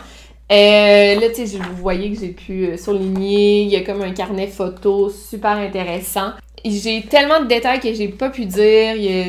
Euh, 0.50 1.14
là, 1.20 1.28
tu 1.28 1.46
sais, 1.46 1.58
vous 1.58 1.76
voyez 1.76 2.10
que 2.10 2.18
j'ai 2.18 2.30
pu 2.30 2.66
euh, 2.66 2.76
souligner, 2.76 3.62
il 3.62 3.68
y 3.68 3.76
a 3.76 3.82
comme 3.82 4.00
un 4.00 4.12
carnet 4.12 4.46
photo 4.46 5.10
super 5.10 5.52
intéressant. 5.52 6.32
J'ai 6.64 7.02
tellement 7.02 7.40
de 7.40 7.46
détails 7.46 7.80
que 7.80 7.92
j'ai 7.92 8.08
pas 8.08 8.30
pu 8.30 8.46
dire, 8.46 8.94
il 8.94 9.04
y 9.04 9.20
a 9.20 9.24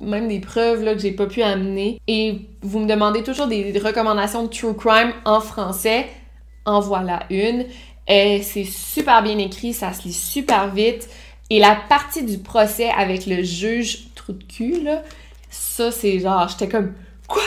même 0.00 0.28
des 0.28 0.40
preuves 0.40 0.82
là, 0.82 0.94
que 0.94 1.00
j'ai 1.00 1.12
pas 1.12 1.26
pu 1.26 1.42
amener. 1.42 2.00
Et 2.08 2.40
vous 2.62 2.80
me 2.80 2.88
demandez 2.88 3.22
toujours 3.22 3.46
des 3.46 3.78
recommandations 3.78 4.44
de 4.44 4.48
true 4.48 4.74
crime 4.74 5.12
en 5.24 5.40
français. 5.40 6.06
En 6.64 6.80
voilà 6.80 7.20
une. 7.30 7.66
Euh, 8.10 8.38
c'est 8.42 8.64
super 8.64 9.22
bien 9.22 9.38
écrit, 9.38 9.74
ça 9.74 9.92
se 9.92 10.02
lit 10.04 10.12
super 10.12 10.72
vite. 10.74 11.08
Et 11.50 11.60
la 11.60 11.76
partie 11.88 12.24
du 12.24 12.38
procès 12.38 12.88
avec 12.90 13.26
le 13.26 13.42
juge 13.42 14.06
trou 14.14 14.32
de 14.32 14.42
cul, 14.44 14.82
là, 14.82 15.02
ça 15.50 15.92
c'est 15.92 16.18
genre, 16.18 16.48
j'étais 16.48 16.68
comme, 16.68 16.94
quoi? 17.28 17.42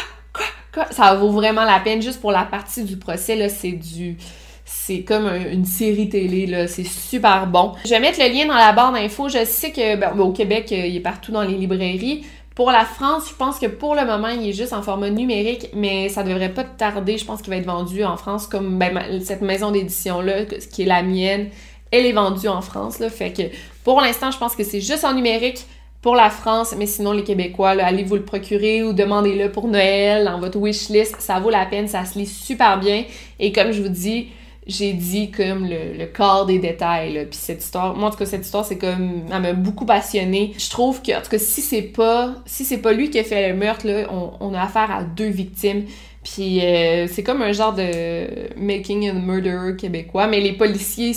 Ça 0.92 1.16
vaut 1.16 1.32
vraiment 1.32 1.64
la 1.64 1.80
peine 1.80 2.02
juste 2.02 2.22
pour 2.22 2.32
la 2.32 2.44
partie 2.44 2.84
du 2.84 2.98
procès 2.98 3.50
c'est 3.50 3.72
du 3.72 4.18
c'est 4.66 5.02
comme 5.02 5.28
une 5.28 5.66
série 5.66 6.10
télé. 6.10 6.68
C'est 6.68 6.84
super 6.84 7.46
bon. 7.48 7.74
Je 7.86 7.92
vais 7.92 8.00
mettre 8.00 8.20
le 8.20 8.28
lien 8.34 8.48
dans 8.48 8.56
la 8.56 8.74
barre 8.74 8.92
d'infos. 8.92 9.30
Je 9.30 9.46
sais 9.46 9.72
que 9.72 9.96
ben, 9.96 10.18
au 10.20 10.32
Québec, 10.32 10.72
euh, 10.72 10.88
il 10.88 10.96
est 10.96 11.02
partout 11.02 11.32
dans 11.32 11.44
les 11.44 11.56
librairies. 11.56 12.26
Pour 12.56 12.72
la 12.72 12.84
France, 12.84 13.30
je 13.30 13.36
pense 13.36 13.60
que 13.60 13.68
pour 13.68 13.96
le 13.96 14.06
moment, 14.06 14.30
il 14.30 14.50
est 14.50 14.54
juste 14.54 14.74
en 14.74 14.82
format 14.82 15.10
numérique, 15.10 15.70
mais 15.74 16.10
ça 16.10 16.24
devrait 16.24 16.54
pas 16.54 16.64
tarder. 16.64 17.18
Je 17.18 17.26
pense 17.26 17.42
qu'il 17.42 17.52
va 17.52 17.58
être 17.58 17.66
vendu 17.66 18.04
en 18.04 18.18
France 18.18 18.48
comme 18.48 18.80
ben, 18.80 19.22
cette 19.24 19.42
maison 19.42 19.72
d'édition-là, 19.72 20.46
qui 20.46 20.84
est 20.84 20.86
la 20.86 21.04
mienne. 21.04 21.50
Elle 21.92 22.08
est 22.08 22.14
vendue 22.14 22.48
en 22.48 22.62
France. 22.62 22.98
Fait 23.10 23.32
que 23.32 23.44
pour 23.84 24.02
l'instant, 24.02 24.32
je 24.32 24.38
pense 24.38 24.56
que 24.56 24.64
c'est 24.64 24.82
juste 24.82 25.04
en 25.04 25.14
numérique 25.14 25.66
pour 26.06 26.16
la 26.16 26.30
France, 26.30 26.76
mais 26.78 26.86
sinon 26.86 27.14
les 27.14 27.24
Québécois, 27.24 27.70
allez 27.72 28.04
vous 28.04 28.14
le 28.14 28.22
procurer 28.22 28.84
ou 28.84 28.94
demandez-le 28.94 29.52
pour 29.52 29.68
Noël 29.68 30.26
dans 30.26 30.40
votre 30.40 30.60
wishlist. 30.60 31.16
Ça 31.18 31.40
vaut 31.40 31.50
la 31.50 31.66
peine, 31.66 31.88
ça 31.88 32.06
se 32.06 32.20
lit 32.20 32.28
super 32.28 32.80
bien. 32.80 33.06
Et 33.40 33.52
comme 33.52 33.72
je 33.72 33.82
vous 33.82 33.90
dis, 33.90 34.28
j'ai 34.68 34.94
dit 34.94 35.32
comme 35.32 35.68
le, 35.68 36.06
corps 36.06 36.46
des 36.46 36.60
détails. 36.60 37.26
Puis 37.28 37.40
cette 37.42 37.64
histoire, 37.64 37.96
moi 37.96 38.10
en 38.10 38.12
tout 38.12 38.20
cas 38.20 38.28
cette 38.28 38.46
histoire 38.46 38.64
c'est 38.64 38.78
comme, 38.78 39.24
elle 39.34 39.42
m'a 39.42 39.54
beaucoup 39.54 39.88
passionnée. 39.88 40.54
Je 40.60 40.70
trouve 40.70 41.02
que 41.02 41.12
en 41.12 41.24
tout 41.24 41.32
cas 41.32 41.40
si 41.40 41.62
c'est 41.62 41.82
pas, 41.82 42.36
si 42.46 42.66
c'est 42.66 42.84
pas 42.84 42.94
lui 42.94 43.10
qui 43.10 43.18
a 43.18 43.24
fait 43.24 43.50
le 43.50 43.56
meurtre 43.56 43.88
là, 43.88 44.08
on, 44.40 44.54
a 44.54 44.62
affaire 44.62 44.92
à 44.92 45.02
deux 45.02 45.30
victimes. 45.30 45.86
Puis 46.24 46.64
euh, 46.64 47.08
c'est 47.08 47.24
comme 47.24 47.42
un 47.42 47.52
genre 47.52 47.74
de 47.74 48.28
making 48.60 49.10
a 49.10 49.14
murderer 49.14 49.76
québécois, 49.76 50.28
mais 50.28 50.40
les 50.40 50.54
policiers 50.54 51.14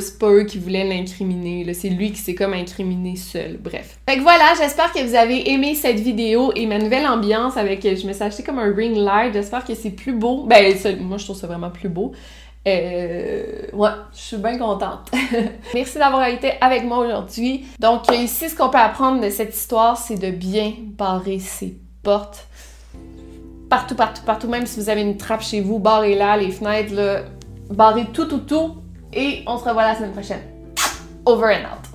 c'est 0.00 0.18
pas 0.18 0.30
eux 0.30 0.44
qui 0.44 0.58
voulaient 0.58 0.84
l'incriminer, 0.84 1.72
c'est 1.74 1.88
lui 1.88 2.12
qui 2.12 2.18
s'est 2.18 2.34
comme 2.34 2.52
incriminé 2.52 3.16
seul, 3.16 3.58
bref. 3.58 3.98
Fait 4.08 4.16
que 4.16 4.22
voilà, 4.22 4.54
j'espère 4.58 4.92
que 4.92 5.00
vous 5.00 5.14
avez 5.14 5.50
aimé 5.50 5.74
cette 5.74 6.00
vidéo 6.00 6.52
et 6.54 6.66
ma 6.66 6.78
nouvelle 6.78 7.06
ambiance 7.06 7.56
avec, 7.56 7.82
je 7.82 8.06
me 8.06 8.12
suis 8.12 8.22
acheté 8.22 8.42
comme 8.42 8.58
un 8.58 8.74
ring 8.74 8.96
light, 8.96 9.32
j'espère 9.32 9.64
que 9.64 9.74
c'est 9.74 9.90
plus 9.90 10.12
beau, 10.12 10.44
ben 10.44 10.74
moi 11.00 11.18
je 11.18 11.24
trouve 11.24 11.36
ça 11.36 11.46
vraiment 11.46 11.70
plus 11.70 11.88
beau. 11.88 12.12
Euh, 12.66 13.62
ouais, 13.72 13.90
je 14.12 14.18
suis 14.18 14.36
bien 14.36 14.58
contente. 14.58 15.10
Merci 15.74 15.98
d'avoir 15.98 16.26
été 16.26 16.52
avec 16.60 16.84
moi 16.84 16.98
aujourd'hui. 16.98 17.64
Donc 17.78 18.12
ici, 18.12 18.50
ce 18.50 18.56
qu'on 18.56 18.68
peut 18.68 18.78
apprendre 18.78 19.22
de 19.22 19.30
cette 19.30 19.54
histoire, 19.54 19.96
c'est 19.96 20.16
de 20.16 20.30
bien 20.30 20.74
barrer 20.80 21.38
ses 21.38 21.78
portes. 22.02 22.46
Partout, 23.70 23.94
partout, 23.94 24.22
partout. 24.26 24.48
Même 24.48 24.66
si 24.66 24.80
vous 24.80 24.90
avez 24.90 25.02
une 25.02 25.16
trappe 25.16 25.42
chez 25.42 25.60
vous, 25.60 25.78
barrez-la, 25.78 26.36
les 26.36 26.50
fenêtres, 26.50 26.94
là, 26.94 27.22
barrez 27.70 28.06
tout, 28.12 28.26
tout, 28.26 28.38
tout 28.38 28.74
et 29.12 29.42
on 29.46 29.58
se 29.58 29.64
revoit 29.64 29.84
la 29.84 29.94
semaine 29.94 30.12
prochaine. 30.12 30.42
Over 31.26 31.50
and 31.50 31.66
out. 31.66 31.88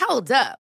Hold 0.00 0.32
up. 0.32 0.67